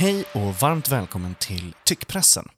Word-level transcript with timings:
Hej 0.00 0.24
och 0.32 0.54
varmt 0.54 0.88
välkommen 0.88 1.34
till 1.34 1.74
Tyckpressen. 1.84 2.48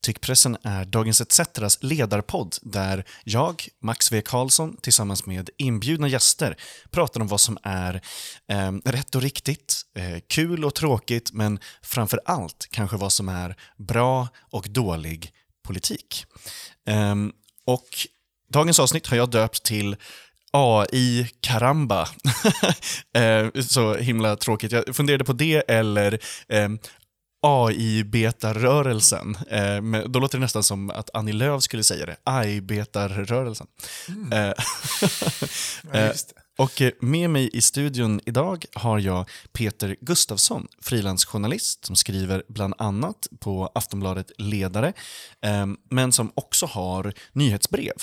Tyckpressen 0.00 0.56
är 0.62 0.84
Dagens 0.84 1.20
ETCs 1.20 1.78
ledarpodd 1.80 2.56
där 2.62 3.04
jag, 3.24 3.68
Max 3.82 4.12
V 4.12 4.22
Karlsson, 4.22 4.76
tillsammans 4.76 5.26
med 5.26 5.50
inbjudna 5.58 6.08
gäster 6.08 6.56
pratar 6.90 7.20
om 7.20 7.28
vad 7.28 7.40
som 7.40 7.58
är 7.62 8.00
eh, 8.48 8.72
rätt 8.84 9.14
och 9.14 9.22
riktigt, 9.22 9.82
eh, 9.94 10.18
kul 10.28 10.64
och 10.64 10.74
tråkigt, 10.74 11.32
men 11.32 11.58
framför 11.82 12.20
allt 12.24 12.68
kanske 12.70 12.96
vad 12.96 13.12
som 13.12 13.28
är 13.28 13.56
bra 13.76 14.28
och 14.50 14.66
dålig 14.70 15.32
politik. 15.64 16.26
Eh, 16.88 17.14
och 17.64 17.88
dagens 18.52 18.80
avsnitt 18.80 19.06
har 19.06 19.16
jag 19.16 19.30
döpt 19.30 19.62
till 19.62 19.96
AI 20.56 21.30
Karamba. 21.40 22.08
eh, 23.16 23.62
så 23.62 23.94
himla 23.94 24.36
tråkigt. 24.36 24.72
Jag 24.72 24.96
funderade 24.96 25.24
på 25.24 25.32
det 25.32 25.70
eller 25.70 26.18
eh, 26.48 26.68
AI-betarrörelsen. 27.42 29.36
Eh, 29.50 30.02
då 30.06 30.20
låter 30.20 30.38
det 30.38 30.42
nästan 30.42 30.62
som 30.62 30.90
att 30.90 31.10
Annie 31.14 31.32
Lööf 31.32 31.62
skulle 31.62 31.82
säga 31.82 32.06
det. 32.06 32.16
AI-betarrörelsen. 32.24 33.66
Mm. 34.08 34.32
Eh, 34.32 34.54
ja, 35.92 36.12
och 36.58 36.82
eh, 36.82 36.92
med 37.00 37.30
mig 37.30 37.50
i 37.52 37.60
studion 37.60 38.20
idag 38.26 38.64
har 38.74 38.98
jag 38.98 39.30
Peter 39.52 39.96
Gustafsson, 40.00 40.66
frilansjournalist 40.82 41.84
som 41.84 41.96
skriver 41.96 42.42
bland 42.48 42.74
annat 42.78 43.26
på 43.40 43.70
Aftonbladet 43.74 44.30
Ledare, 44.38 44.92
eh, 45.44 45.66
men 45.90 46.12
som 46.12 46.32
också 46.34 46.66
har 46.66 47.12
nyhetsbrev. 47.32 47.94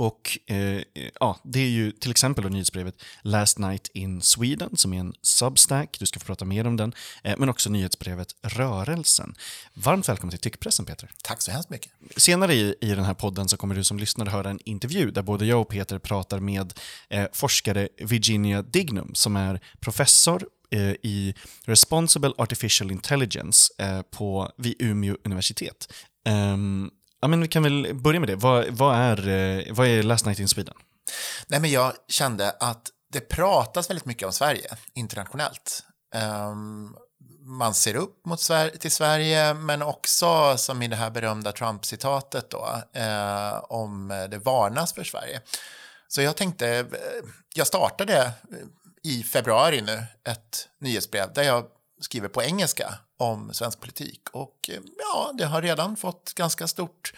Och 0.00 0.38
eh, 0.46 0.82
ja, 1.20 1.38
Det 1.44 1.60
är 1.60 1.68
ju 1.68 1.92
till 1.92 2.10
exempel 2.10 2.50
nyhetsbrevet 2.50 3.02
Last 3.22 3.58
Night 3.58 3.90
in 3.94 4.22
Sweden 4.22 4.76
som 4.76 4.92
är 4.92 5.00
en 5.00 5.14
substack, 5.22 5.96
du 5.98 6.06
ska 6.06 6.20
få 6.20 6.26
prata 6.26 6.44
mer 6.44 6.66
om 6.66 6.76
den, 6.76 6.94
eh, 7.22 7.34
men 7.38 7.48
också 7.48 7.70
nyhetsbrevet 7.70 8.34
Rörelsen. 8.42 9.34
Varmt 9.74 10.08
välkommen 10.08 10.30
till 10.30 10.38
Tyckpressen 10.38 10.86
Peter. 10.86 11.10
Tack 11.22 11.42
så 11.42 11.50
hemskt 11.50 11.70
mycket. 11.70 11.92
Senare 12.16 12.54
i, 12.54 12.74
i 12.80 12.88
den 12.88 13.04
här 13.04 13.14
podden 13.14 13.48
så 13.48 13.56
kommer 13.56 13.74
du 13.74 13.84
som 13.84 13.98
lyssnare 13.98 14.30
höra 14.30 14.50
en 14.50 14.60
intervju 14.64 15.10
där 15.10 15.22
både 15.22 15.46
jag 15.46 15.60
och 15.60 15.68
Peter 15.68 15.98
pratar 15.98 16.40
med 16.40 16.72
eh, 17.08 17.26
forskare 17.32 17.88
Virginia 17.98 18.62
Dignum 18.62 19.14
som 19.14 19.36
är 19.36 19.60
professor 19.80 20.46
eh, 20.70 20.90
i 21.02 21.34
Responsible 21.64 22.32
Artificial 22.38 22.90
Intelligence 22.90 23.72
eh, 23.78 24.02
på, 24.02 24.52
vid 24.56 24.74
Umeå 24.78 25.16
universitet. 25.24 25.92
Um, 26.28 26.90
Ja, 27.20 27.28
men 27.28 27.40
vi 27.40 27.48
kan 27.48 27.62
väl 27.62 27.94
börja 27.94 28.20
med 28.20 28.28
det. 28.28 28.36
Vad, 28.36 28.66
vad, 28.68 28.96
är, 28.96 29.28
eh, 29.28 29.74
vad 29.74 29.86
är 29.86 30.02
Last 30.02 30.26
Night 30.26 30.38
in 30.38 30.48
Sweden? 30.48 30.74
Nej, 31.46 31.60
men 31.60 31.70
jag 31.70 31.92
kände 32.08 32.50
att 32.50 32.90
det 33.12 33.20
pratas 33.20 33.90
väldigt 33.90 34.04
mycket 34.04 34.26
om 34.26 34.32
Sverige 34.32 34.76
internationellt. 34.94 35.82
Um, 36.14 36.96
man 37.40 37.74
ser 37.74 37.94
upp 37.94 38.26
mot 38.26 38.40
Sver 38.40 38.68
till 38.68 38.90
Sverige, 38.90 39.54
men 39.54 39.82
också 39.82 40.56
som 40.56 40.82
i 40.82 40.88
det 40.88 40.96
här 40.96 41.10
berömda 41.10 41.52
Trump-citatet 41.52 42.50
då, 42.50 42.82
eh, 42.92 43.64
om 43.64 44.08
det 44.30 44.38
varnas 44.38 44.92
för 44.92 45.04
Sverige. 45.04 45.40
Så 46.08 46.22
jag 46.22 46.36
tänkte, 46.36 46.68
eh, 46.68 46.86
jag 47.54 47.66
startade 47.66 48.32
i 49.02 49.22
februari 49.22 49.80
nu 49.80 50.04
ett 50.24 50.68
nyhetsbrev 50.80 51.32
där 51.32 51.42
jag 51.42 51.64
skriver 52.00 52.28
på 52.28 52.42
engelska 52.42 52.94
om 53.20 53.54
svensk 53.54 53.80
politik. 53.80 54.20
Och 54.32 54.70
eh, 54.72 54.80
ja, 54.98 55.32
det 55.38 55.44
har 55.44 55.62
redan 55.62 55.96
fått 55.96 56.34
ganska 56.34 56.66
stort, 56.66 57.12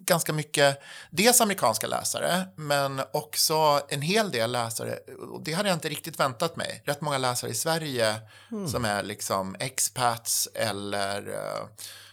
ganska 0.00 0.32
mycket, 0.32 0.80
dels 1.10 1.40
amerikanska 1.40 1.86
läsare, 1.86 2.44
men 2.56 3.02
också 3.12 3.80
en 3.88 4.02
hel 4.02 4.30
del 4.30 4.52
läsare, 4.52 4.98
och 5.32 5.42
det 5.42 5.52
hade 5.52 5.68
jag 5.68 5.76
inte 5.76 5.88
riktigt 5.88 6.20
väntat 6.20 6.56
mig, 6.56 6.82
rätt 6.84 7.00
många 7.00 7.18
läsare 7.18 7.50
i 7.50 7.54
Sverige 7.54 8.20
mm. 8.50 8.68
som 8.68 8.84
är 8.84 9.02
liksom 9.02 9.56
expats 9.58 10.48
eller 10.54 11.28
uh, 11.28 11.66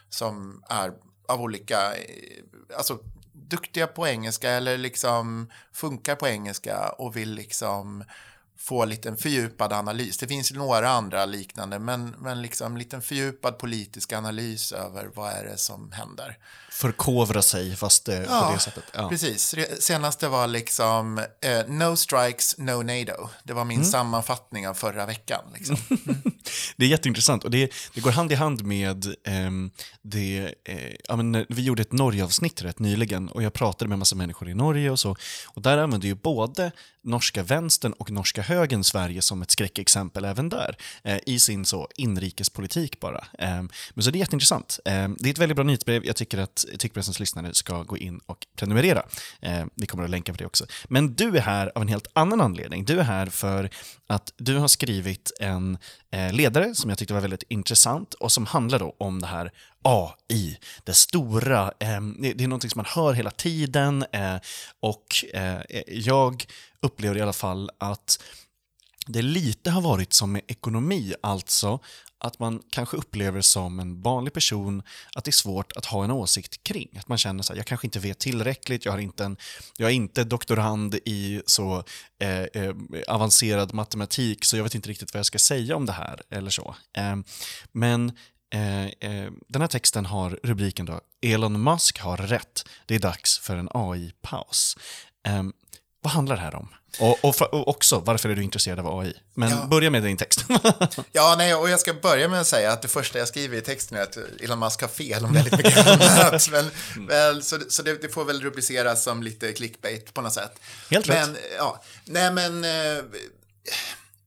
som 0.10 0.64
är 0.70 0.94
av 1.28 1.42
olika, 1.42 1.96
eh, 1.96 2.44
alltså 2.78 3.00
duktiga 3.32 3.88
på 3.88 4.08
engelska 4.08 4.50
eller 4.52 4.78
liksom 4.78 5.52
funkar 5.74 6.16
på 6.16 6.28
engelska 6.28 6.90
och 6.90 7.16
vill 7.16 7.32
liksom 7.32 8.04
få 8.58 8.86
lite 8.86 9.10
en 9.10 9.18
fördjupad 9.18 9.74
analys. 9.74 10.18
Det 10.18 10.28
finns 10.28 10.52
några 10.52 10.90
andra 10.90 11.26
liknande, 11.26 11.80
men, 11.80 12.16
men 12.20 12.42
liksom 12.42 12.78
liten 12.78 13.02
fördjupad 13.02 13.58
politisk 13.58 14.14
analys 14.14 14.72
över 14.72 15.10
vad 15.16 15.32
är 15.32 15.46
det 15.46 15.58
som 15.58 15.92
händer. 15.92 16.38
Förkovra 16.78 17.42
sig, 17.42 17.76
fast 17.76 18.10
eh, 18.10 18.22
ja, 18.22 18.46
på 18.48 18.54
det 18.54 18.60
sättet. 18.60 18.84
Ja, 18.94 19.10
precis. 19.10 19.56
Senaste 19.80 20.28
var 20.28 20.48
liksom 20.48 21.18
eh, 21.18 21.68
No 21.68 21.96
strikes, 21.96 22.58
no 22.58 22.82
NATO. 22.82 23.30
Det 23.44 23.54
var 23.54 23.66
min 23.66 23.78
mm. 23.78 23.92
sammanfattning 23.92 24.68
av 24.68 24.74
förra 24.74 25.06
veckan. 25.06 25.42
Liksom. 25.54 25.78
Mm. 25.90 26.22
det 26.78 26.86
är 26.86 26.90
jätteintressant 26.90 27.44
och 27.44 27.52
det, 27.52 27.74
det 27.94 28.02
går 28.02 28.12
hand 28.12 28.32
i 28.32 28.36
hand 28.36 28.66
med 28.66 29.06
eh, 29.06 29.52
det, 30.02 30.54
eh, 30.64 30.96
ja, 31.08 31.16
men, 31.16 31.46
vi 31.50 31.62
gjorde 31.62 31.82
ett 31.82 31.92
Norge-avsnitt 31.92 32.62
rätt 32.62 32.80
nyligen 32.80 33.30
och 33.30 33.44
jag 33.44 33.54
pratade 33.54 33.90
med 33.90 34.00
massa 34.00 34.16
människor 34.16 34.50
i 34.50 34.54
Norge 34.54 34.90
och 34.90 35.00
så. 35.00 35.16
Och 35.48 35.62
där 35.62 35.78
använder 35.78 36.08
ju 36.08 36.16
både 36.16 36.72
norska 37.08 37.44
vänstern 37.44 37.94
och 37.94 38.12
norska 38.12 38.42
högern 38.42 38.84
Sverige 38.84 39.22
som 39.22 39.42
ett 39.42 39.52
skräckexempel 39.52 40.26
även 40.26 40.50
där, 40.50 40.78
eh, 41.04 41.18
i 41.26 41.40
sin 41.40 41.66
så 41.66 41.88
inrikespolitik 41.96 43.00
bara. 43.00 43.28
Eh, 43.40 43.64
men 43.94 44.04
så 44.04 44.12
det 44.12 44.18
är 44.18 44.20
jätteintressant. 44.20 44.80
Eh, 44.86 45.10
det 45.20 45.30
är 45.30 45.32
ett 45.32 45.38
väldigt 45.38 45.56
bra 45.56 45.64
nyhetsbrev. 45.66 46.06
Jag 46.06 46.16
tycker 46.16 46.38
att 46.38 46.66
Tyckpressens 46.80 47.20
lyssnare 47.20 47.54
ska 47.54 47.84
gå 47.84 47.98
in 47.98 48.20
och 48.26 48.48
prenumerera. 48.56 49.06
Eh, 49.42 49.66
vi 49.76 49.88
kommer 49.88 50.04
att 50.04 50.10
länka 50.10 50.32
på 50.32 50.38
det 50.38 50.46
också. 50.46 50.66
Men 50.86 51.14
du 51.14 51.38
är 51.38 51.42
här 51.42 51.72
av 51.76 51.82
en 51.82 51.88
helt 51.88 52.08
annan 52.14 52.42
anledning. 52.42 52.86
Du 52.86 53.00
är 53.00 53.04
här 53.04 53.26
för 53.26 53.70
att 54.08 54.34
du 54.38 54.58
har 54.58 54.68
skrivit 54.68 55.32
en 55.40 55.78
eh, 56.12 56.34
ledare 56.34 56.76
som 56.76 56.90
jag 56.90 57.00
tyckte 57.00 57.14
var 57.14 57.22
väldigt 57.22 57.44
intressant 57.50 58.14
och 58.14 58.32
som 58.32 58.46
handlar 58.46 58.80
då 58.80 58.96
om 58.98 59.22
det 59.22 59.28
här 59.28 59.52
AI, 59.82 60.58
det 60.84 60.94
stora, 60.94 61.64
eh, 61.80 62.02
det 62.20 62.44
är 62.44 62.48
någonting 62.48 62.70
som 62.70 62.80
man 62.80 62.86
hör 62.90 63.14
hela 63.14 63.32
tiden 63.32 64.06
eh, 64.12 64.36
och 64.80 65.26
eh, 65.34 65.62
jag 65.88 66.46
upplever 66.82 67.18
i 67.18 67.22
alla 67.22 67.34
fall 67.34 67.70
att 67.78 68.20
det 69.08 69.22
lite 69.22 69.72
har 69.72 69.82
varit 69.82 70.14
som 70.14 70.32
med 70.32 70.42
ekonomi, 70.48 71.14
alltså 71.22 71.80
att 72.20 72.40
man 72.40 72.62
kanske 72.70 72.98
upplever 72.98 73.42
som 73.42 73.80
en 73.80 74.02
vanlig 74.02 74.34
person 74.34 74.84
att 75.16 75.24
det 75.24 75.30
är 75.30 75.34
svårt 75.34 75.72
att 75.72 75.86
ha 75.86 76.04
en 76.04 76.12
åsikt 76.12 76.64
kring. 76.64 76.98
Att 77.00 77.08
man 77.08 77.18
känner 77.18 77.44
så 77.44 77.54
här, 77.54 77.58
jag 77.58 77.66
kanske 77.66 77.88
inte 77.88 78.00
vet 78.00 78.20
tillräckligt, 78.20 78.86
jag, 78.86 78.92
har 78.92 79.00
inte 79.00 79.26
en, 79.26 79.38
jag 79.78 79.90
är 79.90 79.94
inte 79.94 80.24
doktorand 80.24 80.96
i 81.06 81.42
så 81.46 81.84
eh, 82.20 82.42
eh, 82.42 82.76
avancerad 83.08 83.74
matematik 83.74 84.46
så 84.46 84.58
jag 84.58 84.64
vet 84.64 84.76
inte 84.76 84.90
riktigt 84.90 85.14
vad 85.14 85.20
jag 85.20 85.26
ska 85.26 85.40
säga 85.40 85.76
om 85.76 85.86
det 85.86 85.92
här 85.92 86.22
eller 86.30 86.50
så. 86.50 86.76
Eh, 86.94 87.16
men 87.72 88.12
eh, 88.54 88.86
eh, 88.86 89.32
den 89.48 89.62
här 89.62 89.68
texten 89.68 90.06
har 90.06 90.40
rubriken 90.44 90.86
då 90.86 91.02
Elon 91.22 91.64
Musk 91.64 92.00
har 92.00 92.18
rätt, 92.18 92.70
det 92.86 92.96
är 92.96 93.00
dags 93.00 93.40
för 93.40 93.58
en 93.58 93.70
AI-paus. 93.72 94.78
Ehm, 95.24 95.54
Eh, 95.98 96.04
vad 96.04 96.14
handlar 96.14 96.36
det 96.36 96.42
här 96.42 96.56
om? 96.56 96.68
Och, 97.00 97.26
och, 97.26 97.42
och, 97.42 97.68
också, 97.68 98.00
varför 98.00 98.30
är 98.30 98.36
du 98.36 98.44
intresserad 98.44 98.80
av 98.80 99.00
AI? 99.00 99.14
Men 99.34 99.50
ja. 99.50 99.66
börja 99.66 99.90
med 99.90 100.04
din 100.04 100.18
text. 100.18 100.46
ja, 101.12 101.36
nej, 101.38 101.56
och 101.56 101.70
jag 101.70 101.80
ska 101.80 101.94
börja 101.94 102.28
med 102.28 102.42
att 102.42 102.48
säga 102.48 102.72
att 102.72 102.82
det 102.82 102.88
första 102.88 103.20
jag 103.20 103.28
skriver 103.28 103.58
i 103.58 103.62
texten 103.62 103.98
är 103.98 104.02
att 104.02 104.18
Elon 104.42 104.60
Musk 104.60 104.82
har 104.82 104.88
fel 104.88 105.26
om 105.26 105.34
väldigt 105.34 105.58
mycket 105.58 105.88
annat. 106.12 106.50
men, 106.52 106.72
väl, 107.08 107.44
så 107.44 107.60
så 107.70 107.84
det, 107.84 108.02
det, 108.02 108.10
får 108.10 108.26
väl 108.26 108.42
rubriceras 108.42 109.04
som 109.04 109.24
lite 109.24 109.54
clickbait 109.54 110.14
på 110.14 110.22
något 110.22 110.34
sätt. 110.34 110.60
Helt 110.90 111.08
men, 111.08 111.34
rätt. 111.34 111.42
Ja, 111.58 111.84
nej, 112.06 112.32
men... 112.32 112.64
Eh, 112.64 113.04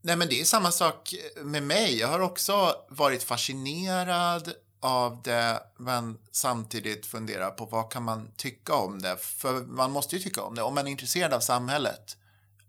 nej, 0.03 0.17
men 0.17 0.29
det 0.29 0.41
är 0.41 0.45
samma 0.45 0.73
sak 0.73 1.15
med 1.43 1.63
mig. 1.63 1.99
Jag 1.99 2.09
har 2.09 2.21
också 2.21 2.75
varit 2.89 3.23
fascinerad 3.23 4.53
av 4.81 5.23
det, 5.23 5.63
men 5.77 6.19
samtidigt 6.31 7.07
fundera 7.07 7.51
på 7.51 7.65
vad 7.65 7.93
kan 7.93 8.03
man 8.03 8.31
tycka 8.37 8.75
om 8.75 9.03
det? 9.03 9.17
För 9.17 9.61
man 9.61 9.93
måste 9.93 10.17
ju 10.17 10.23
tycka 10.23 10.43
om 10.43 10.55
det. 10.55 10.63
Om 10.63 10.75
man 10.75 10.87
är 10.87 10.91
intresserad 10.91 11.33
av 11.33 11.41
samhället 11.41 12.17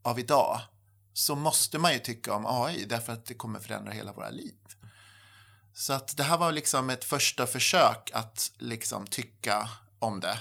av 0.02 0.20
idag 0.20 0.62
så 1.14 1.36
måste 1.36 1.78
man 1.78 1.94
ju 1.94 2.00
tycka 2.00 2.34
om 2.34 2.46
AI 2.46 2.86
därför 2.86 3.14
att 3.14 3.26
det 3.26 3.34
kommer 3.34 3.60
förändra 3.60 3.92
hela 3.92 4.14
våra 4.14 4.30
liv. 4.30 4.56
Så 5.74 5.94
att 5.94 6.18
det 6.18 6.24
här 6.24 6.38
var 6.38 6.52
liksom 6.52 6.90
ett 6.90 7.04
första 7.04 7.48
försök 7.48 8.12
att 8.14 8.52
liksom 8.58 9.08
tycka 9.08 9.70
om 10.00 10.20
det. 10.20 10.40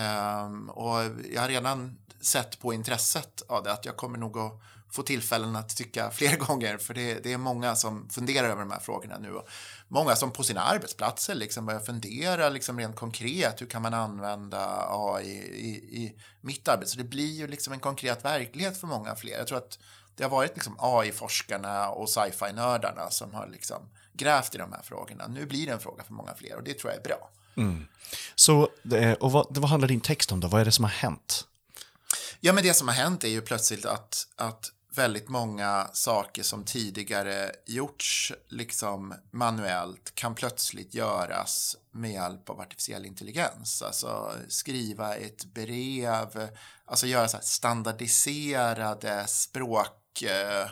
Um, 0.00 0.70
och 0.70 1.00
jag 1.32 1.40
har 1.40 1.48
redan 1.48 1.98
sett 2.20 2.60
på 2.60 2.72
intresset 2.72 3.42
av 3.48 3.62
det 3.62 3.72
att 3.72 3.84
jag 3.84 3.96
kommer 3.96 4.18
nog 4.18 4.38
att 4.38 4.60
få 4.90 5.02
tillfällen 5.02 5.56
att 5.56 5.76
tycka 5.76 6.10
fler 6.12 6.36
gånger 6.36 6.78
för 6.78 6.94
det, 6.94 7.14
det 7.22 7.32
är 7.32 7.38
många 7.38 7.76
som 7.76 8.08
funderar 8.10 8.48
över 8.48 8.60
de 8.60 8.70
här 8.70 8.80
frågorna 8.80 9.18
nu. 9.18 9.34
Och 9.34 9.48
många 9.88 10.16
som 10.16 10.30
på 10.30 10.42
sina 10.42 10.60
arbetsplatser 10.60 11.34
liksom 11.34 11.66
börjar 11.66 11.80
fundera 11.80 12.48
liksom 12.48 12.78
rent 12.78 12.96
konkret 12.96 13.60
hur 13.60 13.66
kan 13.66 13.82
man 13.82 13.94
använda 13.94 14.86
AI 14.88 15.28
i, 15.28 16.02
i 16.04 16.14
mitt 16.40 16.68
arbete. 16.68 16.90
Så 16.90 16.98
det 16.98 17.04
blir 17.04 17.32
ju 17.32 17.46
liksom 17.46 17.72
en 17.72 17.80
konkret 17.80 18.24
verklighet 18.24 18.80
för 18.80 18.86
många 18.86 19.16
fler. 19.16 19.38
Jag 19.38 19.46
tror 19.46 19.58
att 19.58 19.78
det 20.16 20.22
har 20.24 20.30
varit 20.30 20.54
liksom 20.54 20.76
AI-forskarna 20.78 21.88
och 21.88 22.08
sci-fi-nördarna 22.08 23.10
som 23.10 23.34
har 23.34 23.48
liksom 23.48 23.82
grävt 24.12 24.54
i 24.54 24.58
de 24.58 24.72
här 24.72 24.82
frågorna. 24.82 25.26
Nu 25.26 25.46
blir 25.46 25.66
det 25.66 25.72
en 25.72 25.80
fråga 25.80 26.04
för 26.04 26.12
många 26.12 26.34
fler 26.34 26.56
och 26.56 26.62
det 26.62 26.74
tror 26.74 26.92
jag 26.92 27.00
är 27.00 27.04
bra. 27.04 27.30
Mm. 27.56 27.86
Så, 28.34 28.68
och 29.20 29.32
vad, 29.32 29.58
vad 29.58 29.70
handlar 29.70 29.88
din 29.88 30.00
text 30.00 30.32
om 30.32 30.40
då? 30.40 30.48
Vad 30.48 30.60
är 30.60 30.64
det 30.64 30.72
som 30.72 30.84
har 30.84 30.90
hänt? 30.90 31.44
Ja, 32.40 32.52
men 32.52 32.64
det 32.64 32.74
som 32.74 32.88
har 32.88 32.94
hänt 32.94 33.24
är 33.24 33.28
ju 33.28 33.40
plötsligt 33.40 33.84
att, 33.84 34.26
att 34.36 34.72
väldigt 34.98 35.28
många 35.28 35.90
saker 35.92 36.42
som 36.42 36.64
tidigare 36.64 37.52
gjorts 37.66 38.32
liksom 38.48 39.14
manuellt 39.30 40.14
kan 40.14 40.34
plötsligt 40.34 40.94
göras 40.94 41.76
med 41.90 42.12
hjälp 42.12 42.50
av 42.50 42.60
artificiell 42.60 43.06
intelligens. 43.06 43.82
Alltså 43.82 44.32
skriva 44.48 45.16
ett 45.16 45.44
brev, 45.44 46.48
alltså 46.84 47.06
göra 47.06 47.28
så 47.28 47.38
standardiserade 47.42 49.26
språkgrejer 49.26 50.66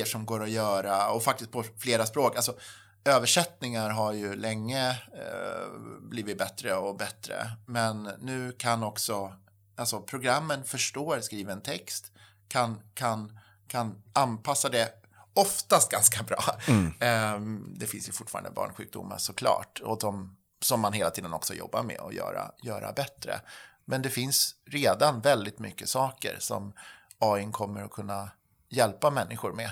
eh, 0.00 0.04
som 0.04 0.26
går 0.26 0.42
att 0.42 0.50
göra 0.50 1.08
och 1.10 1.22
faktiskt 1.22 1.52
på 1.52 1.64
flera 1.78 2.06
språk. 2.06 2.36
Alltså, 2.36 2.56
översättningar 3.04 3.90
har 3.90 4.12
ju 4.12 4.34
länge 4.36 4.90
eh, 4.90 5.66
blivit 6.00 6.38
bättre 6.38 6.74
och 6.74 6.96
bättre, 6.96 7.50
men 7.66 8.02
nu 8.02 8.52
kan 8.58 8.82
också 8.82 9.32
alltså 9.76 10.00
programmen 10.00 10.64
förstår 10.64 11.20
skriven 11.20 11.60
text, 11.60 12.11
kan, 12.52 12.80
kan, 12.94 13.38
kan 13.66 14.02
anpassa 14.12 14.68
det 14.68 14.88
oftast 15.34 15.90
ganska 15.90 16.22
bra. 16.22 16.44
Mm. 16.68 17.34
Um, 17.36 17.74
det 17.78 17.86
finns 17.86 18.08
ju 18.08 18.12
fortfarande 18.12 18.50
barnsjukdomar 18.50 19.18
såklart, 19.18 19.80
och 19.84 19.98
de 20.00 20.36
som 20.62 20.80
man 20.80 20.92
hela 20.92 21.10
tiden 21.10 21.32
också 21.32 21.54
jobbar 21.54 21.82
med 21.82 22.00
att 22.00 22.14
göra, 22.14 22.50
göra 22.62 22.92
bättre. 22.92 23.40
Men 23.84 24.02
det 24.02 24.10
finns 24.10 24.54
redan 24.64 25.20
väldigt 25.20 25.58
mycket 25.58 25.88
saker 25.88 26.36
som 26.38 26.72
AI 27.18 27.48
kommer 27.52 27.82
att 27.82 27.90
kunna 27.90 28.30
hjälpa 28.68 29.10
människor 29.10 29.52
med. 29.52 29.70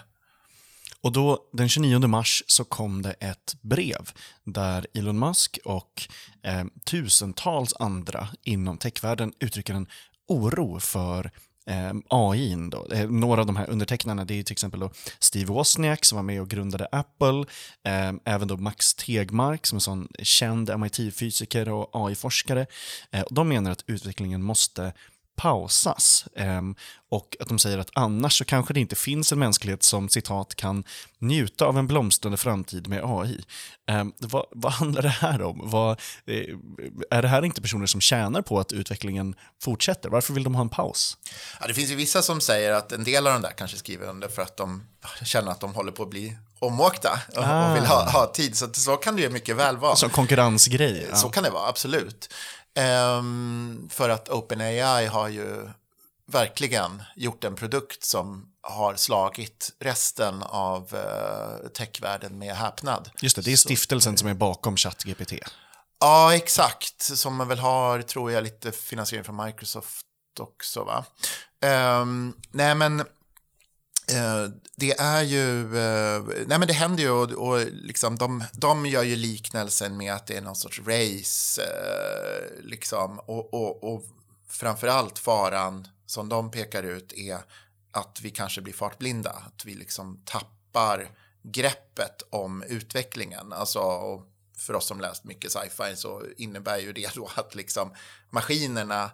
Och 1.00 1.12
då, 1.12 1.48
den 1.52 1.68
29 1.68 1.98
mars 1.98 2.42
så 2.46 2.64
kom 2.64 3.02
det 3.02 3.12
ett 3.12 3.54
brev 3.60 4.10
där 4.44 4.86
Elon 4.94 5.18
Musk 5.18 5.58
och 5.64 6.08
eh, 6.42 6.64
tusentals 6.84 7.74
andra 7.78 8.28
inom 8.42 8.78
techvärlden 8.78 9.32
uttrycker 9.40 9.74
en 9.74 9.86
oro 10.28 10.80
för 10.80 11.30
eh, 11.70 11.92
AI. 12.08 12.56
Då. 12.70 12.86
Eh, 12.92 13.10
några 13.10 13.40
av 13.40 13.46
de 13.46 13.56
här 13.56 13.70
undertecknarna 13.70 14.24
det 14.24 14.38
är 14.38 14.42
till 14.42 14.52
exempel 14.52 14.80
då 14.80 14.90
Steve 15.18 15.52
Wozniak 15.52 16.04
som 16.04 16.16
var 16.16 16.22
med 16.22 16.40
och 16.40 16.48
grundade 16.48 16.88
Apple, 16.92 17.44
eh, 17.84 18.12
även 18.24 18.48
då 18.48 18.56
Max 18.56 18.94
Tegmark 18.94 19.66
som 19.66 19.76
är 19.76 19.78
en 19.78 19.80
sån 19.80 20.08
känd 20.18 20.70
MIT-fysiker 20.70 21.68
och 21.68 21.90
AI-forskare. 21.92 22.66
Eh, 23.10 23.24
de 23.30 23.48
menar 23.48 23.70
att 23.70 23.84
utvecklingen 23.86 24.42
måste 24.42 24.92
pausas. 25.40 26.24
Um, 26.36 26.74
och 27.10 27.36
att 27.40 27.48
de 27.48 27.58
säger 27.58 27.78
att 27.78 27.90
annars 27.92 28.38
så 28.38 28.44
kanske 28.44 28.74
det 28.74 28.80
inte 28.80 28.96
finns 28.96 29.32
en 29.32 29.38
mänsklighet 29.38 29.82
som 29.82 30.08
citat 30.08 30.54
kan 30.54 30.84
njuta 31.18 31.64
av 31.64 31.78
en 31.78 31.86
blomstrande 31.86 32.38
framtid 32.38 32.88
med 32.88 33.00
AI. 33.04 33.44
Ehm, 33.86 34.12
vad, 34.18 34.46
vad, 34.50 34.72
handlar 34.72 35.02
det 35.02 35.08
här 35.08 35.42
om? 35.42 35.60
Vad, 35.64 36.00
eh, 36.26 36.56
är 37.10 37.22
det 37.22 37.28
här 37.28 37.44
inte 37.44 37.62
personer 37.62 37.86
som 37.86 38.00
tjänar 38.00 38.42
på 38.42 38.60
att 38.60 38.72
utvecklingen 38.72 39.34
fortsätter? 39.62 40.08
Varför 40.08 40.34
vill 40.34 40.44
de 40.44 40.54
ha 40.54 40.62
en 40.62 40.68
paus? 40.68 41.16
Ja, 41.60 41.66
det 41.66 41.74
finns 41.74 41.90
ju 41.90 41.94
vissa 41.94 42.22
som 42.22 42.40
säger 42.40 42.72
att 42.72 42.92
en 42.92 43.04
del 43.04 43.26
av 43.26 43.32
de 43.32 43.42
där 43.42 43.52
kanske 43.56 43.76
skriver 43.76 44.08
under 44.08 44.28
för 44.28 44.42
att 44.42 44.56
de 44.56 44.82
känner 45.24 45.50
att 45.50 45.60
de 45.60 45.74
håller 45.74 45.92
på 45.92 46.02
att 46.02 46.10
bli 46.10 46.36
omåkta 46.58 47.20
och, 47.36 47.44
ah. 47.44 47.70
och 47.70 47.76
vill 47.76 47.86
ha, 47.86 48.10
ha, 48.10 48.26
tid. 48.26 48.56
Så, 48.56 48.72
så 48.72 48.96
kan 48.96 49.16
det 49.16 49.22
ju 49.22 49.30
mycket 49.30 49.56
väl 49.56 49.76
vara. 49.76 49.96
Som 49.96 50.10
konkurrensgrej? 50.10 51.06
Ja. 51.10 51.16
Så 51.16 51.28
kan 51.28 51.42
det 51.42 51.50
vara, 51.50 51.68
absolut. 51.68 52.34
Um, 52.78 53.88
för 53.92 54.08
att 54.08 54.28
OpenAI 54.28 55.06
har 55.06 55.28
ju 55.28 55.68
verkligen 56.26 57.02
gjort 57.16 57.44
en 57.44 57.54
produkt 57.54 58.04
som 58.04 58.52
har 58.62 58.94
slagit 58.94 59.72
resten 59.78 60.42
av 60.42 60.94
uh, 60.94 61.68
techvärlden 61.68 62.38
med 62.38 62.56
häpnad. 62.56 63.10
Just 63.20 63.36
det, 63.36 63.42
det 63.42 63.52
är 63.52 63.56
stiftelsen 63.56 64.16
Så, 64.16 64.18
som 64.18 64.28
är 64.28 64.34
bakom 64.34 64.76
ChatGPT. 64.76 65.32
Ja, 66.00 66.34
exakt. 66.34 67.02
Som 67.02 67.36
man 67.36 67.48
väl 67.48 67.58
har, 67.58 68.02
tror 68.02 68.32
jag, 68.32 68.44
lite 68.44 68.72
finansiering 68.72 69.24
från 69.24 69.44
Microsoft 69.46 70.06
också. 70.40 70.84
Va? 70.84 71.04
Um, 72.00 72.36
nej, 72.50 72.74
men 72.74 73.04
Eh, 74.10 74.48
det 74.76 74.92
är 74.98 75.22
ju, 75.22 75.60
eh, 75.78 76.22
nej 76.46 76.58
men 76.58 76.66
det 76.66 76.72
händer 76.72 77.02
ju 77.02 77.10
och, 77.10 77.32
och 77.32 77.60
liksom 77.72 78.16
de, 78.16 78.44
de 78.52 78.86
gör 78.86 79.02
ju 79.02 79.16
liknelsen 79.16 79.96
med 79.96 80.14
att 80.14 80.26
det 80.26 80.36
är 80.36 80.40
någon 80.40 80.56
sorts 80.56 80.80
race, 80.86 81.62
eh, 81.62 82.64
liksom, 82.64 83.18
och, 83.18 83.54
och, 83.54 83.94
och 83.94 84.04
framförallt 84.48 85.18
faran 85.18 85.88
som 86.06 86.28
de 86.28 86.50
pekar 86.50 86.82
ut 86.82 87.12
är 87.12 87.38
att 87.92 88.20
vi 88.22 88.30
kanske 88.30 88.60
blir 88.60 88.74
fartblinda, 88.74 89.30
att 89.30 89.64
vi 89.64 89.74
liksom 89.74 90.22
tappar 90.24 91.10
greppet 91.42 92.22
om 92.30 92.62
utvecklingen. 92.62 93.52
Alltså, 93.52 93.80
för 94.56 94.74
oss 94.74 94.86
som 94.86 95.00
läst 95.00 95.24
mycket 95.24 95.52
sci-fi 95.52 95.96
så 95.96 96.22
innebär 96.36 96.78
ju 96.78 96.92
det 96.92 97.14
då 97.14 97.30
att 97.34 97.54
liksom 97.54 97.94
maskinerna 98.30 99.10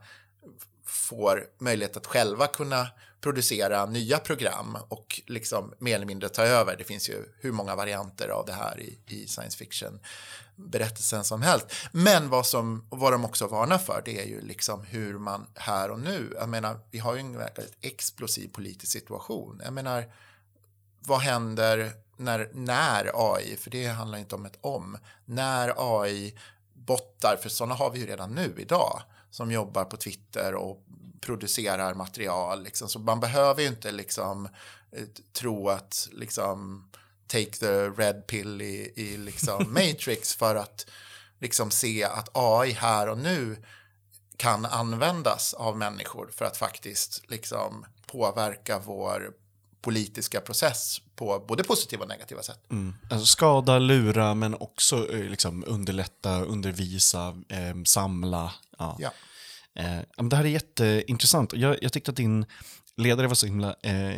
får 0.84 1.46
möjlighet 1.58 1.96
att 1.96 2.06
själva 2.06 2.46
kunna 2.46 2.88
producera 3.26 3.86
nya 3.86 4.18
program 4.18 4.78
och 4.88 5.20
liksom 5.26 5.74
mer 5.78 5.94
eller 5.94 6.06
mindre 6.06 6.28
ta 6.28 6.42
över. 6.42 6.76
Det 6.76 6.84
finns 6.84 7.08
ju 7.08 7.24
hur 7.40 7.52
många 7.52 7.76
varianter 7.76 8.28
av 8.28 8.46
det 8.46 8.52
här 8.52 8.80
i, 8.80 8.98
i 9.06 9.26
science 9.26 9.58
fiction 9.58 10.00
berättelsen 10.56 11.24
som 11.24 11.42
helst. 11.42 11.66
Men 11.92 12.28
vad, 12.28 12.46
som, 12.46 12.86
vad 12.90 13.12
de 13.12 13.24
också 13.24 13.46
varnar 13.46 13.78
för 13.78 14.02
det 14.04 14.20
är 14.20 14.26
ju 14.26 14.40
liksom 14.40 14.84
hur 14.84 15.18
man 15.18 15.46
här 15.54 15.90
och 15.90 16.00
nu, 16.00 16.34
jag 16.38 16.48
menar 16.48 16.80
vi 16.90 16.98
har 16.98 17.14
ju 17.14 17.20
en 17.20 17.38
väldigt 17.38 17.76
explosiv 17.80 18.48
politisk 18.48 18.92
situation. 18.92 19.60
Jag 19.64 19.72
menar 19.72 20.12
vad 21.00 21.20
händer 21.20 21.92
när, 22.16 22.50
när 22.52 23.10
AI, 23.14 23.56
för 23.56 23.70
det 23.70 23.86
handlar 23.86 24.18
inte 24.18 24.34
om 24.34 24.46
ett 24.46 24.58
om, 24.60 24.98
när 25.24 25.74
AI 25.76 26.38
bottar, 26.72 27.36
för 27.42 27.48
sådana 27.48 27.74
har 27.74 27.90
vi 27.90 27.98
ju 27.98 28.06
redan 28.06 28.34
nu 28.34 28.54
idag, 28.58 29.02
som 29.36 29.52
jobbar 29.52 29.84
på 29.84 29.96
Twitter 29.96 30.54
och 30.54 30.84
producerar 31.20 31.94
material. 31.94 32.62
Liksom. 32.62 32.88
Så 32.88 32.98
man 32.98 33.20
behöver 33.20 33.62
ju 33.62 33.68
inte 33.68 33.92
liksom, 33.92 34.48
eh, 34.92 35.04
tro 35.32 35.68
att 35.68 36.08
liksom, 36.12 36.88
take 37.26 37.50
the 37.50 37.88
red 37.88 38.26
pill 38.26 38.62
i, 38.62 38.92
i 38.96 39.16
liksom, 39.16 39.64
Matrix 39.72 40.34
för 40.34 40.54
att 40.54 40.86
liksom, 41.38 41.70
se 41.70 42.04
att 42.04 42.28
AI 42.32 42.72
här 42.72 43.08
och 43.08 43.18
nu 43.18 43.62
kan 44.36 44.66
användas 44.66 45.54
av 45.54 45.76
människor 45.76 46.30
för 46.32 46.44
att 46.44 46.56
faktiskt 46.56 47.30
liksom, 47.30 47.86
påverka 48.06 48.78
vår 48.78 49.32
politiska 49.80 50.40
process 50.40 51.00
på 51.16 51.44
både 51.48 51.64
positiva 51.64 52.02
och 52.02 52.08
negativa 52.08 52.42
sätt. 52.42 52.70
Mm. 52.70 52.94
Alltså 53.10 53.26
skada, 53.26 53.78
lura 53.78 54.34
men 54.34 54.54
också 54.54 55.12
eh, 55.12 55.24
liksom, 55.24 55.64
underlätta, 55.66 56.42
undervisa, 56.42 57.28
eh, 57.48 57.82
samla. 57.84 58.52
Ja. 58.78 58.96
ja. 58.98 59.10
Eh, 59.76 60.24
det 60.28 60.36
här 60.36 60.44
är 60.44 60.48
jätteintressant. 60.48 61.52
Jag, 61.52 61.76
jag 61.82 61.92
tyckte 61.92 62.10
att 62.10 62.16
din 62.16 62.46
ledare 62.96 63.26
var 63.26 63.34
så 63.34 63.46
himla 63.46 63.76
eh, 63.82 64.16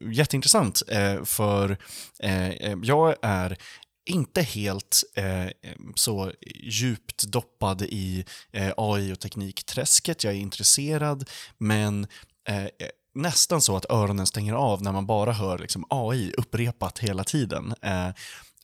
jätteintressant. 0.00 0.82
Eh, 0.88 1.24
för 1.24 1.78
eh, 2.18 2.48
eh 2.48 2.78
jag 2.82 3.16
är 3.22 3.58
inte 4.04 4.42
helt 4.42 5.02
eh, 5.14 5.46
så 5.94 6.32
djupt 6.62 7.24
doppad 7.24 7.82
i 7.82 8.24
eh, 8.52 8.72
AI 8.76 9.12
och 9.12 9.20
teknikträsket. 9.20 10.24
Jag 10.24 10.32
är 10.32 10.38
intresserad, 10.38 11.28
men 11.58 12.06
eh, 12.48 12.64
eh, 12.64 12.68
nästan 13.14 13.60
så 13.60 13.76
att 13.76 13.90
öronen 13.90 14.26
stänger 14.26 14.54
av 14.54 14.82
när 14.82 14.92
man 14.92 15.06
bara 15.06 15.32
hör 15.32 15.58
liksom, 15.58 15.84
AI 15.90 16.32
upprepat 16.38 16.98
hela 16.98 17.24
tiden. 17.24 17.74
Eh, 17.82 18.10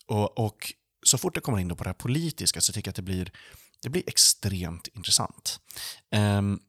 och, 0.06 0.38
och 0.38 0.72
så 1.02 1.18
fort 1.18 1.34
det 1.34 1.40
kommer 1.40 1.58
in 1.58 1.76
på 1.76 1.84
det 1.84 1.88
här 1.88 1.94
politiska 1.94 2.60
så 2.60 2.72
tycker 2.72 2.88
jag 2.88 2.92
att 2.92 2.96
det 2.96 3.02
blir 3.02 3.32
det 3.82 3.88
blir 3.88 4.02
extremt 4.06 4.88
intressant. 4.88 5.60
Ehm, 6.10 6.60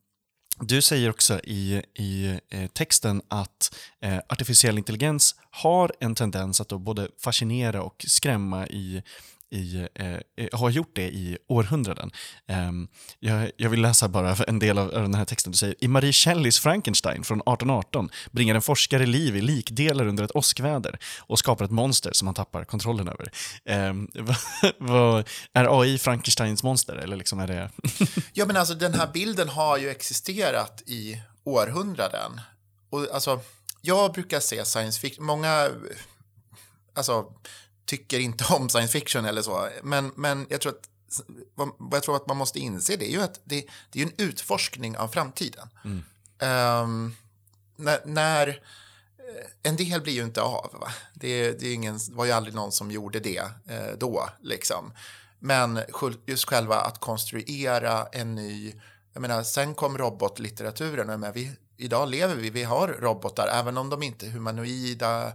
du 0.59 0.81
säger 0.81 1.09
också 1.09 1.39
i, 1.43 1.83
i 1.93 2.39
eh, 2.49 2.67
texten 2.67 3.21
att 3.27 3.75
eh, 4.01 4.17
artificiell 4.29 4.77
intelligens 4.77 5.35
har 5.51 5.91
en 5.99 6.15
tendens 6.15 6.61
att 6.61 6.69
då 6.69 6.79
både 6.79 7.07
fascinera 7.17 7.83
och 7.83 8.05
skrämma 8.07 8.67
i 8.67 9.03
i, 9.51 9.87
eh, 9.95 10.13
eh, 10.13 10.59
har 10.59 10.69
gjort 10.69 10.95
det 10.95 11.07
i 11.07 11.37
århundraden. 11.47 12.11
Eh, 12.47 12.71
jag, 13.19 13.51
jag, 13.57 13.69
vill 13.69 13.81
läsa 13.81 14.07
bara 14.07 14.35
en 14.35 14.59
del 14.59 14.77
av 14.77 14.91
den 14.91 15.13
här 15.13 15.25
texten. 15.25 15.51
Du 15.51 15.57
säger 15.57 15.75
i 15.79 15.87
Marie 15.87 16.13
Shelleys 16.13 16.59
Frankenstein 16.59 17.23
från 17.23 17.37
1818 17.37 18.09
bringar 18.31 18.55
en 18.55 18.61
forskare 18.61 19.05
liv 19.05 19.35
i 19.35 19.41
likdelar 19.41 20.07
under 20.07 20.23
ett 20.23 20.35
åskväder 20.35 20.99
och 21.19 21.39
skapar 21.39 21.65
ett 21.65 21.71
monster 21.71 22.11
som 22.13 22.27
han 22.27 22.35
tappar 22.35 22.63
kontrollen 22.63 23.07
över. 23.07 23.31
Eh, 23.65 23.93
vad, 24.77 25.27
är 25.53 25.81
AI 25.81 25.97
Frankensteins 25.97 26.63
monster? 26.63 26.95
Eller 26.95 27.15
liksom 27.15 27.39
är 27.39 27.47
det... 27.47 27.69
ja, 28.33 28.45
men 28.45 28.57
alltså 28.57 28.73
den 28.73 28.93
här 28.93 29.09
bilden 29.13 29.49
har 29.49 29.77
ju 29.77 29.89
existerat 29.89 30.83
i 30.85 31.21
århundraden. 31.43 32.41
Och 32.89 33.07
alltså, 33.13 33.39
jag 33.81 34.13
brukar 34.13 34.39
se 34.39 34.65
science 34.65 34.99
fiction, 34.99 35.25
många 35.25 35.69
alltså, 36.93 37.25
tycker 37.89 38.19
inte 38.19 38.45
om 38.53 38.69
science 38.69 38.99
fiction 38.99 39.25
eller 39.25 39.41
så. 39.41 39.69
Men, 39.83 40.11
men 40.15 40.47
jag 40.49 40.61
tror 40.61 40.71
att 40.71 40.89
vad 41.55 41.97
jag 41.97 42.03
tror 42.03 42.15
att 42.15 42.27
man 42.27 42.37
måste 42.37 42.59
inse 42.59 42.95
det 42.95 43.05
är 43.05 43.11
ju 43.11 43.21
att 43.21 43.39
det, 43.43 43.65
det 43.89 44.01
är 44.01 44.05
en 44.05 44.13
utforskning 44.17 44.97
av 44.97 45.07
framtiden. 45.07 45.69
Mm. 45.85 46.03
Um, 46.83 47.15
när, 47.75 47.99
när, 48.05 48.47
eh, 48.47 48.53
en 49.63 49.75
del 49.75 50.01
blir 50.01 50.13
ju 50.13 50.23
inte 50.23 50.41
av. 50.41 50.69
Va? 50.81 50.87
Det, 51.13 51.59
det 51.59 51.67
är 51.67 51.73
ingen, 51.73 51.99
var 52.11 52.25
ju 52.25 52.31
aldrig 52.31 52.55
någon 52.55 52.71
som 52.71 52.91
gjorde 52.91 53.19
det 53.19 53.43
eh, 53.67 53.97
då. 53.97 54.29
Liksom. 54.41 54.93
Men 55.39 55.79
just 56.25 56.49
själva 56.49 56.75
att 56.75 56.99
konstruera 56.99 58.07
en 58.11 58.35
ny... 58.35 58.73
Jag 59.13 59.21
menar, 59.21 59.43
sen 59.43 59.75
kom 59.75 59.97
robotlitteraturen. 59.97 61.23
Och 61.23 61.35
vi, 61.35 61.51
idag 61.77 62.09
lever 62.09 62.35
vi, 62.35 62.49
vi 62.49 62.63
har 62.63 62.87
robotar, 62.87 63.47
även 63.47 63.77
om 63.77 63.89
de 63.89 64.03
inte 64.03 64.25
är 64.25 64.29
humanoida, 64.29 65.33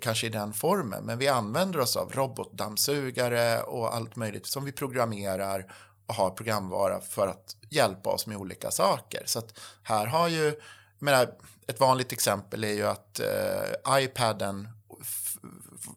kanske 0.00 0.26
i 0.26 0.30
den 0.30 0.52
formen, 0.52 1.04
men 1.04 1.18
vi 1.18 1.28
använder 1.28 1.80
oss 1.80 1.96
av 1.96 2.12
robotdammsugare 2.12 3.62
och 3.62 3.94
allt 3.94 4.16
möjligt 4.16 4.46
som 4.46 4.64
vi 4.64 4.72
programmerar 4.72 5.72
och 6.06 6.14
har 6.14 6.30
programvara 6.30 7.00
för 7.00 7.26
att 7.28 7.56
hjälpa 7.70 8.10
oss 8.10 8.26
med 8.26 8.36
olika 8.36 8.70
saker. 8.70 9.22
Så 9.26 9.38
att 9.38 9.58
här 9.82 10.06
har 10.06 10.28
ju, 10.28 10.60
menar, 10.98 11.28
ett 11.66 11.80
vanligt 11.80 12.12
exempel 12.12 12.64
är 12.64 12.72
ju 12.72 12.86
att 12.86 13.20
eh, 13.20 14.02
iPaden, 14.04 14.68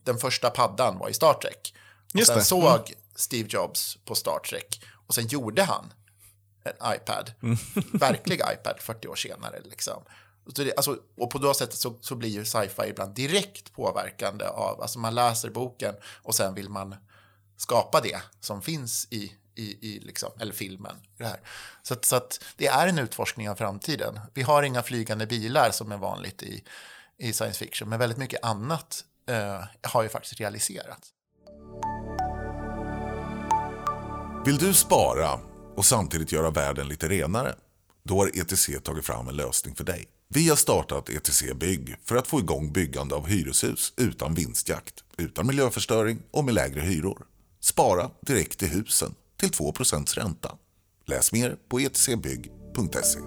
den 0.04 0.18
första 0.18 0.50
paddan 0.50 0.98
var 0.98 1.10
i 1.10 1.14
Star 1.14 1.34
Trek. 1.34 1.74
Och 2.14 2.20
Just 2.20 2.28
sen 2.28 2.38
det. 2.38 2.44
såg 2.44 2.64
Mm. 2.64 2.84
Steve 3.16 3.48
Jobs 3.52 3.98
på 4.06 4.16
Star 4.16 4.40
Trek 4.50 4.82
och 5.08 5.14
sen 5.16 5.28
gjorde 5.28 5.64
han 5.64 5.94
en 6.64 6.94
iPad, 6.96 7.32
Mm. 7.44 7.58
verklig 7.94 8.36
iPad 8.54 8.76
40 8.80 9.08
år 9.08 9.16
senare. 9.16 9.60
Liksom. 9.64 10.04
Och, 10.48 10.56
så 10.56 10.64
det, 10.64 10.74
alltså, 10.78 10.98
och 11.18 11.30
på 11.30 11.38
det 11.38 11.54
sättet 11.54 11.76
så, 11.76 11.94
så 12.02 12.16
blir 12.16 12.30
ju 12.30 12.46
sci-fi 12.46 12.90
ibland 12.90 13.16
direkt 13.16 13.74
påverkande 13.74 14.46
av, 14.46 14.82
alltså 14.82 15.00
man 15.00 15.16
läser 15.16 15.50
boken 15.50 15.96
och 16.24 16.36
sen 16.36 16.54
vill 16.54 16.70
man 16.70 16.96
skapa 17.58 18.02
det 18.02 18.22
som 18.40 18.62
finns 18.62 19.08
i, 19.10 19.34
i, 19.56 19.88
i 19.88 20.00
liksom, 20.00 20.32
eller 20.40 20.54
filmen. 20.54 20.96
Det 21.18 21.24
här. 21.24 21.40
Så, 21.84 21.94
att, 21.94 22.06
så 22.06 22.16
att 22.16 22.44
det 22.58 22.68
är 22.68 22.88
en 22.88 23.00
utforskning 23.00 23.50
av 23.50 23.56
framtiden. 23.56 24.20
Vi 24.34 24.42
har 24.42 24.64
inga 24.64 24.84
flygande 24.84 25.26
bilar 25.26 25.72
som 25.72 25.92
är 25.92 25.98
vanligt 25.98 26.44
i, 26.44 26.64
i 27.18 27.34
science 27.34 27.66
fiction, 27.66 27.90
men 27.90 28.00
väldigt 28.00 28.18
mycket 28.18 28.44
annat 28.44 29.04
eh, 29.30 29.64
har 29.82 30.04
ju 30.04 30.10
faktiskt 30.10 30.40
realiserats. 30.40 31.14
Vill 34.46 34.58
du 34.58 34.74
spara 34.74 35.40
och 35.76 35.86
samtidigt 35.86 36.32
göra 36.32 36.50
världen 36.50 36.88
lite 36.88 37.08
renare? 37.08 37.56
Då 38.04 38.18
har 38.18 38.28
ETC 38.28 38.70
tagit 38.84 39.06
fram 39.06 39.28
en 39.28 39.36
lösning 39.36 39.76
för 39.76 39.84
dig. 39.84 40.08
Vi 40.30 40.50
har 40.50 40.56
startat 40.56 41.10
ETC 41.10 41.44
Bygg 41.56 41.96
för 42.04 42.16
att 42.16 42.28
få 42.28 42.40
igång 42.40 42.72
byggande 42.72 43.16
av 43.16 43.28
hyreshus 43.28 43.94
utan 43.98 44.34
vinstjakt, 44.34 45.04
utan 45.18 45.48
miljöförstöring 45.48 46.20
och 46.32 46.46
med 46.46 46.54
lägre 46.54 46.82
hyror. 46.82 47.26
Spara 47.60 48.12
direkt 48.22 48.64
i 48.64 48.68
husen 48.68 49.16
till 49.40 49.50
2% 49.50 50.16
ränta. 50.16 50.58
Läs 51.06 51.32
mer 51.32 51.58
på 51.70 51.80
etcbygg.se. 51.80 53.20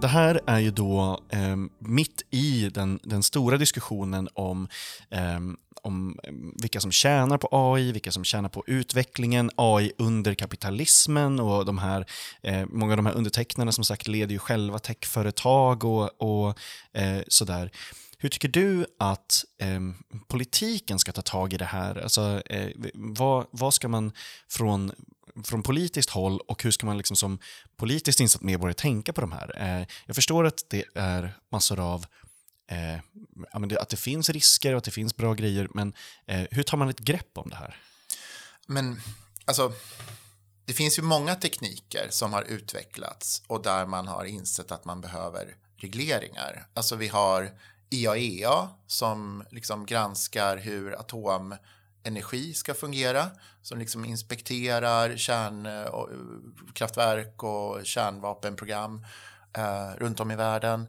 Det 0.00 0.08
här 0.08 0.40
är 0.46 0.58
ju 0.58 0.70
då 0.70 1.20
eh, 1.28 1.56
mitt 1.78 2.22
i 2.30 2.70
den, 2.74 3.00
den 3.02 3.22
stora 3.22 3.56
diskussionen 3.56 4.28
om, 4.34 4.68
eh, 5.10 5.40
om 5.82 6.18
ehm, 6.22 6.54
vilka 6.62 6.80
som 6.80 6.92
tjänar 6.92 7.38
på 7.38 7.48
AI, 7.52 7.92
vilka 7.92 8.12
som 8.12 8.24
tjänar 8.24 8.48
på 8.48 8.64
utvecklingen, 8.66 9.50
AI 9.56 9.92
under 9.98 10.34
kapitalismen 10.34 11.40
och 11.40 11.64
de 11.64 11.78
här, 11.78 12.06
eh, 12.42 12.66
många 12.68 12.92
av 12.92 12.96
de 12.96 13.06
här 13.06 13.14
undertecknarna 13.14 13.72
som 13.72 13.84
sagt 13.84 14.08
leder 14.08 14.32
ju 14.32 14.38
själva 14.38 14.78
techföretag 14.78 15.84
och, 15.84 16.22
och 16.22 16.58
eh, 16.92 17.22
sådär. 17.28 17.70
Hur 18.18 18.28
tycker 18.28 18.48
du 18.48 18.86
att 18.98 19.44
eh, 19.60 19.80
politiken 20.28 20.98
ska 20.98 21.12
ta 21.12 21.22
tag 21.22 21.52
i 21.52 21.56
det 21.56 21.64
här? 21.64 22.02
Alltså, 22.02 22.42
eh, 22.46 22.70
vad, 22.94 23.46
vad 23.50 23.74
ska 23.74 23.88
man 23.88 24.12
från, 24.50 24.92
från 25.44 25.62
politiskt 25.62 26.10
håll 26.10 26.40
och 26.40 26.62
hur 26.62 26.70
ska 26.70 26.86
man 26.86 26.98
liksom 26.98 27.16
som 27.16 27.38
politiskt 27.76 28.20
insatt 28.20 28.42
medborgare 28.42 28.74
tänka 28.74 29.12
på 29.12 29.20
de 29.20 29.32
här? 29.32 29.78
Eh, 29.80 29.86
jag 30.06 30.16
förstår 30.16 30.46
att 30.46 30.64
det 30.68 30.84
är 30.94 31.38
massor 31.52 31.80
av 31.80 32.06
eh, 32.70 33.78
att 33.80 33.88
det 33.88 33.96
finns 33.96 34.30
risker 34.30 34.72
och 34.72 34.78
att 34.78 34.84
det 34.84 34.90
finns 34.90 35.16
bra 35.16 35.34
grejer, 35.34 35.68
men 35.74 35.92
eh, 36.26 36.46
hur 36.50 36.62
tar 36.62 36.76
man 36.76 36.88
ett 36.88 36.98
grepp 36.98 37.38
om 37.38 37.50
det 37.50 37.56
här? 37.56 37.76
Men 38.66 39.00
alltså, 39.44 39.72
det 40.64 40.72
finns 40.72 40.98
ju 40.98 41.02
många 41.02 41.34
tekniker 41.34 42.06
som 42.10 42.32
har 42.32 42.42
utvecklats 42.42 43.42
och 43.46 43.62
där 43.62 43.86
man 43.86 44.06
har 44.06 44.24
insett 44.24 44.72
att 44.72 44.84
man 44.84 45.00
behöver 45.00 45.56
regleringar. 45.76 46.66
Alltså 46.74 46.96
vi 46.96 47.08
har 47.08 47.50
IAEA 47.90 48.68
som 48.86 49.44
liksom 49.50 49.86
granskar 49.86 50.56
hur 50.56 51.00
atom 51.00 51.54
energi 52.04 52.54
ska 52.54 52.74
fungera, 52.74 53.26
som 53.62 53.78
liksom 53.78 54.04
inspekterar 54.04 55.16
kärnkraftverk 55.16 57.42
eh, 57.42 57.48
eh, 57.48 57.50
och 57.50 57.86
kärnvapenprogram 57.86 59.04
eh, 59.56 59.90
runt 59.96 60.20
om 60.20 60.30
i 60.30 60.36
världen. 60.36 60.86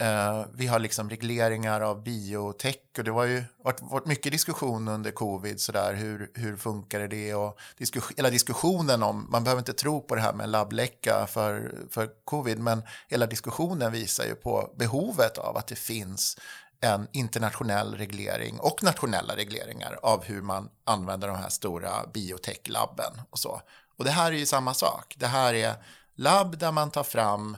Eh, 0.00 0.44
vi 0.54 0.66
har 0.66 0.78
liksom 0.78 1.10
regleringar 1.10 1.80
av 1.80 2.02
biotech 2.02 2.76
och 2.98 3.04
det 3.04 3.10
var 3.10 3.24
ju 3.24 3.44
varit, 3.64 3.82
varit 3.82 4.06
mycket 4.06 4.32
diskussion 4.32 4.88
under 4.88 5.10
covid 5.10 5.60
sådär 5.60 5.94
hur, 5.94 6.30
hur 6.34 6.56
funkar 6.56 7.08
det 7.08 7.34
och 7.34 7.58
diskus, 7.76 8.04
hela 8.16 8.30
diskussionen 8.30 9.02
om, 9.02 9.26
man 9.30 9.44
behöver 9.44 9.60
inte 9.60 9.72
tro 9.72 10.00
på 10.00 10.14
det 10.14 10.20
här 10.20 10.32
med 10.32 10.48
labbläcka 10.48 11.26
för, 11.26 11.74
för 11.90 12.10
covid 12.24 12.58
men 12.58 12.82
hela 13.08 13.26
diskussionen 13.26 13.92
visar 13.92 14.24
ju 14.24 14.34
på 14.34 14.74
behovet 14.78 15.38
av 15.38 15.56
att 15.56 15.66
det 15.66 15.78
finns 15.78 16.36
en 16.80 17.08
internationell 17.12 17.94
reglering 17.94 18.60
och 18.60 18.82
nationella 18.82 19.36
regleringar 19.36 19.98
av 20.02 20.24
hur 20.24 20.42
man 20.42 20.68
använder 20.84 21.28
de 21.28 21.36
här 21.36 21.48
stora 21.48 22.06
biotech-labben 22.14 23.20
och 23.30 23.38
så. 23.38 23.62
Och 23.96 24.04
det 24.04 24.10
här 24.10 24.32
är 24.32 24.36
ju 24.36 24.46
samma 24.46 24.74
sak. 24.74 25.14
Det 25.18 25.26
här 25.26 25.54
är 25.54 25.74
labb 26.14 26.58
där 26.58 26.72
man 26.72 26.90
tar 26.90 27.04
fram 27.04 27.56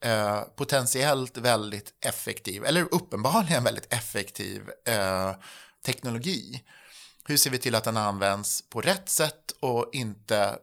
eh, 0.00 0.40
potentiellt 0.40 1.36
väldigt 1.36 1.94
effektiv, 2.04 2.64
eller 2.64 2.94
uppenbarligen 2.94 3.64
väldigt 3.64 3.92
effektiv 3.92 4.70
eh, 4.84 5.32
teknologi. 5.86 6.62
Hur 7.24 7.36
ser 7.36 7.50
vi 7.50 7.58
till 7.58 7.74
att 7.74 7.84
den 7.84 7.96
används 7.96 8.62
på 8.70 8.80
rätt 8.80 9.08
sätt 9.08 9.52
och 9.60 9.90
inte 9.92 10.58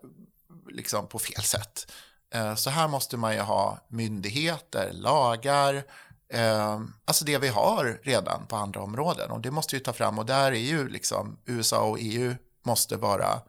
liksom 0.69 1.07
på 1.07 1.19
fel 1.19 1.43
sätt? 1.43 1.91
Eh, 2.33 2.55
så 2.55 2.69
här 2.69 2.87
måste 2.87 3.17
man 3.17 3.33
ju 3.33 3.39
ha 3.39 3.79
myndigheter, 3.87 4.91
lagar, 4.93 5.83
eh, 6.29 6.81
alltså 7.05 7.25
det 7.25 7.37
vi 7.37 7.47
har 7.47 7.99
redan 8.03 8.45
på 8.47 8.55
andra 8.55 8.81
områden 8.81 9.31
och 9.31 9.41
det 9.41 9.51
måste 9.51 9.75
vi 9.75 9.79
ta 9.79 9.93
fram 9.93 10.19
och 10.19 10.25
där 10.25 10.51
är 10.51 10.55
ju 10.55 10.89
liksom 10.89 11.37
USA 11.45 11.81
och 11.81 11.97
EU 12.01 12.35
måste 12.63 12.97
vara 12.97 13.41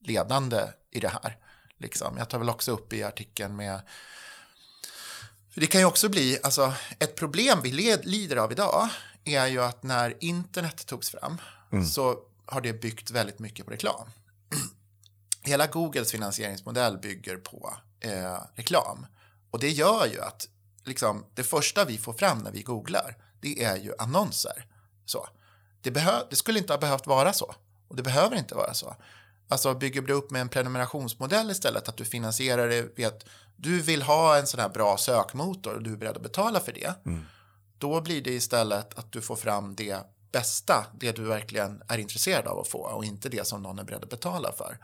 ledande 0.00 0.60
i 0.90 1.00
det 1.00 1.08
här. 1.08 1.36
Liksom. 1.78 2.16
Jag 2.18 2.28
tar 2.28 2.38
väl 2.38 2.50
också 2.50 2.72
upp 2.72 2.92
i 2.92 3.02
artikeln 3.02 3.56
med 3.56 3.80
för 5.50 5.60
det 5.60 5.66
kan 5.66 5.80
ju 5.80 5.86
också 5.86 6.08
bli, 6.08 6.38
alltså 6.42 6.72
ett 6.98 7.16
problem 7.16 7.58
vi 7.62 7.72
led, 7.72 8.06
lider 8.06 8.36
av 8.36 8.52
idag 8.52 8.88
är 9.24 9.46
ju 9.46 9.62
att 9.62 9.82
när 9.82 10.16
internet 10.20 10.86
togs 10.86 11.10
fram 11.10 11.40
så 11.92 12.18
har 12.46 12.60
det 12.60 12.72
byggt 12.72 13.10
väldigt 13.10 13.38
mycket 13.38 13.66
på 13.66 13.72
reklam. 13.72 14.08
Hela 15.42 15.66
Googles 15.66 16.12
finansieringsmodell 16.12 16.98
bygger 16.98 17.36
på 17.36 17.76
eh, 18.00 18.38
reklam. 18.54 19.06
Och 19.50 19.58
det 19.58 19.70
gör 19.70 20.06
ju 20.06 20.20
att 20.20 20.48
liksom, 20.84 21.24
det 21.34 21.42
första 21.44 21.84
vi 21.84 21.98
får 21.98 22.12
fram 22.12 22.38
när 22.38 22.52
vi 22.52 22.62
googlar, 22.62 23.16
det 23.40 23.64
är 23.64 23.76
ju 23.76 23.92
annonser. 23.98 24.66
Så. 25.04 25.28
Det, 25.80 25.90
behö- 25.90 26.26
det 26.30 26.36
skulle 26.36 26.58
inte 26.58 26.72
ha 26.72 26.78
behövt 26.78 27.06
vara 27.06 27.32
så. 27.32 27.54
Och 27.88 27.96
det 27.96 28.02
behöver 28.02 28.36
inte 28.36 28.54
vara 28.54 28.74
så. 28.74 28.96
Alltså 29.48 29.74
bygger 29.74 30.02
du 30.02 30.12
upp 30.12 30.30
med 30.30 30.40
en 30.40 30.48
prenumerationsmodell 30.48 31.50
istället, 31.50 31.88
att 31.88 31.96
du 31.96 32.04
finansierar 32.04 32.68
det 32.68 32.98
vid 32.98 33.06
att 33.06 33.24
du 33.56 33.80
vill 33.80 34.02
ha 34.02 34.38
en 34.38 34.46
sån 34.46 34.60
här 34.60 34.68
bra 34.68 34.96
sökmotor 34.96 35.74
och 35.74 35.82
du 35.82 35.92
är 35.92 35.96
beredd 35.96 36.16
att 36.16 36.22
betala 36.22 36.60
för 36.60 36.72
det. 36.72 36.94
Då 37.78 38.00
blir 38.00 38.22
det 38.22 38.30
istället 38.30 38.98
att 38.98 39.12
du 39.12 39.20
får 39.20 39.36
fram 39.36 39.74
det 39.74 39.96
bästa, 40.32 40.86
det 41.00 41.12
du 41.12 41.24
verkligen 41.24 41.82
är 41.88 41.98
intresserad 41.98 42.46
av 42.46 42.58
att 42.58 42.68
få 42.68 42.78
och 42.78 43.04
inte 43.04 43.28
det 43.28 43.46
som 43.46 43.62
någon 43.62 43.78
är 43.78 43.84
beredd 43.84 44.02
att 44.02 44.10
betala 44.10 44.52
för. 44.52 44.78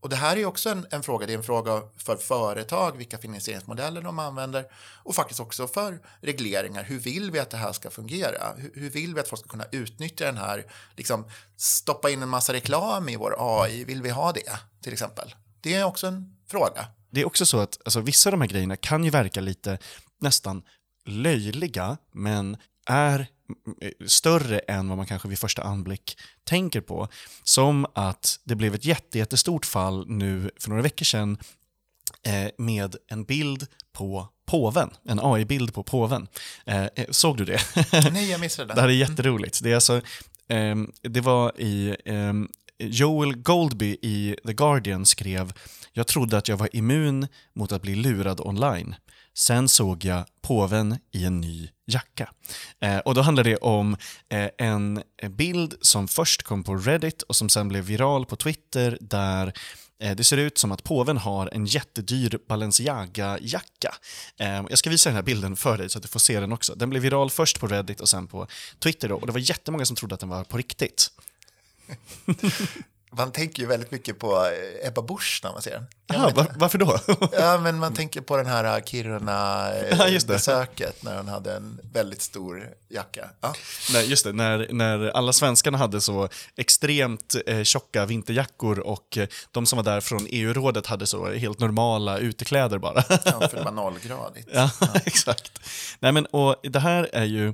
Och 0.00 0.08
det 0.08 0.16
här 0.16 0.36
är 0.36 0.44
också 0.44 0.70
en, 0.70 0.86
en 0.90 1.02
fråga, 1.02 1.26
det 1.26 1.32
är 1.32 1.36
en 1.36 1.42
fråga 1.42 1.82
för 1.96 2.16
företag, 2.16 2.96
vilka 2.96 3.18
finansieringsmodeller 3.18 4.02
de 4.02 4.18
använder 4.18 4.64
och 5.02 5.14
faktiskt 5.14 5.40
också 5.40 5.68
för 5.68 6.00
regleringar. 6.20 6.82
Hur 6.82 6.98
vill 6.98 7.30
vi 7.30 7.38
att 7.38 7.50
det 7.50 7.56
här 7.56 7.72
ska 7.72 7.90
fungera? 7.90 8.54
Hur, 8.56 8.72
hur 8.74 8.90
vill 8.90 9.14
vi 9.14 9.20
att 9.20 9.28
folk 9.28 9.40
ska 9.40 9.48
kunna 9.48 9.66
utnyttja 9.72 10.24
den 10.24 10.36
här, 10.36 10.64
liksom 10.96 11.24
stoppa 11.56 12.10
in 12.10 12.22
en 12.22 12.28
massa 12.28 12.52
reklam 12.52 13.08
i 13.08 13.16
vår 13.16 13.34
AI, 13.38 13.84
vill 13.84 14.02
vi 14.02 14.10
ha 14.10 14.32
det 14.32 14.58
till 14.82 14.92
exempel? 14.92 15.34
Det 15.60 15.74
är 15.74 15.84
också 15.84 16.06
en 16.06 16.36
fråga. 16.48 16.86
Det 17.10 17.20
är 17.20 17.26
också 17.26 17.46
så 17.46 17.58
att 17.58 17.78
alltså, 17.84 18.00
vissa 18.00 18.28
av 18.28 18.32
de 18.32 18.40
här 18.40 18.48
grejerna 18.48 18.76
kan 18.76 19.04
ju 19.04 19.10
verka 19.10 19.40
lite 19.40 19.78
nästan 20.20 20.62
löjliga, 21.04 21.96
men 22.12 22.56
är 22.86 23.26
större 24.06 24.58
än 24.58 24.88
vad 24.88 24.96
man 24.96 25.06
kanske 25.06 25.28
vid 25.28 25.38
första 25.38 25.62
anblick 25.62 26.18
tänker 26.44 26.80
på. 26.80 27.08
Som 27.44 27.86
att 27.94 28.40
det 28.44 28.54
blev 28.54 28.74
ett 28.74 28.84
jätte, 28.84 29.18
jättestort 29.18 29.66
fall 29.66 30.04
nu 30.08 30.50
för 30.60 30.68
några 30.70 30.82
veckor 30.82 31.04
sedan 31.04 31.38
eh, 32.22 32.48
med 32.58 32.96
en 33.08 33.24
bild 33.24 33.66
på 33.92 34.28
påven, 34.46 34.90
en 35.04 35.20
AI-bild 35.22 35.74
på 35.74 35.82
påven. 35.82 36.28
Eh, 36.66 36.82
eh, 36.84 36.88
såg 37.10 37.36
du 37.36 37.44
det? 37.44 37.60
Nej, 38.12 38.30
jag 38.30 38.40
missade 38.40 38.68
Det 38.68 38.74
det. 38.74 38.80
här 38.80 38.88
är 38.88 38.92
jätteroligt. 38.92 39.62
Det, 39.62 39.70
är 39.70 39.74
alltså, 39.74 40.00
ehm, 40.48 40.92
det 41.02 41.20
var 41.20 41.60
i... 41.60 41.96
ehm, 42.04 42.48
Joel 42.80 43.36
Goldby 43.36 43.96
i 44.02 44.36
The 44.46 44.52
Guardian 44.52 45.06
skrev 45.06 45.52
“Jag 45.92 46.06
trodde 46.06 46.38
att 46.38 46.48
jag 46.48 46.56
var 46.56 46.76
immun 46.76 47.26
mot 47.54 47.72
att 47.72 47.82
bli 47.82 47.94
lurad 47.94 48.40
online. 48.40 48.94
Sen 49.38 49.68
såg 49.68 50.04
jag 50.04 50.24
påven 50.40 50.98
i 51.12 51.24
en 51.24 51.40
ny 51.40 51.68
jacka.” 51.86 52.30
eh, 52.80 52.98
Och 52.98 53.14
då 53.14 53.20
handlar 53.20 53.44
det 53.44 53.56
om 53.56 53.96
eh, 54.28 54.48
en 54.58 55.02
bild 55.30 55.74
som 55.80 56.08
först 56.08 56.42
kom 56.42 56.64
på 56.64 56.76
Reddit 56.76 57.22
och 57.22 57.36
som 57.36 57.48
sen 57.48 57.68
blev 57.68 57.84
viral 57.84 58.26
på 58.26 58.36
Twitter 58.36 58.98
där 59.00 59.52
Eh, 60.02 60.16
det 60.16 60.24
ser 60.24 60.36
ut 60.36 60.58
som 60.58 60.72
att 60.72 60.84
påven 60.84 61.16
har 61.16 61.50
en 61.52 61.66
jättedyr 61.66 62.38
Balenciaga-jacka. 62.48 63.94
Eh, 64.36 64.64
jag 64.68 64.78
ska 64.78 64.90
visa 64.90 65.08
den 65.08 65.16
här 65.16 65.22
bilden 65.22 65.56
för 65.56 65.78
dig 65.78 65.90
så 65.90 65.98
att 65.98 66.02
du 66.02 66.08
får 66.08 66.20
se 66.20 66.40
den 66.40 66.52
också. 66.52 66.74
Den 66.74 66.90
blev 66.90 67.02
viral 67.02 67.30
först 67.30 67.60
på 67.60 67.66
Reddit 67.66 68.00
och 68.00 68.08
sen 68.08 68.26
på 68.26 68.46
Twitter 68.78 69.08
då, 69.08 69.14
och 69.14 69.26
det 69.26 69.32
var 69.32 69.40
jättemånga 69.40 69.84
som 69.84 69.96
trodde 69.96 70.14
att 70.14 70.20
den 70.20 70.28
var 70.28 70.44
på 70.44 70.56
riktigt. 70.56 71.10
Man 73.10 73.32
tänker 73.32 73.62
ju 73.62 73.68
väldigt 73.68 73.90
mycket 73.90 74.18
på 74.18 74.36
eh, 74.36 74.88
Ebba 74.88 75.02
Busch 75.02 75.40
när 75.44 75.52
man 75.52 75.62
ser 75.62 75.70
den. 75.70 75.86
Aha, 76.14 76.30
var, 76.34 76.46
varför 76.56 76.78
då? 76.78 76.98
Ja, 77.32 77.58
men 77.58 77.78
man 77.78 77.94
tänker 77.94 78.20
på 78.20 78.36
den 78.36 78.46
här 78.46 78.64
Ja, 78.68 78.74
det. 78.80 78.86
Kiruna-besöket 78.86 81.02
när 81.02 81.16
hon 81.16 81.28
hade 81.28 81.56
en 81.56 81.80
väldigt 81.92 82.22
stor 82.22 82.68
jacka. 82.88 83.28
Ja. 83.40 83.54
Nej, 83.92 84.10
just 84.10 84.24
det. 84.24 84.32
När, 84.32 84.68
när 84.72 85.08
alla 85.08 85.32
svenskarna 85.32 85.78
hade 85.78 86.00
så 86.00 86.28
extremt 86.56 87.34
eh, 87.46 87.62
tjocka 87.62 88.06
vinterjackor 88.06 88.78
och 88.78 89.18
eh, 89.18 89.28
de 89.52 89.66
som 89.66 89.76
var 89.76 89.84
där 89.84 90.00
från 90.00 90.26
EU-rådet 90.30 90.86
hade 90.86 91.06
så 91.06 91.32
helt 91.32 91.60
normala 91.60 92.18
utekläder 92.18 92.78
bara. 92.78 93.04
Ja, 93.08 93.48
för 93.48 93.56
det 93.56 93.62
var 93.64 93.72
nollgradigt. 93.72 94.48
ja, 94.52 94.70
exakt. 95.04 95.60
Nej, 95.98 96.12
men, 96.12 96.26
och 96.26 96.56
det 96.62 96.80
här 96.80 97.08
är 97.12 97.24
ju... 97.24 97.52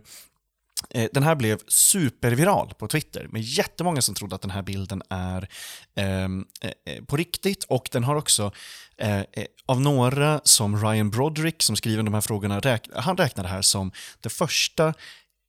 Eh, 0.90 1.08
den 1.12 1.22
här 1.22 1.34
blev 1.34 1.58
superviral 1.68 2.74
på 2.78 2.88
Twitter 2.88 3.28
med 3.30 3.42
jättemånga 3.42 4.02
som 4.02 4.14
trodde 4.14 4.34
att 4.34 4.42
den 4.42 4.50
här 4.50 4.62
bilden 4.62 5.02
är 5.10 5.48
ehm, 5.96 6.44
eh, 6.60 6.94
eh, 6.94 7.04
på 7.04 7.16
riktigt 7.16 7.64
och 7.64 7.88
den 7.92 8.04
har 8.04 8.16
också 8.16 8.52
eh, 8.98 9.18
eh, 9.18 9.24
av 9.66 9.80
några 9.80 10.40
som 10.44 10.84
Ryan 10.84 11.10
Broderick 11.10 11.62
som 11.62 11.76
skriver 11.76 12.02
de 12.02 12.14
här 12.14 12.20
frågorna, 12.20 12.60
räk 12.60 12.88
han 12.94 13.16
räknar 13.16 13.44
det 13.44 13.50
här 13.50 13.62
som 13.62 13.92
det 14.20 14.28
första 14.28 14.94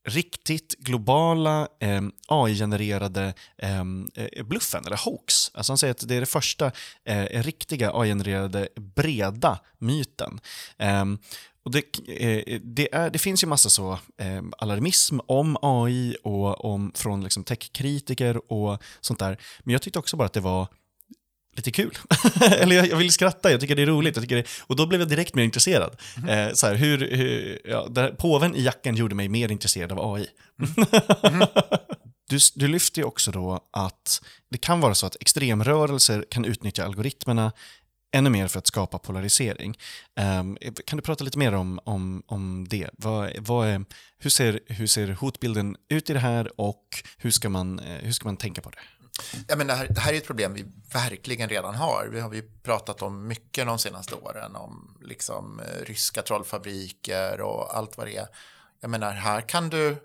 riktigt 0.07 0.75
globala 0.79 1.67
eh, 1.79 2.01
AI-genererade 2.27 3.33
ehm, 3.57 4.07
eh, 4.15 4.43
bluffen, 4.43 4.83
eller 4.85 4.97
hoax. 5.05 5.51
Alltså 5.53 5.71
han 5.71 5.77
säger 5.77 5.91
att 5.91 6.07
det 6.07 6.15
är 6.15 6.19
det 6.19 6.25
första 6.25 6.71
eh, 7.05 7.43
riktiga 7.43 7.91
AI-genererade 7.93 8.67
breda 8.75 9.59
myten. 9.79 10.39
Ehm, 10.77 11.17
och 11.65 11.71
det, 11.71 11.79
eh, 12.07 12.59
det, 12.63 12.95
är, 12.95 13.09
det 13.09 13.19
finns 13.19 13.43
ju 13.43 13.47
massa 13.47 13.69
så 13.69 13.91
eh, 14.17 14.43
alarmism 14.57 15.19
om 15.27 15.57
AI 15.61 16.15
och 16.23 16.65
om, 16.65 16.91
från 16.95 17.23
liksom 17.23 17.43
techkritiker 17.43 18.51
och 18.51 18.81
sånt 19.01 19.19
där. 19.19 19.37
Men 19.63 19.73
jag 19.73 19.81
tyckte 19.81 19.99
också 19.99 20.17
bara 20.17 20.25
att 20.25 20.33
det 20.33 20.39
var 20.39 20.67
lite 21.55 21.71
kul. 21.71 21.97
Eller 22.41 22.75
jag, 22.75 22.87
jag 22.87 22.97
vill 22.97 23.11
skratta, 23.11 23.51
jag 23.51 23.59
tycker 23.61 23.75
det 23.75 23.81
är 23.81 23.85
roligt. 23.85 24.15
Jag 24.15 24.23
tycker 24.23 24.35
det, 24.35 24.47
och 24.61 24.75
då 24.75 24.87
blev 24.87 25.01
jag 25.01 25.09
direkt 25.09 25.35
mer 25.35 25.43
intresserad. 25.43 25.95
Eh, 26.29 26.53
så 26.53 26.67
här, 26.67 26.75
hur, 26.75 27.11
hur, 27.11 27.61
ja, 27.65 27.87
där, 27.89 28.09
påven 28.09 28.55
i 28.55 28.63
jackan 28.63 28.95
gjorde 28.95 29.15
mig 29.15 29.29
mer 29.29 29.51
intresserad 29.51 29.91
av 29.91 30.13
AI. 30.13 30.27
Du, 32.29 32.37
du 32.55 32.67
lyfter 32.67 33.01
ju 33.01 33.05
också 33.05 33.31
då 33.31 33.59
att 33.71 34.21
det 34.51 34.57
kan 34.57 34.79
vara 34.79 34.95
så 34.95 35.05
att 35.05 35.15
extremrörelser 35.19 36.25
kan 36.29 36.45
utnyttja 36.45 36.85
algoritmerna 36.85 37.51
ännu 38.15 38.29
mer 38.29 38.47
för 38.47 38.59
att 38.59 38.67
skapa 38.67 38.99
polarisering. 38.99 39.77
Um, 40.39 40.57
kan 40.85 40.97
du 40.97 41.01
prata 41.01 41.23
lite 41.23 41.37
mer 41.37 41.53
om, 41.53 41.79
om, 41.83 42.23
om 42.27 42.67
det? 42.69 42.89
Vad, 42.93 43.31
vad 43.39 43.67
är, 43.67 43.85
hur, 44.17 44.29
ser, 44.29 44.59
hur 44.65 44.87
ser 44.87 45.07
hotbilden 45.07 45.77
ut 45.89 46.09
i 46.09 46.13
det 46.13 46.19
här 46.19 46.61
och 46.61 47.03
hur 47.17 47.31
ska 47.31 47.49
man, 47.49 47.79
eh, 47.79 47.85
hur 47.85 48.11
ska 48.11 48.27
man 48.27 48.37
tänka 48.37 48.61
på 48.61 48.69
det? 48.69 48.77
Ja, 49.47 49.55
men 49.55 49.67
det, 49.67 49.73
här, 49.73 49.87
det 49.89 49.99
här 49.99 50.13
är 50.13 50.17
ett 50.17 50.25
problem 50.25 50.53
vi 50.53 50.65
verkligen 50.93 51.49
redan 51.49 51.75
har. 51.75 52.07
Vi 52.11 52.19
har 52.19 52.33
ju 52.33 52.41
pratat 52.63 53.01
om 53.01 53.27
mycket 53.27 53.65
de 53.65 53.79
senaste 53.79 54.15
åren, 54.15 54.55
om 54.55 54.97
liksom, 55.01 55.59
eh, 55.59 55.85
ryska 55.85 56.21
trollfabriker 56.21 57.41
och 57.41 57.77
allt 57.77 57.97
vad 57.97 58.07
det 58.07 58.17
är. 58.17 58.27
Jag 58.81 58.89
menar, 58.89 59.11
här 59.11 59.41
kan 59.41 59.69
du 59.69 59.97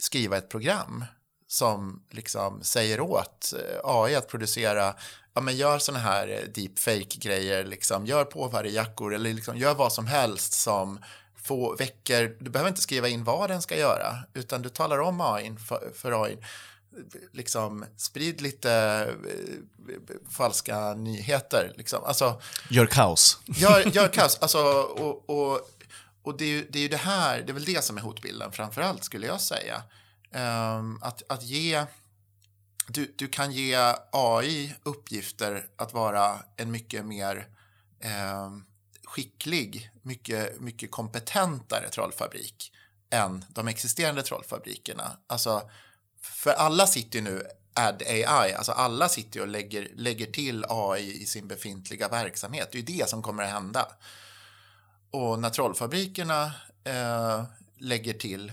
skriva 0.00 0.36
ett 0.36 0.48
program 0.48 1.04
som 1.46 2.04
liksom 2.10 2.62
säger 2.62 3.00
åt 3.00 3.52
eh, 3.52 3.80
AI 3.84 4.14
att 4.14 4.28
producera 4.28 4.94
ja, 5.34 5.40
men 5.40 5.56
gör 5.56 5.78
sådana 5.78 6.04
här 6.04 6.28
eh, 6.28 6.48
deepfake-grejer, 6.54 7.64
liksom, 7.64 8.06
gör 8.06 8.24
påvarjejackor 8.24 9.14
eller 9.14 9.34
liksom, 9.34 9.56
gör 9.58 9.74
vad 9.74 9.92
som 9.92 10.06
helst 10.06 10.52
som 10.52 10.98
få, 11.42 11.76
väcker, 11.76 12.36
du 12.40 12.50
behöver 12.50 12.68
inte 12.68 12.82
skriva 12.82 13.08
in 13.08 13.24
vad 13.24 13.50
den 13.50 13.62
ska 13.62 13.76
göra, 13.76 14.18
utan 14.34 14.62
du 14.62 14.68
talar 14.68 15.00
om 15.00 15.20
AI 15.20 15.56
för, 15.68 15.92
för 15.94 16.24
AI. 16.24 16.38
Liksom, 17.32 17.84
sprid 17.96 18.40
lite 18.40 18.72
eh, 19.88 19.94
falska 20.30 20.94
nyheter. 20.94 21.72
Liksom. 21.76 22.04
Alltså, 22.04 22.40
gör 22.70 22.86
kaos. 22.86 23.38
Gör, 23.44 23.80
gör 23.80 24.08
kaos. 24.12 24.38
Alltså, 24.40 24.58
och, 24.62 25.30
och, 25.30 25.60
och 26.22 26.36
det, 26.36 26.44
är 26.44 26.48
ju, 26.48 26.66
det 26.70 26.78
är 26.78 26.82
ju 26.82 26.88
det 26.88 26.96
här, 26.96 27.42
det 27.42 27.52
är 27.52 27.54
väl 27.54 27.64
det 27.64 27.84
som 27.84 27.96
är 27.96 28.02
hotbilden 28.02 28.52
framför 28.52 28.82
allt 28.82 29.04
skulle 29.04 29.26
jag 29.26 29.40
säga. 29.40 29.82
Um, 30.34 30.98
att, 31.02 31.22
att 31.28 31.42
ge 31.42 31.84
du, 32.86 33.14
du 33.16 33.28
kan 33.28 33.52
ge 33.52 33.94
AI 34.12 34.74
uppgifter 34.82 35.66
att 35.76 35.92
vara 35.92 36.38
en 36.56 36.70
mycket 36.70 37.04
mer 37.04 37.48
eh, 38.00 38.50
skicklig, 39.04 39.90
mycket, 40.02 40.60
mycket 40.60 40.90
kompetentare 40.90 41.88
trollfabrik 41.88 42.72
än 43.10 43.44
de 43.48 43.68
existerande 43.68 44.22
trollfabrikerna. 44.22 45.16
Alltså, 45.26 45.70
för 46.20 46.50
alla 46.50 46.86
sitter 46.86 47.18
ju 47.18 47.24
nu 47.24 47.46
add 47.74 48.02
AI, 48.02 48.52
alltså 48.52 48.72
alla 48.72 49.08
sitter 49.08 49.36
ju 49.36 49.42
och 49.42 49.48
lägger, 49.48 49.88
lägger 49.94 50.26
till 50.26 50.64
AI 50.68 51.22
i 51.22 51.26
sin 51.26 51.48
befintliga 51.48 52.08
verksamhet. 52.08 52.68
Det 52.72 52.78
är 52.78 52.80
ju 52.80 52.98
det 52.98 53.08
som 53.08 53.22
kommer 53.22 53.42
att 53.42 53.50
hända. 53.50 53.88
Och 55.10 55.38
när 55.38 55.50
trollfabrikerna 55.50 56.52
eh, 56.84 57.44
lägger 57.78 58.12
till 58.12 58.52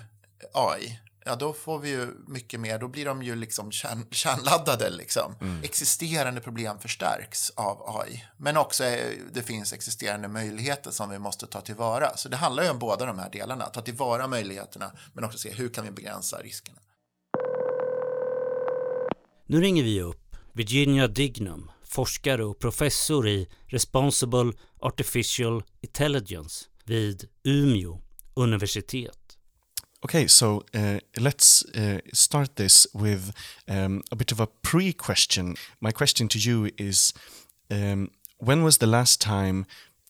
AI 0.54 1.00
ja 1.26 1.36
då 1.36 1.54
får 1.54 1.80
vi 1.80 1.90
ju 1.90 2.08
mycket 2.28 2.60
mer, 2.60 2.80
då 2.80 2.88
blir 2.88 3.06
de 3.06 3.24
ju 3.24 3.36
liksom 3.36 3.72
kärn, 3.72 4.06
kärnladdade 4.12 4.90
liksom. 4.90 5.36
Mm. 5.42 5.64
Existerande 5.64 6.42
problem 6.42 6.80
förstärks 6.80 7.50
av 7.50 8.00
AI. 8.00 8.26
Men 8.38 8.58
också 8.58 8.84
eh, 8.84 9.18
det 9.34 9.42
finns 9.42 9.74
existerande 9.74 10.28
möjligheter 10.28 10.92
som 10.92 11.10
vi 11.10 11.20
måste 11.20 11.48
ta 11.48 11.62
tillvara. 11.62 12.18
Så 12.18 12.30
det 12.30 12.38
handlar 12.38 12.64
ju 12.64 12.70
om 12.70 12.80
båda 12.80 13.06
de 13.06 13.20
här 13.20 13.30
delarna, 13.30 13.66
ta 13.66 13.82
tillvara 13.82 14.28
möjligheterna 14.28 14.92
men 15.14 15.24
också 15.24 15.38
se 15.38 15.52
hur 15.52 15.70
kan 15.70 15.86
vi 15.86 15.92
begränsa 15.92 16.38
riskerna. 16.38 16.78
Nu 19.46 19.62
ringer 19.62 19.84
vi 19.84 20.02
upp 20.02 20.36
Virginia 20.54 21.08
Dignum, 21.08 21.72
forskare 21.84 22.46
och 22.46 22.60
professor 22.60 23.28
i 23.28 23.50
Responsible 23.66 24.54
Artificial 24.80 25.64
Intelligence 25.82 26.66
vid 26.86 27.30
Umeå 27.44 28.02
universitet. 28.34 29.21
Okay, 30.04 30.26
so 30.26 30.64
uh, 30.74 31.00
let's 31.20 31.64
uh, 31.76 32.00
start 32.12 32.56
this 32.56 32.88
with 32.92 33.32
um, 33.68 34.02
a 34.12 34.16
bit 34.16 34.32
of 34.32 34.40
a 34.40 34.48
pre 34.48 34.94
question. 34.94 35.56
My 35.80 35.92
question 35.92 36.28
to 36.30 36.40
you 36.40 36.72
is 36.78 37.14
um, 37.70 38.10
When 38.38 38.64
was 38.64 38.80
the 38.80 38.88
last 38.88 39.22
time 39.22 39.68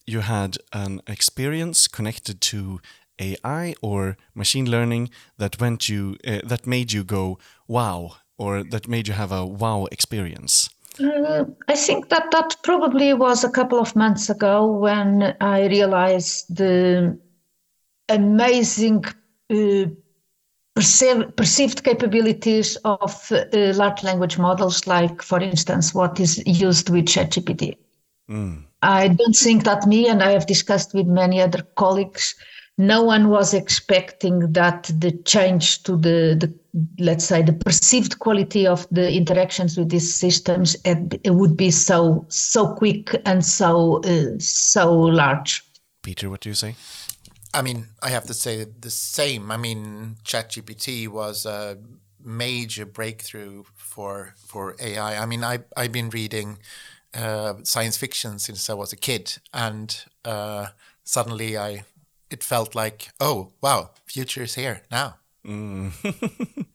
you 0.07 0.21
had 0.21 0.57
an 0.71 1.01
experience 1.07 1.89
connected 1.89 2.39
to 2.41 2.79
AI 3.19 3.75
or 3.81 4.15
machine 4.33 4.69
learning 4.69 5.09
that 5.37 5.59
went 5.59 5.89
you 5.89 6.15
uh, 6.25 6.39
that 6.47 6.65
made 6.65 6.93
you 6.93 7.03
go 7.03 7.37
wow 7.67 8.15
or 8.37 8.63
that 8.63 8.87
made 8.87 9.09
you 9.09 9.13
have 9.13 9.33
a 9.33 9.45
wow 9.45 9.87
experience? 9.91 10.69
Uh, 10.99 11.43
I 11.67 11.75
think 11.75 12.07
that 12.09 12.31
that 12.31 12.55
probably 12.63 13.13
was 13.13 13.43
a 13.43 13.51
couple 13.51 13.79
of 13.79 13.93
months 13.95 14.29
ago 14.29 14.67
when 14.67 15.35
I 15.41 15.67
realized 15.67 16.55
the 16.55 17.17
amazing 18.07 19.03
perceive, 20.75 21.35
perceived 21.35 21.83
capabilities 21.83 22.75
of 22.85 23.31
uh, 23.31 23.45
large 23.75 24.03
language 24.03 24.37
models, 24.37 24.87
like, 24.87 25.21
for 25.21 25.39
instance, 25.39 25.93
what 25.93 26.19
is 26.19 26.41
used 26.45 26.89
with 26.89 27.05
ChatGPT. 27.05 27.77
Mm. 28.29 28.63
I 28.81 29.09
don't 29.09 29.35
think 29.35 29.63
that 29.65 29.85
me, 29.85 30.07
and 30.07 30.23
I 30.23 30.31
have 30.31 30.47
discussed 30.47 30.93
with 30.93 31.07
many 31.07 31.41
other 31.41 31.61
colleagues, 31.75 32.35
no 32.77 33.03
one 33.03 33.29
was 33.29 33.53
expecting 33.53 34.53
that 34.53 34.89
the 34.97 35.11
change 35.25 35.83
to 35.83 35.95
the, 35.95 36.35
the 36.39 36.53
let's 36.99 37.25
say 37.25 37.41
the 37.41 37.53
perceived 37.53 38.19
quality 38.19 38.65
of 38.65 38.87
the 38.91 39.11
interactions 39.11 39.77
with 39.77 39.89
these 39.89 40.13
systems 40.13 40.75
it, 40.85 41.19
would 41.25 41.57
be 41.57 41.69
so 41.69 42.25
so 42.29 42.73
quick 42.73 43.09
and 43.25 43.45
so 43.45 44.01
uh, 44.03 44.39
so 44.39 44.93
large 44.93 45.63
peter 46.01 46.29
what 46.29 46.39
do 46.39 46.49
you 46.49 46.55
say 46.55 46.73
I 47.53 47.61
mean, 47.61 47.87
I 48.01 48.09
have 48.09 48.25
to 48.25 48.33
say 48.33 48.65
the 48.79 48.89
same. 48.89 49.51
I 49.51 49.57
mean, 49.57 50.17
ChatGPT 50.23 51.07
was 51.07 51.45
a 51.45 51.77
major 52.23 52.85
breakthrough 52.85 53.63
for 53.75 54.33
for 54.37 54.75
AI. 54.79 55.21
I 55.21 55.25
mean, 55.25 55.43
I 55.43 55.59
I've 55.75 55.91
been 55.91 56.09
reading 56.09 56.59
uh, 57.13 57.55
science 57.63 57.97
fiction 57.97 58.39
since 58.39 58.69
I 58.69 58.73
was 58.73 58.93
a 58.93 58.97
kid, 58.97 59.37
and 59.53 60.03
uh, 60.23 60.67
suddenly 61.03 61.57
I 61.57 61.83
it 62.29 62.43
felt 62.43 62.75
like, 62.75 63.09
oh 63.19 63.51
wow, 63.61 63.91
future 64.05 64.43
is 64.43 64.55
here 64.55 64.83
now. 64.91 65.15
Mm. 65.45 65.91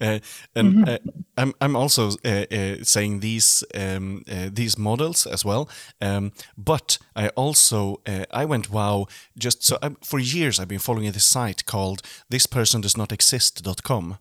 Uh, 0.00 0.18
and 0.54 0.74
mm-hmm. 0.74 0.84
uh, 0.88 0.98
I'm 1.36 1.54
I'm 1.60 1.76
also 1.76 2.10
uh, 2.24 2.28
uh 2.28 2.76
saying 2.82 3.20
these 3.20 3.64
um, 3.74 4.24
uh, 4.30 4.50
these 4.52 4.78
models 4.78 5.26
as 5.26 5.44
well. 5.44 5.68
Um, 6.00 6.32
but 6.56 6.98
I 7.16 7.28
also 7.28 8.00
uh, 8.06 8.24
I 8.30 8.44
went 8.44 8.70
wow 8.70 9.06
just 9.38 9.64
so 9.64 9.78
I, 9.82 9.90
for 10.02 10.18
years 10.18 10.58
I've 10.58 10.68
been 10.68 10.78
following 10.78 11.12
this 11.12 11.24
site 11.24 11.66
called 11.66 12.02
thispersondoesnotexist.com, 12.30 14.18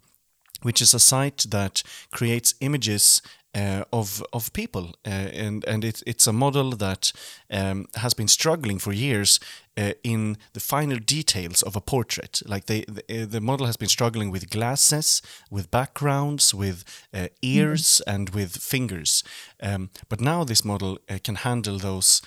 which 0.62 0.82
is 0.82 0.93
a 0.93 0.99
site 0.99 1.45
that 1.49 1.84
creates 2.12 2.56
images 2.60 3.21
uh, 3.55 3.83
of 3.91 4.23
of 4.31 4.51
people, 4.53 4.95
uh, 5.05 5.09
and 5.09 5.65
and 5.65 5.83
it's 5.83 6.03
it's 6.05 6.27
a 6.27 6.33
model 6.33 6.71
that 6.71 7.11
um, 7.51 7.87
has 7.95 8.13
been 8.15 8.27
struggling 8.27 8.79
for 8.79 8.93
years 8.93 9.39
uh, 9.77 9.91
in 10.03 10.37
the 10.53 10.59
finer 10.59 10.99
details 10.99 11.63
of 11.63 11.75
a 11.75 11.81
portrait. 11.81 12.41
Like 12.45 12.65
they, 12.65 12.85
the, 12.87 13.03
uh, 13.09 13.25
the 13.25 13.41
model 13.41 13.65
has 13.67 13.77
been 13.77 13.89
struggling 13.89 14.31
with 14.31 14.49
glasses, 14.49 15.21
with 15.51 15.69
backgrounds, 15.69 16.53
with 16.53 16.83
uh, 17.13 17.27
ears, 17.41 18.01
and 18.07 18.29
with 18.29 18.57
fingers. 18.57 19.23
Um, 19.61 19.89
but 20.09 20.19
now 20.19 20.43
this 20.43 20.65
model 20.65 20.97
uh, 21.09 21.19
can 21.23 21.35
handle 21.35 21.77
those 21.77 22.21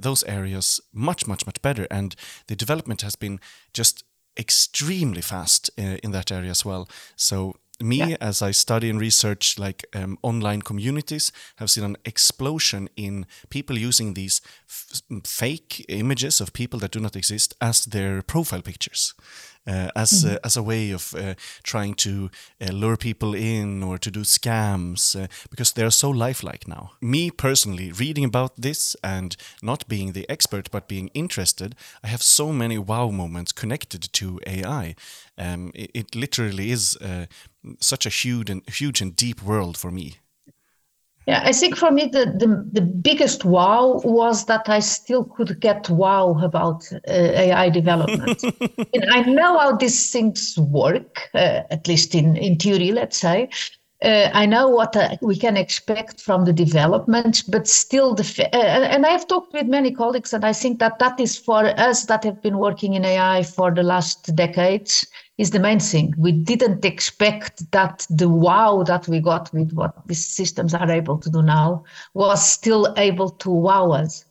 those 0.00 0.22
areas 0.26 0.80
much 0.92 1.26
much 1.26 1.46
much 1.46 1.60
better, 1.62 1.86
and 1.90 2.14
the 2.46 2.56
development 2.56 3.02
has 3.02 3.16
been 3.16 3.40
just 3.72 4.04
extremely 4.36 5.22
fast 5.22 5.70
in 5.76 6.12
that 6.12 6.30
area 6.32 6.50
as 6.50 6.64
well. 6.64 6.88
So 7.16 7.54
me 7.82 7.96
yeah. 7.96 8.16
as 8.20 8.40
i 8.40 8.50
study 8.50 8.88
and 8.88 9.00
research 9.00 9.58
like 9.58 9.84
um, 9.94 10.16
online 10.22 10.62
communities 10.62 11.32
have 11.56 11.70
seen 11.70 11.84
an 11.84 11.96
explosion 12.04 12.88
in 12.96 13.26
people 13.48 13.76
using 13.76 14.14
these 14.14 14.40
fake 15.24 15.84
images 15.88 16.40
of 16.40 16.52
people 16.52 16.78
that 16.78 16.92
do 16.92 17.00
not 17.00 17.16
exist 17.16 17.54
as 17.60 17.84
their 17.84 18.22
profile 18.22 18.62
pictures 18.62 19.14
as 19.66 20.10
mm-hmm. 20.12 20.34
uh, 20.34 20.38
as 20.44 20.56
a 20.56 20.62
way 20.62 20.90
of 20.90 21.14
uh, 21.14 21.34
trying 21.62 21.94
to 21.94 22.30
uh, 22.60 22.72
lure 22.72 22.96
people 22.96 23.34
in 23.34 23.82
or 23.82 23.98
to 23.98 24.10
do 24.10 24.20
scams 24.20 25.14
uh, 25.20 25.26
because 25.50 25.72
they 25.72 25.82
are 25.82 25.90
so 25.90 26.10
lifelike 26.10 26.68
now. 26.68 26.92
Me 27.00 27.30
personally, 27.30 27.92
reading 27.92 28.24
about 28.24 28.52
this 28.56 28.96
and 29.02 29.36
not 29.62 29.88
being 29.88 30.12
the 30.12 30.28
expert 30.28 30.70
but 30.70 30.88
being 30.88 31.08
interested, 31.14 31.74
I 32.02 32.08
have 32.08 32.22
so 32.22 32.52
many 32.52 32.78
wow 32.78 33.10
moments 33.10 33.52
connected 33.52 34.12
to 34.12 34.40
AI. 34.46 34.94
Um, 35.36 35.72
it, 35.74 35.90
it, 35.94 36.14
literally 36.14 36.70
is 36.70 36.96
uh, 36.98 37.26
such 37.80 38.06
a 38.06 38.08
huge 38.08 38.50
and 38.50 38.62
huge 38.68 39.00
and 39.00 39.16
deep 39.16 39.42
world 39.42 39.76
for 39.76 39.90
me. 39.90 40.14
Yeah, 41.26 41.40
I 41.42 41.52
think 41.52 41.76
for 41.76 41.90
me 41.90 42.06
the, 42.06 42.26
the, 42.36 42.68
the 42.72 42.82
biggest 42.82 43.46
wow 43.46 44.00
was 44.04 44.44
that 44.44 44.68
I 44.68 44.80
still 44.80 45.24
could 45.24 45.58
get 45.58 45.88
wow 45.88 46.38
about 46.42 46.84
uh, 46.92 46.98
AI 47.08 47.70
development. 47.70 48.42
and 48.92 49.10
I 49.10 49.22
know 49.22 49.58
how 49.58 49.76
these 49.76 50.10
things 50.12 50.58
work, 50.58 51.30
uh, 51.34 51.62
at 51.70 51.88
least 51.88 52.14
in, 52.14 52.36
in 52.36 52.56
theory, 52.56 52.92
let's 52.92 53.16
say. 53.16 53.48
Uh, 54.04 54.30
I 54.34 54.44
know 54.46 54.68
what 54.68 54.94
uh, 54.96 55.16
we 55.22 55.36
can 55.36 55.56
expect 55.56 56.20
from 56.20 56.44
the 56.44 56.52
development, 56.52 57.42
but 57.48 57.66
still, 57.66 58.14
the 58.14 58.48
uh, 58.52 58.56
and 58.56 59.06
I 59.06 59.10
have 59.10 59.26
talked 59.26 59.54
with 59.54 59.66
many 59.66 59.90
colleagues, 59.90 60.34
and 60.34 60.44
I 60.44 60.52
think 60.52 60.78
that 60.80 60.98
that 60.98 61.18
is 61.18 61.38
for 61.38 61.66
us 61.80 62.04
that 62.06 62.22
have 62.24 62.42
been 62.42 62.58
working 62.58 62.94
in 62.94 63.04
AI 63.04 63.42
for 63.42 63.70
the 63.70 63.82
last 63.82 64.36
decades 64.36 65.06
is 65.38 65.50
the 65.50 65.58
main 65.58 65.80
thing. 65.80 66.14
We 66.16 66.32
didn't 66.32 66.84
expect 66.84 67.70
that 67.72 68.06
the 68.10 68.28
wow 68.28 68.82
that 68.84 69.08
we 69.08 69.20
got 69.20 69.52
with 69.52 69.72
what 69.72 70.06
these 70.06 70.24
systems 70.24 70.74
are 70.74 70.90
able 70.90 71.18
to 71.18 71.30
do 71.30 71.42
now 71.42 71.84
was 72.12 72.46
still 72.46 72.94
able 72.96 73.30
to 73.30 73.50
wow 73.50 73.90
us. 73.92 74.24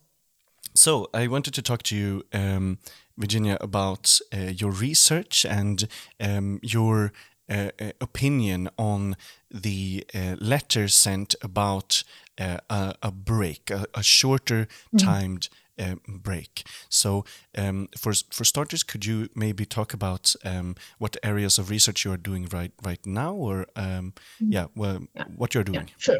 So 0.75 1.09
I 1.13 1.27
wanted 1.27 1.53
to 1.55 1.61
talk 1.61 1.83
to 1.83 1.95
you, 1.95 2.23
um, 2.33 2.79
Virginia, 3.17 3.57
about 3.61 4.19
uh, 4.33 4.51
your 4.55 4.71
research 4.71 5.45
and 5.45 5.87
um, 6.19 6.59
your 6.61 7.11
uh, 7.49 7.69
uh 7.79 7.91
opinion 7.99 8.69
on 8.77 9.17
the 9.53 10.05
uh, 10.13 10.35
letter 10.39 10.87
sent 10.87 11.35
about 11.41 12.03
uh, 12.39 12.57
a, 12.69 12.95
a, 13.03 13.11
break, 13.11 13.69
a, 13.69 13.85
a 13.93 14.03
shorter 14.03 14.65
mm-hmm. 14.65 14.97
timed. 14.97 15.41
Mm 15.41 15.57
um, 15.79 16.01
break. 16.07 16.65
So, 16.89 17.25
um, 17.57 17.89
for 17.97 18.13
for 18.31 18.43
starters, 18.43 18.83
could 18.83 19.05
you 19.05 19.29
maybe 19.35 19.65
talk 19.65 19.93
about 19.93 20.35
um, 20.45 20.75
what 20.97 21.17
areas 21.23 21.57
of 21.57 21.69
research 21.69 22.05
you 22.05 22.11
are 22.11 22.17
doing 22.17 22.47
right 22.51 22.71
right 22.83 23.03
now, 23.05 23.33
or 23.33 23.65
um, 23.75 24.13
mm-hmm. 24.41 24.51
yeah, 24.51 24.67
well, 24.75 24.99
yeah. 25.15 25.23
what 25.35 25.53
you're 25.53 25.63
doing? 25.63 25.87
Yeah, 25.87 25.93
sure. 25.97 26.19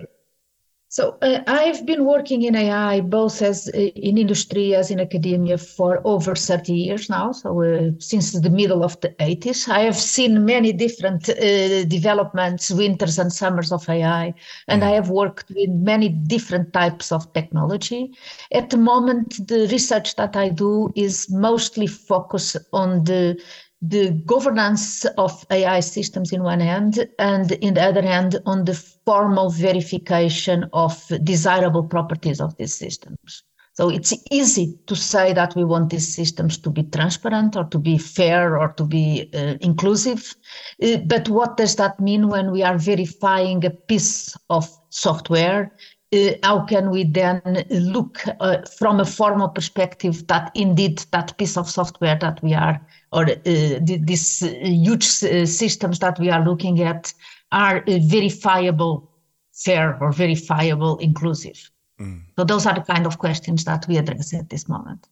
So 0.94 1.18
uh, 1.24 1.40
I've 1.48 1.88
been 1.88 2.06
working 2.06 2.44
in 2.44 2.56
AI 2.56 3.02
both 3.02 3.42
as 3.42 3.68
uh, 3.68 3.78
in 3.78 4.20
industry 4.20 4.76
as 4.76 4.92
in 4.92 5.00
academia 5.00 5.58
for 5.58 6.00
over 6.06 6.36
30 6.36 6.72
years 6.72 7.10
now. 7.10 7.32
So 7.32 7.64
uh, 7.64 7.90
since 7.98 8.32
the 8.34 8.52
middle 8.52 8.84
of 8.84 9.02
the 9.02 9.10
80s, 9.20 9.68
I 9.68 9.80
have 9.80 9.96
seen 9.96 10.46
many 10.46 10.72
different 10.72 11.28
uh, 11.30 11.86
developments, 11.86 12.70
winters 12.70 13.18
and 13.18 13.34
summers 13.34 13.72
of 13.72 13.90
AI, 13.90 14.36
and 14.68 14.84
mm. 14.84 14.86
I 14.86 14.92
have 14.92 15.10
worked 15.10 15.50
with 15.50 15.72
many 15.72 16.10
different 16.10 16.74
types 16.74 17.12
of 17.12 17.34
technology. 17.34 18.12
At 18.52 18.70
the 18.70 18.78
moment, 18.78 19.48
the 19.48 19.68
research 19.72 20.16
that 20.18 20.36
I 20.36 20.50
do 20.50 20.94
is 20.96 21.28
mostly 21.32 21.88
focused 21.88 22.58
on 22.72 23.04
the 23.06 23.42
the 23.86 24.12
governance 24.26 25.04
of 25.18 25.46
AI 25.52 25.82
systems 25.82 26.32
in 26.32 26.42
one 26.42 26.62
hand, 26.62 27.06
and 27.20 27.52
in 27.52 27.74
the 27.74 27.84
other 27.84 28.02
hand, 28.02 28.40
on 28.46 28.64
the 28.64 28.74
formal 28.74 29.50
verification 29.50 30.70
of 30.72 31.06
desirable 31.24 31.84
properties 31.84 32.40
of 32.40 32.56
these 32.56 32.74
systems. 32.74 33.44
So 33.74 33.90
it's 33.90 34.14
easy 34.32 34.78
to 34.86 34.96
say 34.96 35.34
that 35.34 35.56
we 35.56 35.66
want 35.66 35.90
these 35.90 36.14
systems 36.14 36.60
to 36.60 36.70
be 36.70 36.84
transparent 36.84 37.56
or 37.56 37.64
to 37.66 37.80
be 37.80 37.98
fair 37.98 38.58
or 38.60 38.72
to 38.74 38.84
be 38.86 39.30
uh, 39.34 39.56
inclusive. 39.62 40.36
Uh, 40.82 40.98
but 40.98 41.28
what 41.28 41.58
does 41.58 41.76
that 41.78 42.00
mean 42.00 42.30
when 42.30 42.52
we 42.52 42.62
are 42.62 42.78
verifying 42.78 43.66
a 43.66 43.72
piece 43.72 44.38
of 44.52 44.70
software? 44.92 45.72
Uh, 46.14 46.34
how 46.44 46.64
can 46.66 46.92
we 46.92 47.04
then 47.04 47.42
look 47.70 48.24
uh, 48.40 48.62
from 48.78 49.00
a 49.00 49.06
formal 49.06 49.50
perspective 49.50 50.28
that 50.28 50.52
indeed 50.54 51.00
that 51.12 51.36
piece 51.38 51.58
of 51.58 51.68
software 51.68 52.18
that 52.20 52.44
we 52.44 52.54
are 52.54 52.80
or 53.12 53.24
uh, 53.24 53.36
these 53.46 54.40
huge 54.62 55.06
systems 55.06 56.00
that 56.00 56.20
we 56.20 56.30
are 56.30 56.44
looking 56.46 56.82
at 56.82 57.14
are 57.52 57.84
verifiable, 57.88 59.10
fair, 59.54 59.98
or 60.02 60.12
verifiable, 60.12 60.98
inclusive. 61.00 61.72
Mm. 62.00 62.22
So 62.38 62.44
those 62.44 62.66
are 62.68 62.76
the 62.76 62.82
kind 62.82 63.08
of 63.08 63.18
questions 63.18 63.64
that 63.66 63.88
we 63.88 63.98
address 63.98 64.34
at 64.34 64.50
this 64.50 64.68
moment. 64.68 65.08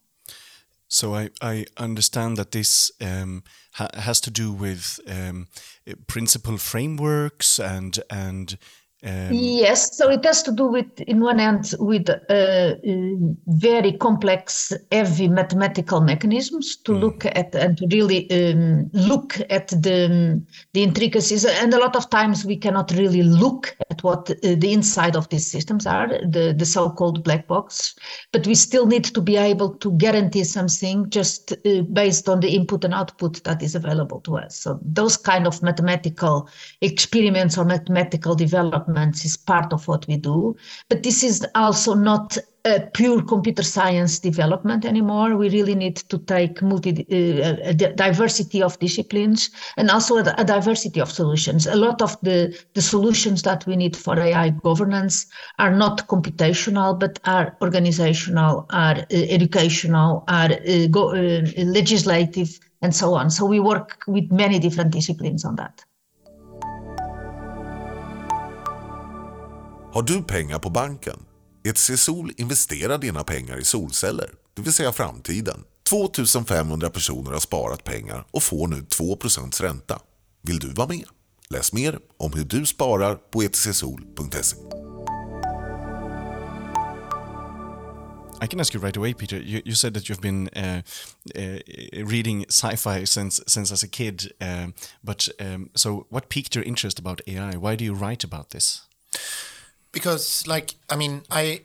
So 0.88 1.16
I, 1.16 1.30
I 1.42 1.66
understand 1.78 2.38
that 2.38 2.52
this 2.52 2.92
um, 3.00 3.44
ha 3.72 3.88
has 3.94 4.20
to 4.22 4.32
do 4.32 4.52
with 4.52 5.00
um, 5.08 5.48
principal 6.06 6.58
frameworks 6.58 7.60
and 7.60 8.00
and 8.10 8.58
um, 9.04 9.30
yes, 9.32 9.98
so 9.98 10.12
it 10.12 10.24
has 10.26 10.44
to 10.44 10.52
do 10.52 10.68
with, 10.68 11.02
in 11.02 11.22
one 11.22 11.40
end, 11.40 11.74
with 11.80 12.08
uh, 12.08 12.14
uh, 12.30 12.76
very 13.48 13.94
complex, 13.94 14.72
heavy 14.92 15.28
mathematical 15.28 16.02
mechanisms 16.02 16.76
to 16.84 16.92
mm. 16.92 17.02
look 17.02 17.26
at 17.26 17.56
and 17.56 17.80
to 17.80 17.88
really 17.92 18.30
um, 18.30 18.92
look 18.94 19.40
at 19.50 19.70
the 19.70 20.40
the 20.74 20.84
intricacies. 20.84 21.46
And 21.46 21.74
a 21.74 21.80
lot 21.80 21.96
of 21.96 22.12
times 22.12 22.46
we 22.46 22.56
cannot 22.56 22.92
really 22.92 23.24
look 23.24 23.76
at 23.90 24.04
what 24.04 24.30
uh, 24.30 24.36
the 24.56 24.72
inside 24.72 25.16
of 25.16 25.28
these 25.30 25.48
systems 25.48 25.88
are, 25.88 26.08
the 26.08 26.54
the 26.56 26.66
so-called 26.66 27.24
black 27.24 27.48
box. 27.48 27.96
But 28.32 28.46
we 28.46 28.54
still 28.54 28.86
need 28.86 29.06
to 29.06 29.22
be 29.22 29.36
able 29.36 29.74
to 29.78 29.94
guarantee 29.94 30.44
something 30.44 31.10
just 31.10 31.54
uh, 31.54 31.82
based 31.92 32.30
on 32.30 32.40
the 32.40 32.54
input 32.54 32.84
and 32.84 32.94
output 32.94 33.44
that 33.46 33.64
is 33.64 33.74
available 33.74 34.22
to 34.22 34.38
us. 34.38 34.58
So 34.58 34.80
those 34.84 35.18
kind 35.18 35.48
of 35.48 35.64
mathematical 35.64 36.48
experiments 36.82 37.58
or 37.58 37.66
mathematical 37.66 38.36
development 38.36 38.91
developments 38.92 39.26
is 39.26 39.38
part 39.38 39.74
of 39.74 39.88
what 39.88 40.08
we 40.08 40.18
do. 40.18 40.56
But 40.90 41.04
this 41.04 41.24
is 41.24 41.46
also 41.56 41.94
not 41.94 42.38
a 42.66 42.80
pure 42.94 43.24
computer 43.24 43.64
science 43.64 44.20
development 44.20 44.86
anymore. 44.86 45.36
We 45.36 45.50
really 45.50 45.76
need 45.76 45.96
to 46.10 46.20
take 46.20 46.62
multi 46.62 46.92
uh, 46.92 47.70
a 47.70 47.74
diversity 47.74 48.62
of 48.62 48.78
disciplines 48.80 49.50
and 49.78 49.90
also 49.90 50.18
a, 50.18 50.36
a, 50.38 50.44
diversity 50.44 51.02
of 51.02 51.10
solutions. 51.12 51.66
A 51.66 51.76
lot 51.76 52.02
of 52.02 52.16
the, 52.22 52.56
the 52.76 52.82
solutions 52.82 53.42
that 53.44 53.66
we 53.66 53.76
need 53.76 53.96
for 53.96 54.20
AI 54.20 54.52
governance 54.64 55.26
are 55.58 55.76
not 55.76 56.08
computational, 56.08 57.00
but 57.00 57.20
are 57.26 57.58
organizational, 57.62 58.66
are 58.70 58.98
uh, 58.98 59.06
educational, 59.10 60.24
are 60.28 60.52
uh, 60.52 60.88
go, 60.92 61.10
uh, 61.16 61.42
legislative, 61.58 62.60
and 62.84 62.94
so 62.96 63.16
on. 63.16 63.32
So 63.32 63.46
we 63.46 63.60
work 63.60 64.04
with 64.08 64.32
many 64.32 64.60
different 64.60 64.92
disciplines 64.92 65.46
on 65.46 65.56
that. 65.56 65.84
Har 69.94 70.02
du 70.02 70.24
pengar 70.24 70.60
på 70.60 70.70
banken? 70.70 71.20
ETC 71.64 71.98
Sol 71.98 72.32
investerar 72.38 72.98
dina 72.98 73.24
pengar 73.24 73.58
i 73.58 73.64
solceller, 73.64 74.30
det 74.56 74.62
vill 74.62 74.74
säga 74.74 74.92
framtiden. 74.92 75.64
2500 75.90 76.90
personer 76.90 77.32
har 77.32 77.40
sparat 77.40 77.84
pengar 77.84 78.26
och 78.32 78.44
får 78.44 78.68
nu 78.68 78.76
2% 78.76 79.62
ränta. 79.62 80.00
Vill 80.44 80.60
du 80.60 80.74
vara 80.74 80.88
med? 80.88 81.06
Läs 81.50 81.74
mer 81.74 82.00
om 82.18 82.34
hur 82.34 82.44
du 82.44 82.66
sparar 82.66 83.16
på 83.16 83.42
etcsol.se. 83.42 84.58
I 88.44 88.48
can 88.48 88.60
ask 88.60 88.76
you 88.76 88.84
right 88.84 88.98
away, 88.98 89.14
Peter. 89.14 89.38
You, 89.38 89.62
you 89.66 89.76
said 89.76 89.94
that 89.94 90.04
you've 90.10 90.22
been 90.22 90.50
uh, 90.56 90.82
uh, 91.36 91.60
reading 92.08 92.46
sci-fi 92.50 93.06
since 93.06 93.44
since 93.48 93.74
as 93.74 93.84
a 93.84 93.88
kid, 93.88 94.32
uh, 94.42 94.68
but 95.02 95.30
um, 95.40 95.70
so 95.76 96.06
what 96.10 96.30
piqued 96.30 96.56
your 96.56 96.68
interest 96.68 97.00
about 97.00 97.22
AI? 97.28 97.58
Why 97.58 97.76
do 97.76 97.84
you 97.84 97.94
write 97.94 98.24
about 98.24 98.50
this? 98.50 98.82
Because 99.92 100.46
like 100.48 100.76
I 100.90 100.96
mean 100.96 101.24
I 101.30 101.62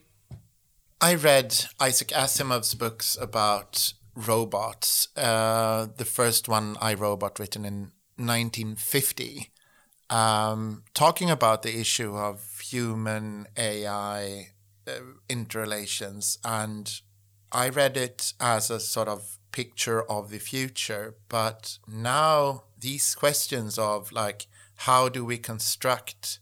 I 1.00 1.14
read 1.14 1.66
Isaac 1.78 2.08
Asimov's 2.08 2.74
books 2.74 3.18
about 3.20 3.92
robots. 4.14 5.08
Uh, 5.16 5.88
the 5.96 6.06
first 6.06 6.48
one, 6.48 6.76
I 6.80 6.94
Robot, 6.94 7.38
written 7.38 7.64
in 7.64 7.92
1950, 8.16 9.50
um, 10.08 10.84
talking 10.94 11.30
about 11.30 11.62
the 11.62 11.78
issue 11.78 12.16
of 12.16 12.60
human 12.60 13.46
AI 13.58 14.48
uh, 14.88 14.92
interrelations. 15.28 16.38
And 16.44 16.90
I 17.52 17.68
read 17.68 17.96
it 17.96 18.32
as 18.40 18.70
a 18.70 18.80
sort 18.80 19.08
of 19.08 19.38
picture 19.52 20.02
of 20.10 20.30
the 20.30 20.38
future. 20.38 21.16
But 21.28 21.78
now 21.86 22.64
these 22.78 23.14
questions 23.14 23.78
of 23.78 24.12
like, 24.12 24.46
how 24.80 25.08
do 25.10 25.24
we 25.24 25.38
construct 25.38 26.38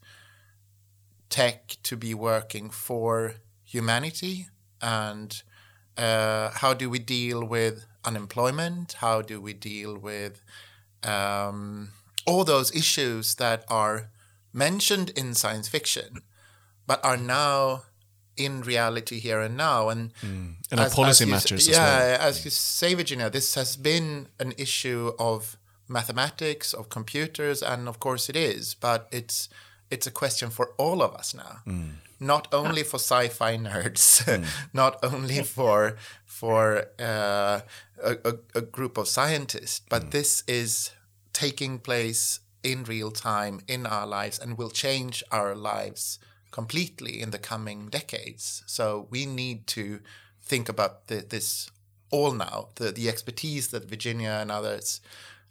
tech 1.28 1.76
to 1.82 1.96
be 1.96 2.14
working 2.14 2.70
for 2.70 3.34
humanity 3.64 4.48
and 4.80 5.42
uh, 5.96 6.50
how 6.50 6.74
do 6.74 6.90
we 6.90 6.98
deal 6.98 7.44
with 7.44 7.86
unemployment? 8.04 8.94
How 8.94 9.22
do 9.22 9.40
we 9.40 9.52
deal 9.52 9.96
with 9.96 10.42
um, 11.02 11.90
all 12.26 12.44
those 12.44 12.74
issues 12.74 13.36
that 13.36 13.64
are 13.68 14.10
mentioned 14.52 15.10
in 15.10 15.34
science 15.34 15.68
fiction, 15.68 16.22
but 16.86 17.04
are 17.04 17.16
now 17.16 17.84
in 18.36 18.62
reality 18.62 19.20
here 19.20 19.40
and 19.40 19.56
now? 19.56 19.88
And, 19.88 20.12
mm. 20.14 20.54
and 20.70 20.80
as, 20.80 20.94
policy 20.94 21.24
as 21.24 21.28
you, 21.28 21.34
matters 21.34 21.68
yeah, 21.68 21.98
well. 21.98 22.20
as 22.20 22.44
you 22.44 22.50
say, 22.50 22.94
Virginia, 22.94 23.30
this 23.30 23.54
has 23.54 23.76
been 23.76 24.28
an 24.40 24.52
issue 24.58 25.12
of 25.18 25.56
mathematics, 25.88 26.72
of 26.72 26.88
computers, 26.88 27.62
and 27.62 27.88
of 27.88 28.00
course 28.00 28.28
it 28.28 28.36
is, 28.36 28.74
but 28.74 29.06
it's 29.12 29.48
it's 29.94 30.06
a 30.06 30.16
question 30.22 30.48
for 30.50 30.66
all 30.76 30.98
of 31.06 31.12
us 31.14 31.34
now. 31.34 31.54
Mm 31.66 31.90
not 32.20 32.52
only 32.52 32.82
for 32.82 32.96
sci-fi 32.96 33.56
nerds, 33.56 34.24
mm. 34.24 34.44
not 34.72 34.98
only 35.02 35.42
for 35.42 35.96
for 36.24 36.86
uh, 36.98 37.60
a, 38.02 38.12
a, 38.24 38.34
a, 38.54 38.60
group 38.60 38.98
of 38.98 39.06
scientists, 39.06 39.80
but 39.88 40.04
mm. 40.04 40.10
this 40.10 40.42
is 40.48 40.90
taking 41.32 41.78
place 41.78 42.40
in 42.62 42.84
real 42.84 43.10
time 43.10 43.60
in 43.68 43.86
our 43.86 44.06
lives 44.06 44.38
and 44.38 44.58
will 44.58 44.70
change 44.70 45.22
our 45.30 45.54
lives 45.54 46.18
completely 46.50 47.20
in 47.20 47.30
the 47.30 47.38
coming 47.38 47.88
decades. 47.88 48.62
So 48.66 49.06
we 49.10 49.26
need 49.26 49.66
to 49.68 50.00
think 50.40 50.68
about 50.68 51.08
the, 51.08 51.16
this 51.16 51.70
all 52.10 52.32
now. 52.32 52.68
The 52.76 52.92
the 52.92 53.08
expertise 53.08 53.68
that 53.68 53.88
Virginia 53.88 54.38
and 54.40 54.50
others 54.50 55.00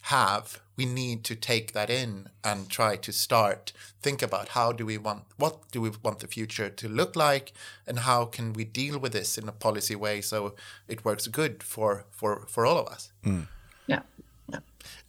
have 0.08 0.60
we 0.76 0.86
need 0.86 1.24
to 1.24 1.36
take 1.36 1.72
that 1.74 1.90
in 1.90 2.28
and 2.44 2.70
try 2.70 2.96
to 2.96 3.12
start 3.12 3.72
think 4.02 4.22
about 4.22 4.50
how 4.50 4.72
do 4.72 4.86
we 4.86 4.98
want 4.98 5.24
what 5.38 5.60
do 5.72 5.80
we 5.80 5.92
want 6.04 6.20
the 6.20 6.28
future 6.28 6.70
to 6.70 6.90
look 6.90 7.16
like 7.16 7.54
and 7.88 8.00
how 8.00 8.26
can 8.26 8.52
we 8.54 8.66
deal 8.66 9.00
with 9.00 9.14
this 9.14 9.38
in 9.38 9.48
a 9.48 9.52
policy 9.52 9.96
way 9.96 10.20
so 10.20 10.54
it 10.88 11.06
works 11.06 11.28
good 11.28 11.64
for 11.64 12.06
for 12.12 12.46
for 12.48 12.66
all 12.66 12.78
of 12.78 12.88
us 12.88 13.12
mm. 13.24 13.48
yeah 13.88 14.02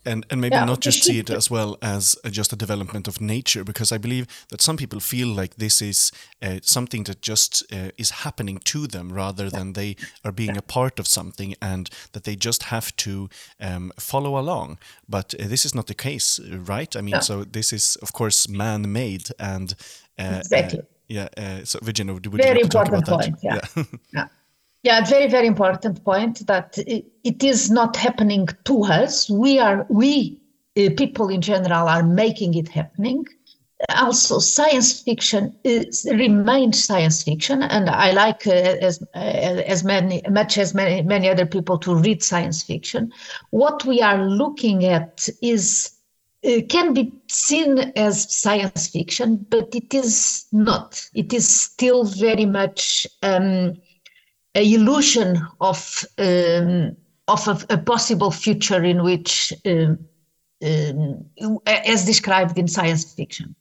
and 0.04 0.26
and 0.30 0.40
maybe 0.40 0.54
yeah, 0.54 0.64
not 0.64 0.80
just 0.80 1.02
see 1.02 1.18
it 1.18 1.30
as 1.40 1.50
well 1.50 1.76
as 1.82 2.16
just 2.30 2.52
a 2.52 2.56
development 2.56 3.08
of 3.08 3.20
nature 3.20 3.64
because 3.64 3.92
i 3.92 3.98
believe 3.98 4.26
that 4.48 4.60
some 4.60 4.76
people 4.76 5.00
feel 5.00 5.28
like 5.28 5.56
this 5.56 5.80
is 5.82 6.12
uh, 6.42 6.58
something 6.62 7.04
that 7.04 7.22
just 7.22 7.64
uh, 7.72 7.90
is 7.96 8.10
happening 8.10 8.58
to 8.58 8.86
them 8.86 9.12
rather 9.12 9.50
than 9.50 9.72
they 9.72 9.96
are 10.24 10.32
being 10.32 10.56
a 10.56 10.62
part 10.62 10.98
of 10.98 11.06
something 11.06 11.54
and 11.60 11.90
that 12.12 12.24
they 12.24 12.36
just 12.36 12.64
have 12.64 12.94
to 12.96 13.28
um, 13.60 13.92
follow 13.98 14.38
along. 14.38 14.78
But 15.08 15.34
uh, 15.34 15.46
this 15.48 15.64
is 15.64 15.74
not 15.74 15.86
the 15.86 15.94
case 15.94 16.40
right? 16.42 16.94
I 16.96 17.00
mean 17.00 17.20
so 17.20 17.44
this 17.44 17.72
is 17.72 17.96
of 17.96 18.12
course 18.12 18.48
man-made 18.48 19.28
and 19.38 19.74
uh, 20.18 20.40
exactly. 20.40 20.80
uh, 20.80 20.82
yeah 21.08 21.28
uh, 21.36 21.64
so 21.64 21.78
virginia 21.82 22.14
would, 22.14 22.26
would 22.26 22.40
very 22.40 22.58
you 22.58 22.64
like 22.64 22.70
to 22.70 22.76
talk 22.76 22.86
important 22.86 23.08
about 23.08 23.20
point 23.20 23.40
that 23.42 23.70
yeah. 23.76 23.84
yeah. 24.12 24.26
Yeah, 24.84 25.02
very, 25.02 25.28
very 25.28 25.46
important 25.46 26.04
point 26.04 26.46
that 26.46 26.76
it, 26.76 27.42
is 27.42 27.70
not 27.70 27.96
happening 27.96 28.46
to 28.64 28.84
us. 28.84 29.30
We 29.30 29.58
are, 29.58 29.86
we 29.88 30.38
uh, 30.76 30.90
people 30.98 31.30
in 31.30 31.40
general 31.40 31.88
are 31.88 32.02
making 32.02 32.52
it 32.52 32.68
happening. 32.68 33.24
Also, 33.96 34.38
science 34.40 35.00
fiction 35.00 35.56
is, 35.64 36.06
remains 36.12 36.84
science 36.84 37.22
fiction, 37.22 37.62
and 37.62 37.88
I 37.88 38.12
like 38.12 38.46
uh, 38.46 38.50
as 38.50 39.02
uh, 39.14 39.18
as 39.18 39.84
many 39.84 40.22
much 40.30 40.58
as 40.58 40.74
many 40.74 41.02
many 41.02 41.28
other 41.30 41.46
people 41.46 41.78
to 41.78 41.94
read 41.94 42.22
science 42.22 42.62
fiction. 42.62 43.10
What 43.50 43.84
we 43.86 44.02
are 44.02 44.22
looking 44.22 44.84
at 44.84 45.28
is 45.42 45.94
uh, 46.46 46.60
can 46.68 46.92
be 46.92 47.12
seen 47.28 47.78
as 47.96 48.30
science 48.34 48.88
fiction, 48.88 49.46
but 49.48 49.74
it 49.74 49.94
is 49.94 50.46
not. 50.52 51.08
It 51.14 51.32
is 51.32 51.48
still 51.48 52.04
very 52.04 52.46
much. 52.46 53.06
Um, 53.22 53.76
illusion 54.62 55.46
of 55.60 56.04
um, 56.18 56.96
of 57.26 57.48
a, 57.48 57.74
a, 57.74 57.78
possible 57.78 58.30
future 58.30 58.84
in 58.84 59.02
which, 59.02 59.52
um, 59.64 59.98
um, 60.62 61.58
as 61.66 62.04
described 62.04 62.58
in 62.58 62.68
science 62.68 63.14
fiction. 63.14 63.54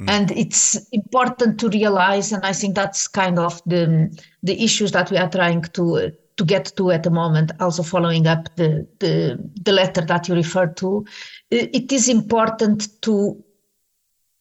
Mm. 0.00 0.08
And 0.08 0.30
it's 0.30 0.88
important 0.92 1.60
to 1.60 1.68
realize, 1.68 2.32
and 2.32 2.44
I 2.44 2.52
think 2.52 2.74
that's 2.74 3.06
kind 3.06 3.38
of 3.38 3.60
the 3.66 4.10
the 4.42 4.64
issues 4.64 4.92
that 4.92 5.10
we 5.10 5.18
are 5.18 5.30
trying 5.30 5.62
to 5.62 6.12
to 6.36 6.44
get 6.44 6.72
to 6.76 6.90
at 6.90 7.02
the 7.02 7.10
moment. 7.10 7.52
Also, 7.60 7.82
following 7.82 8.26
up 8.26 8.54
the 8.56 8.86
the, 8.98 9.38
the 9.62 9.72
letter 9.72 10.00
that 10.00 10.28
you 10.28 10.34
referred 10.34 10.76
to, 10.78 11.04
it 11.50 11.92
is 11.92 12.08
important 12.08 13.00
to 13.02 13.44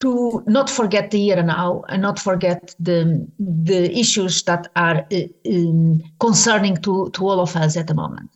to 0.01 0.43
not 0.47 0.69
forget 0.69 1.11
the 1.11 1.31
and 1.31 1.47
now 1.47 1.83
and 1.87 2.01
not 2.01 2.19
forget 2.19 2.75
the 2.79 3.27
the 3.39 3.97
issues 3.97 4.43
that 4.43 4.67
are 4.75 5.05
uh, 5.11 5.21
um, 5.49 6.03
concerning 6.19 6.77
to, 6.77 7.09
to 7.11 7.27
all 7.27 7.39
of 7.39 7.55
us 7.55 7.77
at 7.77 7.87
the 7.87 7.93
moment. 7.93 8.29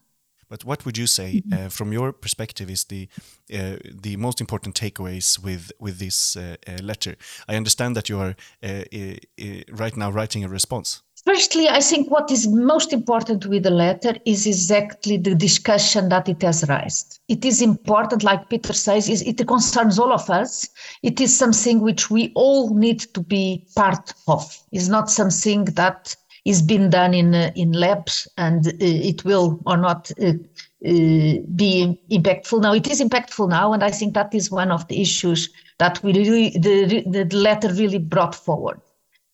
But 0.47 0.63
what 0.63 0.85
would 0.85 0.97
you 0.97 1.07
say, 1.07 1.41
uh, 1.51 1.69
from 1.69 1.91
your 1.91 2.13
perspective, 2.13 2.69
is 2.69 2.85
the 2.85 3.09
uh, 3.51 3.77
the 4.01 4.15
most 4.15 4.39
important 4.39 4.75
takeaways 4.75 5.39
with 5.43 5.71
with 5.79 5.97
this 5.97 6.37
uh, 6.37 6.55
uh 6.67 6.83
letter? 6.83 7.15
I 7.47 7.55
understand 7.55 7.95
that 7.95 8.09
you 8.09 8.19
are 8.19 8.35
uh, 8.63 8.83
right 9.71 9.97
now 9.97 10.11
writing 10.11 10.43
a 10.43 10.47
response. 10.47 11.01
Firstly, 11.25 11.67
I 11.67 11.79
think 11.79 12.11
what 12.11 12.29
is 12.29 12.47
most 12.47 12.93
important 12.93 13.47
with 13.47 13.63
the 13.63 13.71
letter 13.71 14.13
is 14.25 14.45
exactly 14.45 15.17
the 15.17 15.33
discussion 15.33 16.09
that 16.09 16.29
it 16.29 16.43
has 16.43 16.63
raised. 16.69 17.19
It 17.27 17.43
is 17.43 17.63
important, 17.63 18.23
like 18.23 18.47
Peter 18.47 18.73
says, 18.73 19.09
it 19.09 19.47
concerns 19.47 19.97
all 19.97 20.13
of 20.13 20.29
us. 20.29 20.69
It 21.01 21.19
is 21.19 21.35
something 21.35 21.81
which 21.81 22.11
we 22.11 22.31
all 22.35 22.75
need 22.75 22.99
to 23.15 23.21
be 23.21 23.65
part 23.75 24.13
of. 24.27 24.55
It's 24.71 24.87
not 24.87 25.09
something 25.09 25.65
that 25.65 26.15
is 26.45 26.61
being 26.61 26.91
done 26.91 27.15
in 27.15 27.33
uh, 27.33 27.51
in 27.55 27.71
labs 27.71 28.27
and 28.37 28.67
uh, 28.67 28.71
it 28.79 29.25
will 29.25 29.59
or 29.65 29.77
not 29.77 30.11
uh, 30.21 30.25
uh, 30.27 31.41
be 31.55 31.99
impactful. 32.11 32.61
Now 32.61 32.73
it 32.73 32.87
is 32.87 33.01
impactful 33.01 33.49
now, 33.49 33.73
and 33.73 33.83
I 33.83 33.89
think 33.89 34.13
that 34.13 34.35
is 34.35 34.51
one 34.51 34.71
of 34.71 34.87
the 34.87 35.01
issues 35.01 35.49
that 35.79 36.03
we 36.03 36.13
really, 36.13 36.49
the, 36.51 37.03
the 37.07 37.35
letter 37.35 37.69
really 37.73 37.97
brought 37.97 38.35
forward. 38.35 38.79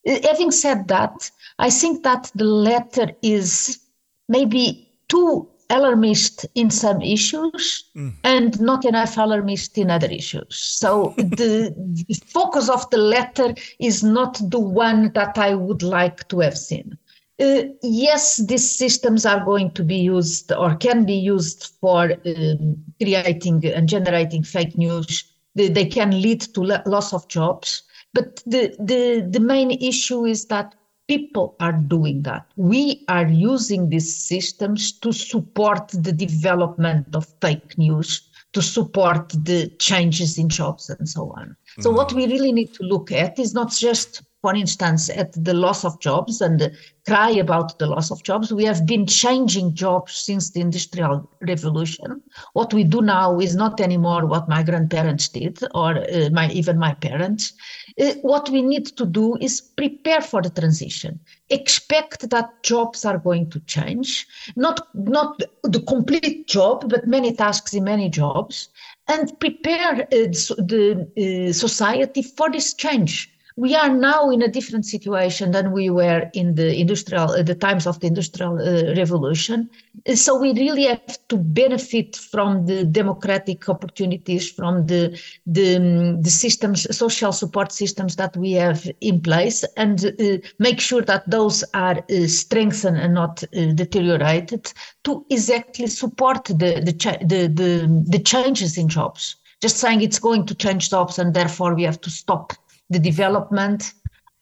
Uh, 0.07 0.19
having 0.23 0.51
said 0.51 0.87
that, 0.87 1.29
I 1.59 1.69
think 1.69 2.03
that 2.03 2.31
the 2.35 2.45
letter 2.45 3.11
is 3.21 3.79
maybe 4.27 4.89
too 5.07 5.47
alarmist 5.71 6.45
in 6.55 6.69
some 6.69 7.01
issues 7.01 7.85
mm. 7.95 8.13
and 8.23 8.59
not 8.59 8.85
enough 8.85 9.17
alarmist 9.17 9.77
in 9.77 9.89
other 9.89 10.07
issues. 10.07 10.55
So 10.55 11.13
the, 11.17 11.73
the, 12.07 12.13
focus 12.27 12.69
of 12.69 12.89
the 12.89 12.97
letter 12.97 13.55
is 13.79 14.03
not 14.03 14.39
the 14.49 14.59
one 14.59 15.11
that 15.13 15.37
I 15.37 15.55
would 15.55 15.81
like 15.81 16.27
to 16.27 16.39
have 16.39 16.57
seen. 16.57 16.97
Uh, 17.39 17.63
yes, 17.81 18.37
these 18.37 18.69
systems 18.69 19.25
are 19.25 19.43
going 19.43 19.71
to 19.71 19.83
be 19.83 19.95
used 19.95 20.51
or 20.51 20.75
can 20.75 21.05
be 21.05 21.15
used 21.15 21.71
for 21.79 22.11
um, 22.25 22.77
creating 23.01 23.65
and 23.65 23.89
generating 23.89 24.43
fake 24.43 24.77
news. 24.77 25.23
They, 25.55 25.69
they 25.69 25.85
can 25.85 26.21
lead 26.21 26.41
to 26.53 26.61
loss 26.85 27.13
of 27.13 27.27
jobs. 27.27 27.83
But 28.13 28.43
the, 28.45 28.76
the, 28.80 29.28
the 29.30 29.39
main 29.39 29.71
issue 29.71 30.26
is 30.26 30.45
that 30.45 30.76
people 31.08 31.56
are 31.60 31.74
doing 31.74 32.21
that. 32.24 32.45
We 32.56 33.04
are 33.08 33.28
using 33.28 33.89
these 33.89 34.15
systems 34.15 34.91
to 35.00 35.12
support 35.12 35.89
the 35.89 36.12
development 36.12 37.15
of 37.15 37.28
fake 37.41 37.78
news, 37.78 38.30
to 38.54 38.62
support 38.62 39.30
the 39.30 39.67
changes 39.80 40.38
in 40.38 40.50
jobs 40.50 40.89
and 40.89 41.08
so 41.08 41.34
on. 41.38 41.56
So, 41.80 41.89
mm-hmm. 41.89 41.97
what 41.97 42.13
we 42.13 42.28
really 42.28 42.52
need 42.52 42.74
to 42.76 42.84
look 42.84 43.12
at 43.12 43.39
is 43.39 43.54
not 43.54 43.71
just 43.71 44.24
for 44.41 44.56
instance, 44.56 45.10
at 45.10 45.32
the 45.43 45.54
loss 45.54 45.86
of 45.86 45.99
jobs 45.99 46.41
and 46.41 46.71
cry 47.08 47.30
about 47.30 47.77
the 47.77 47.86
loss 47.86 48.10
of 48.12 48.23
jobs. 48.23 48.51
We 48.51 48.63
have 48.65 48.86
been 48.86 49.06
changing 49.06 49.75
jobs 49.75 50.13
since 50.13 50.49
the 50.51 50.62
Industrial 50.62 51.30
Revolution. 51.41 52.21
What 52.54 52.73
we 52.73 52.84
do 52.84 53.01
now 53.01 53.39
is 53.39 53.56
not 53.56 53.80
anymore 53.80 54.25
what 54.25 54.49
my 54.49 54.63
grandparents 54.63 55.30
did 55.30 55.60
or 55.75 55.97
uh, 55.97 56.30
my, 56.32 56.49
even 56.51 56.80
my 56.80 56.93
parents. 56.95 57.54
Uh, 57.99 58.13
what 58.21 58.49
we 58.49 58.62
need 58.62 58.88
to 58.97 59.06
do 59.06 59.38
is 59.38 59.62
prepare 59.62 60.21
for 60.21 60.41
the 60.41 60.49
transition. 60.49 61.19
Expect 61.49 62.30
that 62.30 62.63
jobs 62.63 63.06
are 63.06 63.19
going 63.19 63.49
to 63.51 63.60
change, 63.62 64.27
not, 64.56 64.88
not 64.95 65.41
the 65.63 65.82
complete 65.82 66.47
job, 66.47 66.89
but 66.89 67.08
many 67.08 67.34
tasks 67.34 67.73
in 67.73 67.84
many 67.84 68.10
jobs, 68.10 68.69
and 69.08 69.39
prepare 69.39 70.01
uh, 70.01 70.27
the 70.58 71.08
uh, 71.49 71.54
society 71.54 72.23
for 72.23 72.49
this 72.49 72.73
change 72.73 73.31
we 73.55 73.75
are 73.75 73.89
now 73.89 74.29
in 74.29 74.41
a 74.41 74.47
different 74.47 74.85
situation 74.85 75.51
than 75.51 75.71
we 75.71 75.89
were 75.89 76.29
in 76.33 76.55
the 76.55 76.79
industrial 76.79 77.31
uh, 77.31 77.43
the 77.43 77.55
times 77.55 77.85
of 77.85 77.99
the 77.99 78.07
industrial 78.07 78.53
uh, 78.59 78.95
revolution. 78.95 79.69
So 80.15 80.39
we 80.39 80.53
really 80.53 80.85
have 80.85 81.27
to 81.27 81.37
benefit 81.37 82.15
from 82.15 82.65
the 82.65 82.85
democratic 82.85 83.67
opportunities 83.67 84.49
from 84.49 84.87
the 84.87 85.19
the, 85.45 85.75
um, 85.75 86.21
the 86.21 86.29
systems 86.29 86.87
social 86.95 87.31
support 87.31 87.71
systems 87.71 88.15
that 88.15 88.35
we 88.37 88.53
have 88.53 88.89
in 89.01 89.21
place 89.21 89.65
and 89.75 90.05
uh, 90.05 90.37
make 90.59 90.79
sure 90.79 91.01
that 91.01 91.29
those 91.29 91.63
are 91.73 91.97
uh, 92.09 92.27
strengthened 92.27 92.97
and 92.97 93.13
not 93.13 93.43
uh, 93.43 93.73
deteriorated 93.73 94.71
to 95.03 95.25
exactly 95.29 95.87
support 95.87 96.45
the 96.45 96.81
the, 96.85 96.93
the 97.25 97.47
the 97.47 98.03
the 98.07 98.19
changes 98.19 98.77
in 98.77 98.87
jobs. 98.87 99.35
Just 99.61 99.77
saying 99.77 100.01
it's 100.01 100.19
going 100.19 100.45
to 100.47 100.55
change 100.55 100.89
jobs 100.89 101.19
and 101.19 101.33
therefore 101.33 101.75
we 101.75 101.83
have 101.83 102.01
to 102.01 102.09
stop 102.09 102.53
the 102.91 102.99
development. 102.99 103.93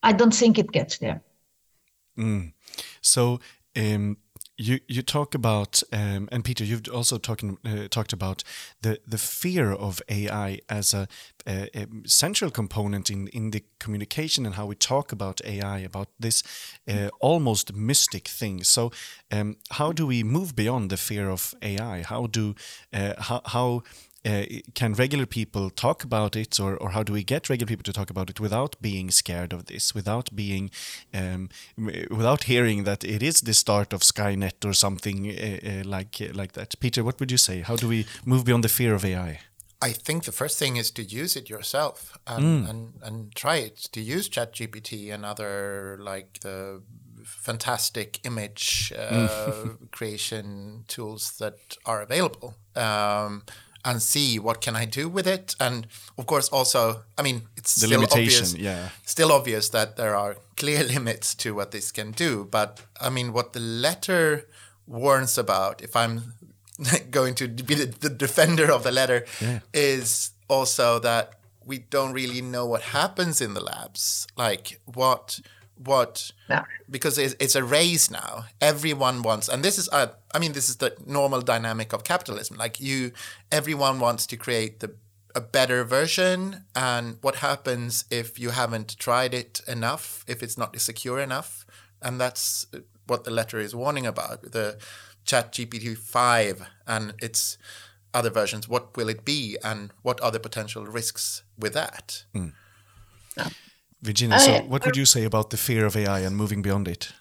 I 0.04 0.14
don't 0.14 0.34
think 0.34 0.58
it 0.58 0.72
gets 0.72 0.98
there. 0.98 1.22
Mm. 2.18 2.54
So 3.02 3.40
um, 3.78 4.18
you 4.58 4.80
you 4.88 5.02
talk 5.02 5.36
about 5.36 5.82
um, 5.94 6.28
and 6.32 6.44
Peter, 6.44 6.66
you've 6.66 6.88
also 6.94 7.18
talking 7.18 7.58
uh, 7.66 7.88
talked 7.88 8.14
about 8.14 8.44
the 8.82 9.00
the 9.08 9.18
fear 9.18 9.72
of 9.72 10.02
AI 10.10 10.60
as 10.68 10.94
a, 10.94 11.08
a, 11.48 11.70
a, 11.74 11.88
central 12.06 12.52
component 12.52 13.10
in 13.10 13.28
in 13.30 13.52
the 13.52 13.64
communication 13.80 14.46
and 14.46 14.56
how 14.56 14.66
we 14.66 14.76
talk 14.76 15.12
about 15.12 15.42
AI 15.46 15.80
about 15.80 16.10
this 16.20 16.44
uh, 16.88 17.10
almost 17.22 17.74
mystic 17.74 18.28
thing. 18.28 18.64
So 18.64 18.92
um, 19.32 19.56
how 19.72 19.94
do 19.94 20.06
we 20.08 20.24
move 20.24 20.56
beyond 20.56 20.90
the 20.90 20.98
fear 20.98 21.30
of 21.30 21.56
AI? 21.62 22.04
How 22.04 22.28
do 22.28 22.56
uh, 22.94 23.14
how 23.18 23.42
how 23.46 23.84
uh, 24.26 24.44
can 24.74 24.94
regular 24.94 25.26
people 25.26 25.70
talk 25.70 26.04
about 26.04 26.36
it 26.36 26.60
or, 26.60 26.76
or 26.78 26.90
how 26.90 27.04
do 27.04 27.14
we 27.14 27.24
get 27.24 27.50
regular 27.50 27.68
people 27.68 27.84
to 27.84 27.94
talk 27.94 28.10
about 28.10 28.30
it 28.30 28.40
without 28.40 28.76
being 28.82 29.12
scared 29.12 29.54
of 29.54 29.66
this 29.66 29.96
without 29.96 30.30
being 30.36 30.70
um, 31.14 31.50
without 32.10 32.44
hearing 32.44 32.84
that 32.84 33.04
it 33.04 33.24
is 33.24 33.42
the 33.42 33.54
start 33.54 33.94
of 33.94 34.02
skynet 34.02 34.66
or 34.66 34.74
something 34.74 35.30
uh, 35.30 35.60
uh, 35.66 35.84
like 35.86 36.18
like 36.34 36.54
that 36.54 36.78
peter 36.80 37.04
what 37.04 37.20
would 37.20 37.32
you 37.32 37.38
say 37.38 37.62
how 37.62 37.76
do 37.76 37.88
we 37.88 38.06
move 38.26 38.44
beyond 38.46 38.64
the 38.64 38.70
fear 38.70 38.94
of 38.94 39.06
ai 39.06 39.40
I 39.82 39.94
think 39.94 40.26
the 40.26 40.34
first 40.34 40.60
thing 40.60 40.76
is 40.76 40.92
to 40.92 41.04
use 41.04 41.38
it 41.38 41.50
yourself 41.50 42.18
and, 42.28 42.44
mm. 42.44 42.70
and, 42.70 42.94
and 43.02 43.34
try 43.34 43.56
it 43.58 43.78
to 43.94 44.02
use 44.02 44.28
ChatGPT 44.28 45.14
and 45.14 45.24
other 45.24 45.98
like 46.02 46.42
the 46.42 46.82
fantastic 47.24 48.20
image 48.26 48.92
uh, 48.98 49.10
mm. 49.10 49.92
creation 49.92 50.84
tools 50.88 51.38
that 51.40 51.78
are 51.86 52.02
available. 52.02 52.56
Um, 52.76 53.44
and 53.86 54.02
see 54.02 54.40
what 54.40 54.62
can 54.62 54.76
I 54.76 54.86
do 54.86 55.08
with 55.10 55.28
it. 55.28 55.56
And 55.60 55.88
of 56.18 56.26
course, 56.26 56.50
also, 56.50 57.04
I 57.18 57.22
mean, 57.22 57.44
it's 57.56 57.76
the 57.76 57.88
still 57.88 58.04
obvious, 58.04 58.56
yeah. 58.56 58.90
still 59.06 59.32
obvious 59.32 59.70
that 59.70 59.96
there 59.96 60.16
are 60.16 60.38
clear 60.58 60.84
limits 60.96 61.36
to 61.36 61.54
what 61.56 61.72
this 61.72 61.92
can 61.92 62.12
do. 62.12 62.48
But 62.50 62.82
I 63.02 63.10
mean, 63.10 63.34
what 63.34 63.54
the 63.54 63.60
letter 63.60 64.48
warns 64.88 65.38
about, 65.38 65.82
if 65.82 65.96
I'm 65.96 66.34
going 67.12 67.36
to 67.36 67.48
be 67.48 67.76
the, 67.76 67.86
the 67.86 68.10
defender 68.10 68.72
of 68.72 68.84
the 68.84 68.92
letter, 68.92 69.26
yeah. 69.42 69.60
is 69.74 70.32
also 70.50 71.00
that 71.00 71.40
we 71.66 71.78
don't 71.78 72.14
really 72.14 72.42
know 72.42 72.66
what 72.66 72.82
happens 72.82 73.42
in 73.42 73.54
the 73.54 73.62
labs. 73.64 74.28
Like 74.36 74.80
what 74.86 75.40
what 75.84 76.32
yeah. 76.50 76.66
because 76.90 77.18
it's, 77.18 77.56
a 77.56 77.64
race 77.64 78.12
now. 78.12 78.46
Everyone 78.62 79.22
wants 79.22 79.48
and 79.48 79.64
this 79.64 79.78
is 79.78 79.90
uh, 79.92 80.08
i 80.34 80.40
mean 80.40 80.52
this 80.52 80.70
is 80.70 80.78
the 80.78 80.96
normal 81.06 81.42
dynamic 81.42 81.94
of 81.94 82.04
capitalism. 82.04 82.58
Like 82.58 82.80
you 82.80 83.12
everyone 83.52 84.00
wants 84.00 84.26
to 84.28 84.38
create 84.38 84.80
the 84.80 84.92
a 85.36 85.42
better 85.42 85.84
version 85.84 86.66
and 86.76 87.18
what 87.22 87.36
happens 87.36 88.06
if 88.10 88.40
you 88.40 88.50
haven't 88.50 88.98
tried 88.98 89.34
it 89.34 89.62
enough 89.68 90.26
if 90.28 90.42
it's 90.42 90.58
not 90.58 90.80
secure 90.80 91.20
enough? 91.20 91.66
And 92.02 92.20
that's 92.20 92.66
what 93.08 93.24
the 93.24 93.32
letter 93.32 93.60
is 93.60 93.76
warning 93.76 94.06
about 94.06 94.52
the 94.52 94.78
ChatGPT 95.26 95.98
5 95.98 96.68
and 96.88 97.14
its 97.22 97.58
other 98.14 98.30
versions. 98.30 98.68
What 98.68 98.96
will 98.98 99.10
it 99.10 99.24
be 99.24 99.58
and 99.64 99.92
what 100.02 100.22
are 100.22 100.32
the 100.32 100.40
potential 100.40 100.86
risks 100.86 101.44
with 101.58 101.74
that? 101.74 102.24
Mm. 102.34 102.54
Virginia, 104.02 104.40
so 104.40 104.60
what 104.68 104.86
would 104.86 104.96
you 104.96 105.06
say 105.06 105.26
about 105.26 105.50
the 105.50 105.58
fear 105.58 105.86
of 105.86 105.96
AI 105.96 106.20
and 106.20 106.36
moving 106.36 106.62
beyond 106.62 106.88
it? 106.88 107.12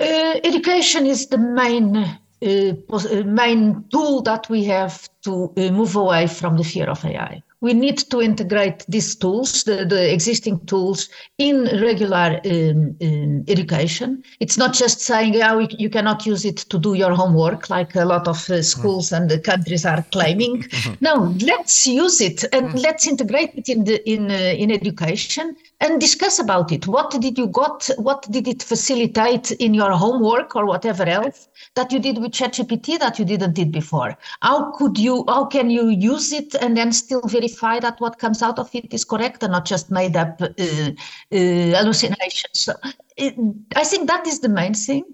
Uh, 0.00 0.34
education 0.44 1.06
is 1.06 1.26
the 1.26 1.38
main 1.38 1.96
uh, 1.96 2.74
uh, 2.90 3.22
main 3.24 3.84
tool 3.90 4.22
that 4.22 4.48
we 4.48 4.64
have 4.64 5.08
to 5.22 5.52
uh, 5.56 5.70
move 5.72 5.96
away 5.96 6.26
from 6.26 6.56
the 6.56 6.64
fear 6.64 6.86
of 6.86 7.04
AI 7.04 7.42
we 7.60 7.74
need 7.74 7.98
to 8.10 8.20
integrate 8.20 8.84
these 8.88 9.16
tools, 9.16 9.64
the, 9.64 9.84
the 9.84 10.12
existing 10.12 10.64
tools, 10.66 11.08
in 11.38 11.64
regular 11.82 12.40
um, 12.44 12.96
um, 13.02 13.44
education. 13.48 14.22
It's 14.38 14.56
not 14.56 14.74
just 14.74 15.00
saying, 15.00 15.34
yeah, 15.34 15.66
you 15.70 15.90
cannot 15.90 16.24
use 16.24 16.44
it 16.44 16.58
to 16.58 16.78
do 16.78 16.94
your 16.94 17.14
homework, 17.14 17.68
like 17.68 17.96
a 17.96 18.04
lot 18.04 18.28
of 18.28 18.48
uh, 18.48 18.62
schools 18.62 19.10
and 19.10 19.28
the 19.28 19.40
countries 19.40 19.84
are 19.84 20.04
claiming. 20.12 20.66
no, 21.00 21.34
let's 21.40 21.86
use 21.86 22.20
it 22.20 22.44
and 22.52 22.70
mm. 22.70 22.82
let's 22.82 23.08
integrate 23.08 23.54
it 23.54 23.68
in 23.68 23.84
the 23.84 24.08
in 24.08 24.30
uh, 24.30 24.34
in 24.34 24.70
education 24.70 25.56
and 25.80 26.00
discuss 26.00 26.38
about 26.38 26.72
it. 26.72 26.86
What 26.86 27.10
did 27.10 27.38
you 27.38 27.46
got? 27.46 27.88
What 27.98 28.26
did 28.30 28.48
it 28.48 28.62
facilitate 28.62 29.52
in 29.52 29.74
your 29.74 29.92
homework 29.92 30.56
or 30.56 30.66
whatever 30.66 31.04
else 31.04 31.48
that 31.74 31.92
you 31.92 31.98
did 32.00 32.18
with 32.18 32.32
ChatGPT 32.32 32.98
that 32.98 33.18
you 33.18 33.24
didn't 33.24 33.54
did 33.54 33.70
before? 33.70 34.16
How 34.40 34.72
could 34.72 34.98
you? 34.98 35.24
How 35.28 35.44
can 35.44 35.70
you 35.70 35.88
use 35.88 36.32
it 36.32 36.54
and 36.56 36.76
then 36.76 36.92
still 36.92 37.22
verify 37.22 37.78
that 37.80 38.00
what 38.00 38.18
comes 38.18 38.42
out 38.42 38.58
of 38.58 38.74
it 38.74 38.92
is 38.92 39.04
correct 39.04 39.42
and 39.42 39.52
not 39.52 39.66
just 39.66 39.90
made 39.90 40.16
up 40.16 40.40
uh, 40.40 40.46
uh, 40.46 40.94
hallucinations. 41.30 42.58
So, 42.58 42.74
I 43.18 43.84
think 43.84 44.08
that 44.08 44.26
is 44.26 44.40
the 44.40 44.48
main 44.48 44.74
thing. 44.74 45.04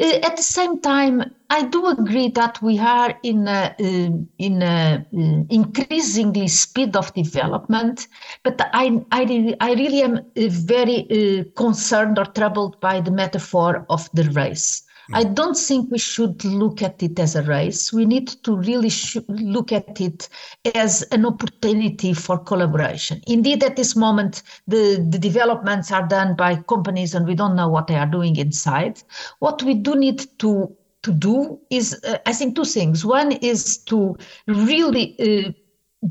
Uh, 0.00 0.18
at 0.22 0.36
the 0.36 0.42
same 0.42 0.80
time, 0.80 1.22
I 1.50 1.62
do 1.66 1.86
agree 1.86 2.28
that 2.30 2.60
we 2.60 2.78
are 2.78 3.18
in 3.22 3.46
a, 3.46 3.74
um, 3.78 4.28
in 4.38 4.62
a, 4.62 5.06
um, 5.14 5.46
increasingly 5.50 6.48
speed 6.48 6.96
of 6.96 7.14
development, 7.14 8.08
but 8.42 8.60
I, 8.72 9.00
I, 9.12 9.54
I 9.60 9.74
really 9.74 10.02
am 10.02 10.18
uh, 10.18 10.22
very 10.34 11.06
uh, 11.10 11.44
concerned 11.56 12.18
or 12.18 12.24
troubled 12.24 12.80
by 12.80 13.00
the 13.00 13.12
metaphor 13.12 13.86
of 13.88 14.10
the 14.14 14.24
race. 14.30 14.82
I 15.12 15.24
don't 15.24 15.56
think 15.56 15.90
we 15.90 15.98
should 15.98 16.44
look 16.44 16.82
at 16.82 17.02
it 17.02 17.18
as 17.18 17.36
a 17.36 17.42
race. 17.42 17.92
We 17.92 18.06
need 18.06 18.28
to 18.44 18.56
really 18.56 18.90
look 19.28 19.72
at 19.72 20.00
it 20.00 20.28
as 20.74 21.02
an 21.10 21.26
opportunity 21.26 22.14
for 22.14 22.38
collaboration. 22.38 23.20
Indeed, 23.26 23.62
at 23.64 23.76
this 23.76 23.94
moment, 23.94 24.42
the, 24.66 25.04
the 25.08 25.18
developments 25.18 25.92
are 25.92 26.06
done 26.06 26.36
by 26.36 26.56
companies 26.56 27.14
and 27.14 27.26
we 27.26 27.34
don't 27.34 27.56
know 27.56 27.68
what 27.68 27.86
they 27.86 27.96
are 27.96 28.06
doing 28.06 28.36
inside. 28.36 29.02
What 29.40 29.62
we 29.62 29.74
do 29.74 29.94
need 29.94 30.26
to 30.38 30.74
to 31.02 31.12
do 31.12 31.60
is, 31.68 32.00
uh, 32.04 32.16
I 32.24 32.32
think, 32.32 32.56
two 32.56 32.64
things. 32.64 33.04
One 33.04 33.32
is 33.32 33.76
to 33.84 34.16
really 34.46 35.14
uh, 35.20 35.52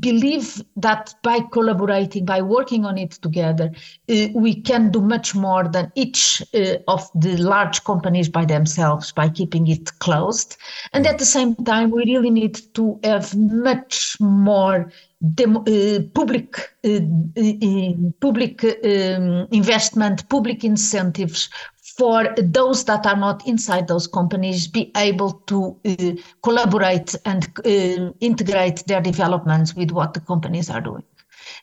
believe 0.00 0.62
that 0.76 1.14
by 1.22 1.40
collaborating, 1.52 2.24
by 2.24 2.42
working 2.42 2.84
on 2.84 2.98
it 2.98 3.12
together, 3.12 3.70
uh, 4.08 4.26
we 4.34 4.54
can 4.60 4.90
do 4.90 5.00
much 5.00 5.34
more 5.34 5.68
than 5.68 5.92
each 5.94 6.42
uh, 6.54 6.76
of 6.88 7.08
the 7.14 7.36
large 7.36 7.84
companies 7.84 8.28
by 8.28 8.44
themselves 8.44 9.12
by 9.12 9.28
keeping 9.28 9.66
it 9.68 9.98
closed. 10.00 10.56
And 10.92 11.06
at 11.06 11.18
the 11.18 11.24
same 11.24 11.54
time, 11.56 11.90
we 11.90 12.04
really 12.04 12.30
need 12.30 12.60
to 12.74 12.98
have 13.04 13.34
much 13.36 14.16
more 14.20 14.90
uh, 15.38 16.00
public 16.12 16.74
uh, 16.84 17.00
uh, 17.38 17.92
public 18.20 18.62
um, 18.64 19.48
investment, 19.52 20.28
public 20.28 20.64
incentives 20.64 21.48
for 21.96 22.34
those 22.36 22.84
that 22.84 23.06
are 23.06 23.16
not 23.16 23.46
inside 23.46 23.86
those 23.88 24.06
companies 24.06 24.66
be 24.66 24.90
able 24.96 25.32
to 25.46 25.76
uh, 25.84 26.12
collaborate 26.42 27.14
and 27.24 27.48
uh, 27.64 28.12
integrate 28.20 28.84
their 28.86 29.00
developments 29.00 29.74
with 29.74 29.90
what 29.90 30.14
the 30.14 30.20
companies 30.20 30.70
are 30.70 30.80
doing. 30.80 31.04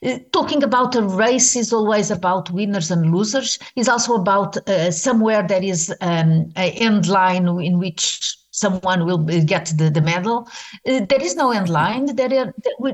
Uh, 0.05 0.19
talking 0.31 0.63
about 0.63 0.95
a 0.95 1.01
race 1.01 1.55
is 1.55 1.73
always 1.73 2.11
about 2.11 2.49
winners 2.51 2.91
and 2.91 3.13
losers. 3.13 3.59
It's 3.75 3.89
also 3.89 4.15
about 4.15 4.57
uh, 4.69 4.91
somewhere 4.91 5.45
there 5.47 5.63
is 5.63 5.93
um, 6.01 6.51
an 6.55 6.71
end 6.75 7.07
line 7.07 7.47
in 7.47 7.79
which 7.79 8.37
someone 8.61 9.05
will 9.05 9.17
get 9.53 9.65
the, 9.79 9.89
the 9.89 10.01
medal. 10.01 10.47
Uh, 10.87 11.01
there 11.09 11.23
is 11.27 11.35
no 11.35 11.51
end 11.51 11.69
line. 11.69 12.05
There, 12.15 12.33
are, 12.41 12.53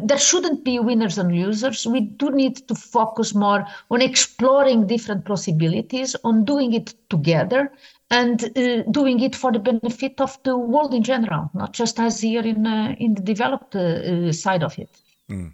there 0.10 0.18
shouldn't 0.30 0.64
be 0.64 0.80
winners 0.80 1.18
and 1.18 1.30
losers. 1.32 1.86
We 1.86 2.02
do 2.22 2.32
need 2.32 2.56
to 2.70 2.76
focus 2.76 3.36
more 3.36 3.66
on 3.92 4.02
exploring 4.02 4.88
different 4.88 5.26
possibilities, 5.26 6.16
on 6.24 6.46
doing 6.46 6.74
it 6.74 6.94
together, 7.10 7.72
and 8.10 8.38
uh, 8.44 8.84
doing 8.92 9.20
it 9.20 9.36
for 9.36 9.52
the 9.52 9.60
benefit 9.60 10.22
of 10.22 10.38
the 10.44 10.56
world 10.58 10.94
in 10.94 11.04
general, 11.04 11.52
not 11.54 11.74
just 11.74 12.00
as 12.00 12.22
here 12.22 12.46
in 12.54 12.66
uh, 12.66 12.96
in 13.00 13.16
the 13.16 13.22
developed 13.22 13.76
uh, 13.76 13.80
uh, 13.80 14.32
side 14.32 14.64
of 14.64 14.74
it. 14.80 14.90
Mm. 15.30 15.54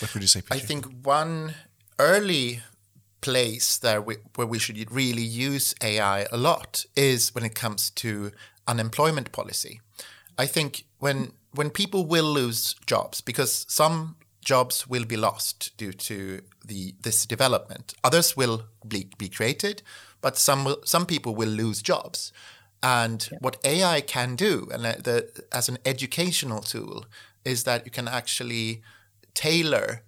What 0.00 0.12
would 0.12 0.22
you 0.22 0.28
say? 0.28 0.42
Peter? 0.42 0.54
I 0.54 0.58
think 0.58 0.86
one 1.04 1.54
early 1.98 2.60
place 3.20 3.78
there 3.78 4.00
we, 4.00 4.16
where 4.34 4.46
we 4.46 4.58
should 4.58 4.90
really 4.92 5.22
use 5.22 5.74
AI 5.82 6.26
a 6.30 6.36
lot 6.36 6.84
is 6.94 7.34
when 7.34 7.44
it 7.44 7.54
comes 7.54 7.90
to 7.90 8.30
unemployment 8.66 9.32
policy. 9.32 9.80
I 10.38 10.46
think 10.46 10.84
when 10.98 11.32
when 11.52 11.70
people 11.70 12.04
will 12.04 12.30
lose 12.30 12.74
jobs 12.86 13.20
because 13.20 13.64
some 13.68 14.16
jobs 14.46 14.86
will 14.86 15.04
be 15.04 15.16
lost 15.16 15.76
due 15.76 15.92
to 15.92 16.40
the 16.64 16.94
this 17.02 17.26
development. 17.26 17.94
Others 18.04 18.36
will 18.36 18.62
be, 18.86 19.10
be 19.18 19.28
created, 19.28 19.82
but 20.20 20.38
some 20.38 20.64
will, 20.64 20.80
some 20.84 21.04
people 21.04 21.34
will 21.34 21.48
lose 21.48 21.82
jobs. 21.82 22.32
And 22.82 23.28
what 23.40 23.56
AI 23.64 24.00
can 24.00 24.36
do, 24.36 24.68
and 24.72 24.84
the, 24.84 25.28
as 25.50 25.68
an 25.68 25.78
educational 25.84 26.60
tool, 26.60 27.06
is 27.44 27.64
that 27.64 27.84
you 27.84 27.90
can 27.90 28.06
actually 28.06 28.82
tailor 29.34 30.02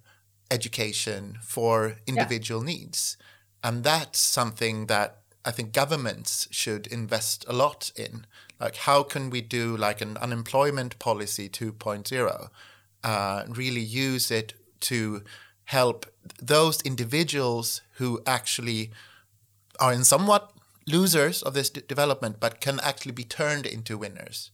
education 0.51 1.39
for 1.43 1.97
individual 2.07 2.61
yeah. 2.67 2.75
needs. 2.75 3.17
And 3.63 3.85
that's 3.85 4.19
something 4.19 4.87
that 4.87 5.19
I 5.45 5.51
think 5.51 5.73
governments 5.73 6.49
should 6.51 6.87
invest 6.87 7.45
a 7.49 7.53
lot 7.53 7.91
in. 7.97 8.27
Like, 8.61 8.77
how 8.77 9.03
can 9.03 9.31
we 9.31 9.41
do 9.41 9.77
like 9.77 10.01
an 10.01 10.17
unemployment 10.19 10.99
policy 10.99 11.49
2.0? 11.49 12.49
Uh, 13.05 13.45
really 13.49 13.81
use 13.81 14.31
it 14.31 14.55
to 14.81 15.23
help 15.65 16.07
those 16.43 16.81
individuals 16.83 17.83
who 17.95 18.21
actually 18.27 18.91
are 19.79 19.93
in 19.93 20.05
somewhat 20.05 20.53
losers 20.87 21.43
of 21.43 21.55
this 21.55 21.71
development, 21.71 22.37
but 22.41 22.61
can 22.61 22.81
actually 22.81 23.13
be 23.13 23.25
turned 23.25 23.67
into 23.67 23.99
winners. 23.99 24.51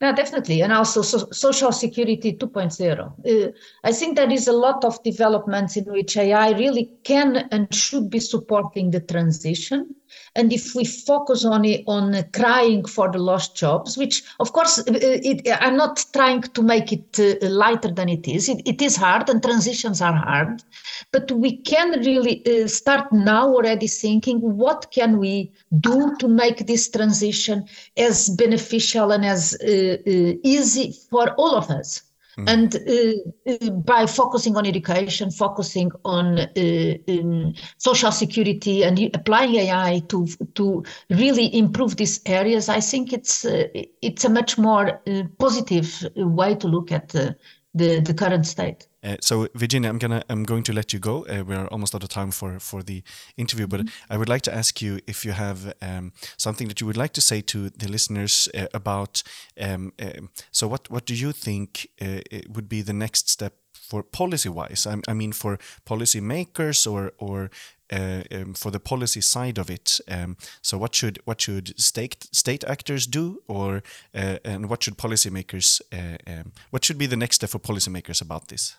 Yeah, 0.00 0.12
definitely. 0.12 0.60
And 0.60 0.72
also 0.72 1.00
so, 1.00 1.26
social 1.32 1.72
security 1.72 2.34
2.0. 2.34 3.48
Uh, 3.48 3.52
I 3.82 3.92
think 3.92 4.16
there 4.16 4.30
is 4.30 4.46
a 4.46 4.52
lot 4.52 4.84
of 4.84 5.02
developments 5.02 5.76
in 5.76 5.84
which 5.84 6.18
AI 6.18 6.50
really 6.50 6.90
can 7.02 7.48
and 7.50 7.72
should 7.74 8.10
be 8.10 8.20
supporting 8.20 8.90
the 8.90 9.00
transition. 9.00 9.94
And 10.34 10.52
if 10.52 10.74
we 10.74 10.84
focus 10.84 11.44
on 11.44 11.64
it, 11.64 11.84
on 11.86 12.24
crying 12.32 12.84
for 12.84 13.10
the 13.10 13.18
lost 13.18 13.56
jobs, 13.56 13.96
which 13.96 14.22
of 14.40 14.52
course 14.52 14.82
it, 14.86 15.46
I'm 15.60 15.76
not 15.76 16.04
trying 16.12 16.42
to 16.42 16.62
make 16.62 16.92
it 16.92 17.18
uh, 17.18 17.48
lighter 17.48 17.90
than 17.90 18.08
it 18.08 18.26
is. 18.28 18.48
It, 18.48 18.62
it 18.64 18.82
is 18.82 18.96
hard, 18.96 19.28
and 19.28 19.42
transitions 19.42 20.00
are 20.00 20.12
hard. 20.12 20.62
But 21.12 21.30
we 21.32 21.58
can 21.58 22.00
really 22.00 22.42
uh, 22.46 22.68
start 22.68 23.12
now 23.12 23.48
already 23.48 23.86
thinking 23.86 24.40
what 24.40 24.90
can 24.90 25.18
we 25.18 25.52
do 25.80 26.16
to 26.18 26.28
make 26.28 26.66
this 26.66 26.88
transition 26.88 27.66
as 27.96 28.28
beneficial 28.30 29.12
and 29.12 29.24
as 29.24 29.56
uh, 29.62 29.96
uh 30.06 30.32
easy 30.42 30.94
for 31.10 31.30
all 31.34 31.54
of 31.56 31.70
us. 31.70 32.02
Mm. 32.38 32.48
And 32.48 32.76
uh, 32.76 33.66
uh, 33.66 33.70
by 33.70 34.06
focusing 34.06 34.56
on 34.56 34.66
education, 34.66 35.30
focusing 35.30 35.90
on 36.04 36.38
uh, 36.38 37.52
social 37.78 38.12
security, 38.12 38.84
and 38.84 38.98
applying 39.14 39.54
AI 39.54 40.02
to 40.08 40.26
to 40.54 40.84
really 41.08 41.56
improve 41.56 41.96
these 41.96 42.20
areas, 42.26 42.68
I 42.68 42.80
think 42.80 43.12
it's 43.12 43.44
uh, 43.44 43.68
it's 44.02 44.24
a 44.24 44.28
much 44.28 44.58
more 44.58 45.00
uh, 45.06 45.22
positive 45.38 46.06
way 46.16 46.54
to 46.56 46.68
look 46.68 46.92
at 46.92 47.08
the 47.08 47.36
the 47.74 48.14
current 48.14 48.46
state. 48.46 48.86
Uh, 49.06 49.16
so 49.20 49.46
Virginia, 49.54 49.88
I'm 49.88 49.98
gonna 49.98 50.22
I'm 50.28 50.42
going 50.42 50.64
to 50.64 50.72
let 50.72 50.92
you 50.92 50.98
go. 50.98 51.24
Uh, 51.26 51.44
we're 51.46 51.66
almost 51.68 51.94
out 51.94 52.02
of 52.02 52.08
time 52.08 52.32
for 52.32 52.58
for 52.58 52.82
the 52.82 53.02
interview, 53.36 53.66
but 53.66 53.80
mm-hmm. 53.80 54.12
I 54.12 54.16
would 54.16 54.28
like 54.28 54.42
to 54.42 54.54
ask 54.54 54.82
you 54.82 54.98
if 55.06 55.24
you 55.24 55.32
have 55.32 55.74
um, 55.80 56.12
something 56.36 56.68
that 56.68 56.80
you 56.80 56.86
would 56.86 56.96
like 56.96 57.12
to 57.12 57.20
say 57.20 57.40
to 57.42 57.70
the 57.70 57.88
listeners 57.88 58.48
uh, 58.54 58.66
about. 58.74 59.22
Um, 59.60 59.92
um 60.00 60.30
so 60.50 60.66
what 60.66 60.90
what 60.90 61.06
do 61.06 61.14
you 61.14 61.32
think 61.32 61.88
uh, 62.00 62.20
would 62.48 62.68
be 62.68 62.82
the 62.82 62.92
next 62.92 63.30
step 63.30 63.54
for 63.72 64.02
policy 64.02 64.48
wise? 64.48 64.86
I, 64.86 64.96
I 65.08 65.14
mean, 65.14 65.32
for 65.32 65.58
policy 65.84 66.20
makers 66.20 66.86
or 66.86 67.12
or 67.18 67.50
uh, 67.92 68.22
um, 68.32 68.54
for 68.54 68.72
the 68.72 68.80
policy 68.80 69.20
side 69.20 69.58
of 69.58 69.70
it. 69.70 70.00
Um, 70.08 70.36
so 70.62 70.78
what 70.78 70.94
should 70.94 71.20
what 71.24 71.40
should 71.40 71.78
state 71.78 72.26
state 72.32 72.64
actors 72.64 73.06
do, 73.06 73.42
or 73.46 73.82
uh, 74.14 74.38
and 74.44 74.68
what 74.68 74.82
should 74.82 74.98
policymakers 74.98 75.80
uh, 75.92 76.18
um, 76.26 76.52
what 76.70 76.84
should 76.84 76.98
be 76.98 77.06
the 77.06 77.16
next 77.16 77.36
step 77.36 77.50
for 77.50 77.60
policymakers 77.60 78.20
about 78.20 78.48
this? 78.48 78.76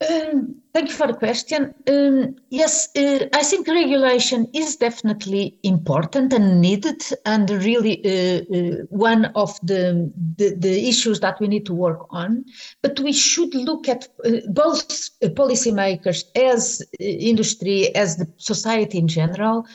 Um, 0.00 0.54
thank 0.72 0.90
you 0.90 0.94
for 0.94 1.08
the 1.08 1.14
question. 1.14 1.74
Um, 1.88 2.36
yes, 2.50 2.88
uh, 2.96 3.26
I 3.32 3.42
think 3.42 3.66
regulation 3.66 4.46
is 4.54 4.76
definitely 4.76 5.58
important 5.64 6.32
and 6.32 6.60
needed, 6.60 7.02
and 7.26 7.50
really 7.50 8.04
uh, 8.04 8.42
uh, 8.56 8.84
one 8.90 9.24
of 9.34 9.58
the, 9.64 10.12
the, 10.36 10.54
the 10.54 10.88
issues 10.88 11.18
that 11.20 11.40
we 11.40 11.48
need 11.48 11.66
to 11.66 11.74
work 11.74 12.06
on. 12.10 12.44
But 12.80 13.00
we 13.00 13.12
should 13.12 13.52
look 13.56 13.88
at 13.88 14.06
uh, 14.24 14.30
both 14.50 15.10
policymakers, 15.34 16.22
as 16.36 16.80
uh, 16.80 17.04
industry, 17.04 17.92
as 17.96 18.18
the 18.18 18.32
society 18.36 18.98
in 18.98 19.08
general. 19.08 19.66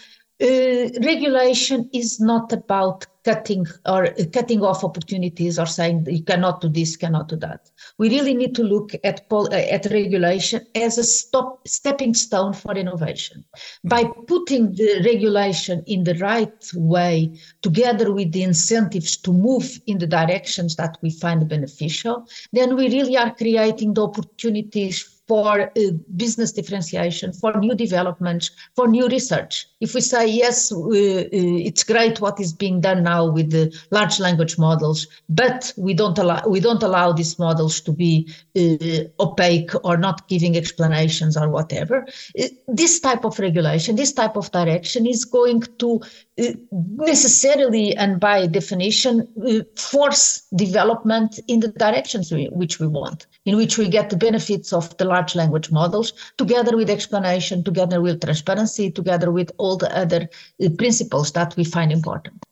Uh, 0.42 0.88
regulation 1.04 1.90
is 1.94 2.22
not 2.22 2.54
about 2.54 3.06
cutting 3.24 3.66
or 3.86 4.08
cutting 4.34 4.62
off 4.62 4.84
opportunities 4.84 5.58
or 5.58 5.66
saying 5.66 6.06
you 6.10 6.24
cannot 6.24 6.62
do 6.62 6.70
this, 6.70 6.98
cannot 6.98 7.30
do 7.30 7.36
that. 7.38 7.70
We 7.98 8.10
really 8.10 8.34
need 8.34 8.56
to 8.56 8.64
look 8.64 8.92
at 9.04 9.30
pol- 9.30 9.54
uh, 9.54 9.58
at 9.58 9.86
regulation 9.86 10.66
as 10.76 10.98
a 10.98 11.04
stop 11.04 11.68
stepping 11.68 12.14
stone 12.14 12.54
for 12.54 12.74
innovation. 12.76 13.46
By 13.84 14.04
putting 14.28 14.74
the 14.74 15.02
regulation 15.06 15.84
in 15.88 16.04
the 16.04 16.16
right 16.16 16.72
way, 16.76 17.40
together 17.62 18.12
with 18.12 18.32
the 18.32 18.44
incentives 18.44 19.18
to 19.18 19.32
move 19.32 19.80
in 19.88 19.98
the 19.98 20.08
directions 20.08 20.76
that 20.76 20.98
we 21.02 21.10
find 21.10 21.48
beneficial, 21.48 22.28
then 22.52 22.76
we 22.76 22.90
really 22.90 23.18
are 23.18 23.34
creating 23.34 23.94
the 23.94 24.04
opportunities 24.04 25.13
for 25.28 25.62
uh, 25.62 25.82
business 26.16 26.52
differentiation, 26.52 27.32
for 27.32 27.58
new 27.60 27.76
developments, 27.76 28.52
for 28.76 28.88
new 28.88 29.08
research. 29.08 29.68
If 29.80 29.94
we 29.94 30.02
say, 30.02 30.28
yes, 30.28 30.72
uh, 30.72 30.78
uh, 30.78 31.28
it's 31.32 31.84
great 31.84 32.20
what 32.20 32.40
is 32.40 32.52
being 32.52 32.82
done 32.82 33.04
now 33.04 33.30
with 33.30 33.52
the 33.52 33.74
large 33.92 34.20
language 34.20 34.58
models, 34.58 35.08
but 35.30 35.72
we 35.78 35.94
don't 35.94 36.18
allow, 36.18 36.46
we 36.48 36.60
don't 36.60 36.84
allow 36.84 37.14
these 37.14 37.40
models 37.40 37.80
to 37.82 37.94
be 37.94 38.30
uh, 38.58 39.24
opaque 39.24 39.72
or 39.84 39.96
not 39.98 40.28
giving 40.28 40.58
explanations 40.58 41.38
or 41.38 41.50
whatever, 41.50 42.06
uh, 42.40 42.48
this 42.68 43.00
type 43.00 43.24
of 43.24 43.40
regulation, 43.40 43.96
this 43.96 44.14
type 44.14 44.36
of 44.36 44.52
direction 44.52 45.06
is 45.06 45.24
going 45.24 45.62
to 45.80 46.02
uh, 46.40 46.52
necessarily 46.72 47.96
and 47.96 48.20
by 48.20 48.46
definition 48.46 49.28
force 49.76 50.44
development 50.56 51.40
in 51.48 51.60
the 51.62 51.70
directions 51.70 52.32
we, 52.32 52.46
which 52.52 52.80
we 52.80 52.88
want, 52.88 53.28
in 53.46 53.58
which 53.58 53.78
we 53.78 53.90
get 53.90 54.10
the 54.10 54.18
benefits 54.18 54.72
of 54.72 54.96
the 54.98 55.06
large 55.06 55.36
language 55.36 55.72
models, 55.72 56.14
together 56.38 56.78
with 56.78 56.90
explanation, 56.90 57.64
together 57.64 58.02
with 58.02 58.22
transparency, 58.22 58.90
together 58.90 59.32
with 59.32 59.52
all 59.58 59.78
the 59.78 59.96
other 59.98 60.30
uh, 60.64 60.70
principles 60.78 61.32
that 61.34 61.56
we 61.58 61.64
find 61.64 61.92
important. 61.92 62.44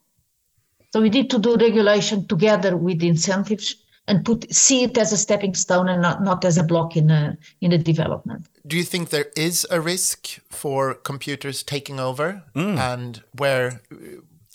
So 0.92 1.00
we 1.00 1.08
need 1.08 1.30
to 1.30 1.38
do 1.38 1.56
regulation 1.56 2.26
together 2.26 2.76
with 2.76 3.02
incentives 3.02 3.76
and 4.08 4.24
put 4.24 4.52
see 4.52 4.82
it 4.82 4.98
as 4.98 5.12
a 5.12 5.16
stepping 5.16 5.54
stone 5.54 5.88
and 5.88 6.02
not, 6.02 6.22
not 6.22 6.44
as 6.44 6.58
a 6.58 6.64
block 6.64 6.96
in 6.96 7.10
a 7.10 7.38
in 7.60 7.72
a 7.72 7.78
development. 7.78 8.46
Do 8.66 8.76
you 8.76 8.84
think 8.84 9.08
there 9.08 9.30
is 9.36 9.66
a 9.70 9.80
risk 9.80 10.40
for 10.50 10.94
computers 10.94 11.62
taking 11.62 12.00
over, 12.00 12.42
mm. 12.54 12.78
and 12.78 13.22
where 13.38 13.80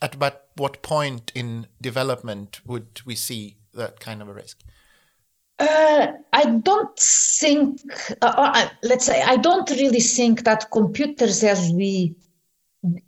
at 0.01 0.15
about 0.15 0.41
what 0.55 0.81
point 0.81 1.31
in 1.33 1.67
development 1.81 2.61
would 2.65 3.01
we 3.05 3.15
see 3.15 3.57
that 3.73 3.99
kind 3.99 4.21
of 4.21 4.27
a 4.27 4.33
risk? 4.33 4.63
Uh, 5.59 6.07
I 6.33 6.45
don't 6.45 6.97
think, 6.99 7.81
uh, 8.21 8.25
uh, 8.37 8.69
let's 8.83 9.05
say, 9.05 9.21
I 9.23 9.37
don't 9.37 9.69
really 9.71 10.01
think 10.01 10.43
that 10.43 10.69
computers 10.71 11.43
as 11.43 11.71
we 11.71 12.15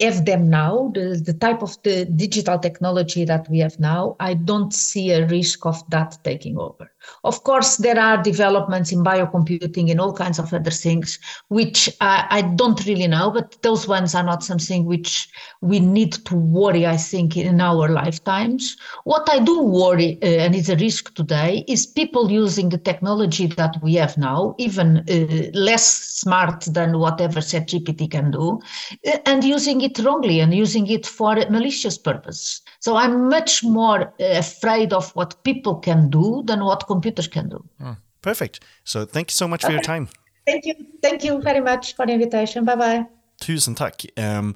have 0.01 0.25
them 0.25 0.49
now, 0.49 0.91
the, 0.95 1.21
the 1.23 1.33
type 1.33 1.61
of 1.61 1.81
the 1.83 2.05
digital 2.05 2.57
technology 2.57 3.23
that 3.25 3.47
we 3.49 3.59
have 3.59 3.79
now, 3.79 4.15
I 4.19 4.33
don't 4.33 4.73
see 4.73 5.11
a 5.11 5.27
risk 5.27 5.65
of 5.65 5.87
that 5.91 6.17
taking 6.23 6.57
over. 6.57 6.91
Of 7.23 7.43
course, 7.43 7.77
there 7.77 7.99
are 7.99 8.21
developments 8.21 8.91
in 8.91 9.03
biocomputing 9.03 9.91
and 9.91 9.99
all 9.99 10.13
kinds 10.13 10.39
of 10.39 10.53
other 10.53 10.71
things, 10.71 11.19
which 11.47 11.89
I, 12.01 12.25
I, 12.29 12.41
don't 12.41 12.85
really 12.85 13.07
know, 13.07 13.31
but 13.31 13.61
those 13.61 13.87
ones 13.87 14.15
are 14.15 14.23
not 14.23 14.43
something 14.43 14.85
which 14.85 15.29
we 15.61 15.79
need 15.79 16.13
to 16.25 16.35
worry, 16.35 16.85
I 16.85 16.97
think, 16.97 17.37
in 17.37 17.61
our 17.61 17.89
lifetimes. 17.89 18.77
What 19.03 19.29
I 19.29 19.39
do 19.39 19.61
worry, 19.61 20.17
uh, 20.21 20.25
and 20.25 20.55
it's 20.55 20.69
a 20.69 20.75
risk 20.75 21.13
today, 21.13 21.65
is 21.67 21.85
people 21.85 22.31
using 22.31 22.69
the 22.69 22.77
technology 22.77 23.47
that 23.47 23.75
we 23.81 23.95
have 23.95 24.17
now, 24.17 24.55
even 24.57 24.97
uh, 25.09 25.57
less 25.57 25.85
smart 25.85 26.61
than 26.65 26.99
whatever 26.99 27.39
ChatGPT 27.39 28.11
can 28.11 28.31
do, 28.31 28.59
uh, 29.07 29.17
and 29.25 29.43
using 29.43 29.81
it 29.81 29.99
wrongly 29.99 30.39
and 30.39 30.53
using 30.53 30.87
it 30.87 31.05
for 31.05 31.35
malicious 31.49 31.97
purpose. 31.97 32.61
So 32.79 32.95
I'm 32.95 33.29
much 33.29 33.63
more 33.63 34.01
uh, 34.01 34.13
afraid 34.19 34.93
of 34.93 35.11
what 35.15 35.43
people 35.43 35.75
can 35.75 36.09
do 36.09 36.43
than 36.45 36.63
what 36.63 36.87
computers 36.87 37.27
can 37.27 37.49
do. 37.49 37.63
Mm, 37.81 37.97
perfect. 38.21 38.61
So 38.83 39.05
thank 39.05 39.31
you 39.31 39.35
so 39.35 39.47
much 39.47 39.65
for 39.65 39.71
your 39.71 39.81
time. 39.81 40.07
Thank 40.45 40.65
you. 40.65 40.73
Thank 41.01 41.23
you 41.23 41.41
very 41.41 41.61
much 41.61 41.95
for 41.95 42.05
the 42.05 42.13
invitation. 42.13 42.65
Bye 42.65 42.75
bye. 42.75 43.05
Tusen 43.41 43.75
tack. 43.75 44.05
Um, 44.17 44.55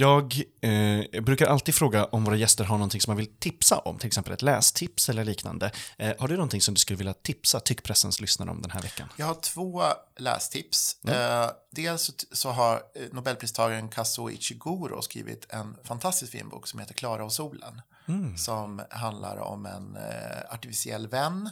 jag 0.00 0.42
eh, 0.60 1.22
brukar 1.22 1.46
alltid 1.46 1.74
fråga 1.74 2.04
om 2.04 2.24
våra 2.24 2.36
gäster 2.36 2.64
har 2.64 2.76
någonting 2.76 3.00
som 3.00 3.10
man 3.10 3.16
vill 3.16 3.36
tipsa 3.38 3.78
om, 3.78 3.98
till 3.98 4.06
exempel 4.06 4.32
ett 4.32 4.42
lästips 4.42 5.08
eller 5.08 5.24
liknande. 5.24 5.72
Eh, 5.98 6.12
har 6.18 6.28
du 6.28 6.34
någonting 6.34 6.60
som 6.60 6.74
du 6.74 6.80
skulle 6.80 6.96
vilja 6.96 7.12
tipsa 7.12 7.60
tyckpressens 7.60 8.20
lyssnare 8.20 8.50
om 8.50 8.62
den 8.62 8.70
här 8.70 8.82
veckan? 8.82 9.08
Jag 9.16 9.26
har 9.26 9.34
två 9.34 9.82
lästips. 10.16 10.96
Mm. 11.04 11.42
Eh, 11.42 11.50
dels 11.70 12.10
så 12.32 12.50
har 12.50 12.74
eh, 12.74 13.02
Nobelpristagaren 13.12 13.88
Kazuo 13.88 14.30
Ichiguro 14.30 15.02
skrivit 15.02 15.46
en 15.50 15.76
fantastiskt 15.84 16.32
fin 16.32 16.48
bok 16.48 16.68
som 16.68 16.80
heter 16.80 16.94
Klara 16.94 17.24
och 17.24 17.32
solen. 17.32 17.82
Mm. 18.08 18.36
Som 18.36 18.82
handlar 18.90 19.36
om 19.36 19.66
en 19.66 19.96
eh, 19.96 20.54
artificiell 20.54 21.08
vän 21.08 21.50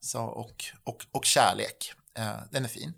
Så, 0.00 0.22
och, 0.22 0.64
och, 0.84 1.04
och 1.12 1.24
kärlek. 1.24 1.92
Eh, 2.18 2.36
den 2.50 2.64
är 2.64 2.68
fin. 2.68 2.94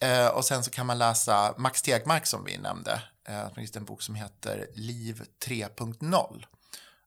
Eh, 0.00 0.28
och 0.28 0.44
sen 0.44 0.64
så 0.64 0.70
kan 0.70 0.86
man 0.86 0.98
läsa 0.98 1.54
Max 1.58 1.82
Tegmark 1.82 2.26
som 2.26 2.44
vi 2.44 2.58
nämnde. 2.58 3.02
Eh, 3.28 3.46
en 3.74 3.84
bok 3.84 4.02
som 4.02 4.14
heter 4.14 4.66
Liv 4.74 5.22
3.0 5.46 6.46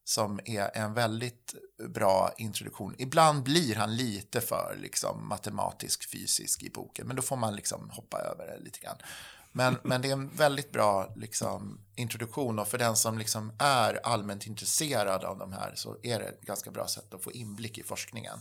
som 0.09 0.39
är 0.45 0.77
en 0.77 0.93
väldigt 0.93 1.53
bra 1.89 2.31
introduktion. 2.37 2.95
Ibland 2.97 3.43
blir 3.43 3.75
han 3.75 3.95
lite 3.95 4.41
för 4.41 4.77
liksom, 4.81 5.27
matematisk, 5.27 6.11
fysisk 6.11 6.63
i 6.63 6.69
boken, 6.69 7.07
men 7.07 7.15
då 7.15 7.21
får 7.21 7.37
man 7.37 7.55
liksom 7.55 7.89
hoppa 7.89 8.17
över 8.19 8.47
det 8.47 8.63
lite 8.63 8.79
grann. 8.79 8.97
Men, 9.51 9.77
men 9.83 10.01
det 10.01 10.07
är 10.07 10.13
en 10.13 10.29
väldigt 10.29 10.71
bra 10.71 11.13
liksom, 11.15 11.79
introduktion 11.95 12.59
och 12.59 12.67
för 12.67 12.77
den 12.77 12.95
som 12.95 13.17
liksom 13.17 13.53
är 13.59 13.99
allmänt 14.03 14.47
intresserad 14.47 15.23
av 15.23 15.37
de 15.37 15.53
här 15.53 15.71
så 15.75 15.97
är 16.03 16.19
det 16.19 16.25
ett 16.25 16.41
ganska 16.41 16.71
bra 16.71 16.87
sätt 16.87 17.13
att 17.13 17.23
få 17.23 17.31
inblick 17.31 17.77
i 17.77 17.83
forskningen. 17.83 18.39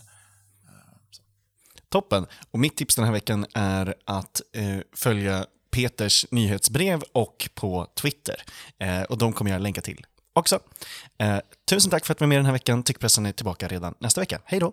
Toppen. 1.90 2.26
Och 2.50 2.58
mitt 2.58 2.76
tips 2.76 2.96
den 2.96 3.04
här 3.04 3.12
veckan 3.12 3.46
är 3.54 3.94
att 4.04 4.40
eh, 4.52 4.78
följa 4.96 5.46
Peters 5.70 6.26
nyhetsbrev 6.30 7.02
och 7.12 7.50
på 7.54 7.86
Twitter. 7.94 8.42
Eh, 8.78 9.02
och 9.02 9.18
de 9.18 9.32
kommer 9.32 9.50
jag 9.50 9.62
länka 9.62 9.80
till 9.80 10.06
också. 10.32 10.60
Eh, 11.18 11.38
tusen 11.68 11.90
tack 11.90 12.06
för 12.06 12.12
att 12.12 12.18
du 12.18 12.22
var 12.22 12.28
med 12.28 12.38
den 12.38 12.46
här 12.46 12.52
veckan. 12.52 12.82
Tyckpressen 12.82 13.26
är 13.26 13.32
tillbaka 13.32 13.68
redan 13.68 13.94
nästa 13.98 14.20
vecka. 14.20 14.40
Hej 14.44 14.60
då! 14.60 14.72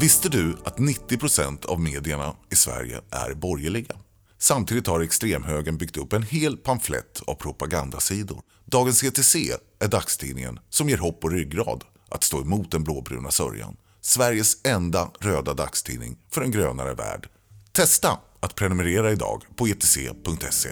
Visste 0.00 0.28
du 0.28 0.56
att 0.64 0.78
90% 0.78 1.66
av 1.66 1.80
medierna 1.80 2.36
i 2.50 2.56
Sverige 2.56 3.00
är 3.10 3.34
borgerliga? 3.34 3.96
Samtidigt 4.38 4.86
har 4.86 5.00
extremhögern 5.00 5.76
byggt 5.76 5.96
upp 5.96 6.12
en 6.12 6.22
hel 6.22 6.56
pamflett 6.56 7.22
av 7.26 7.34
propagandasidor. 7.34 8.42
Dagens 8.64 9.04
ETC 9.04 9.36
är 9.80 9.88
dagstidningen 9.88 10.58
som 10.70 10.88
ger 10.88 10.98
hopp 10.98 11.24
och 11.24 11.30
ryggrad 11.30 11.84
att 12.08 12.24
stå 12.24 12.40
emot 12.40 12.70
den 12.70 12.84
blåbruna 12.84 13.30
sörjan. 13.30 13.76
Sveriges 14.00 14.66
enda 14.66 15.10
röda 15.20 15.54
dagstidning 15.54 16.18
för 16.30 16.42
en 16.42 16.50
grönare 16.50 16.94
värld. 16.94 17.28
Testa 17.72 18.18
att 18.40 18.54
prenumerera 18.54 19.12
idag 19.12 19.42
på 19.56 19.66
etc.se. 19.66 20.70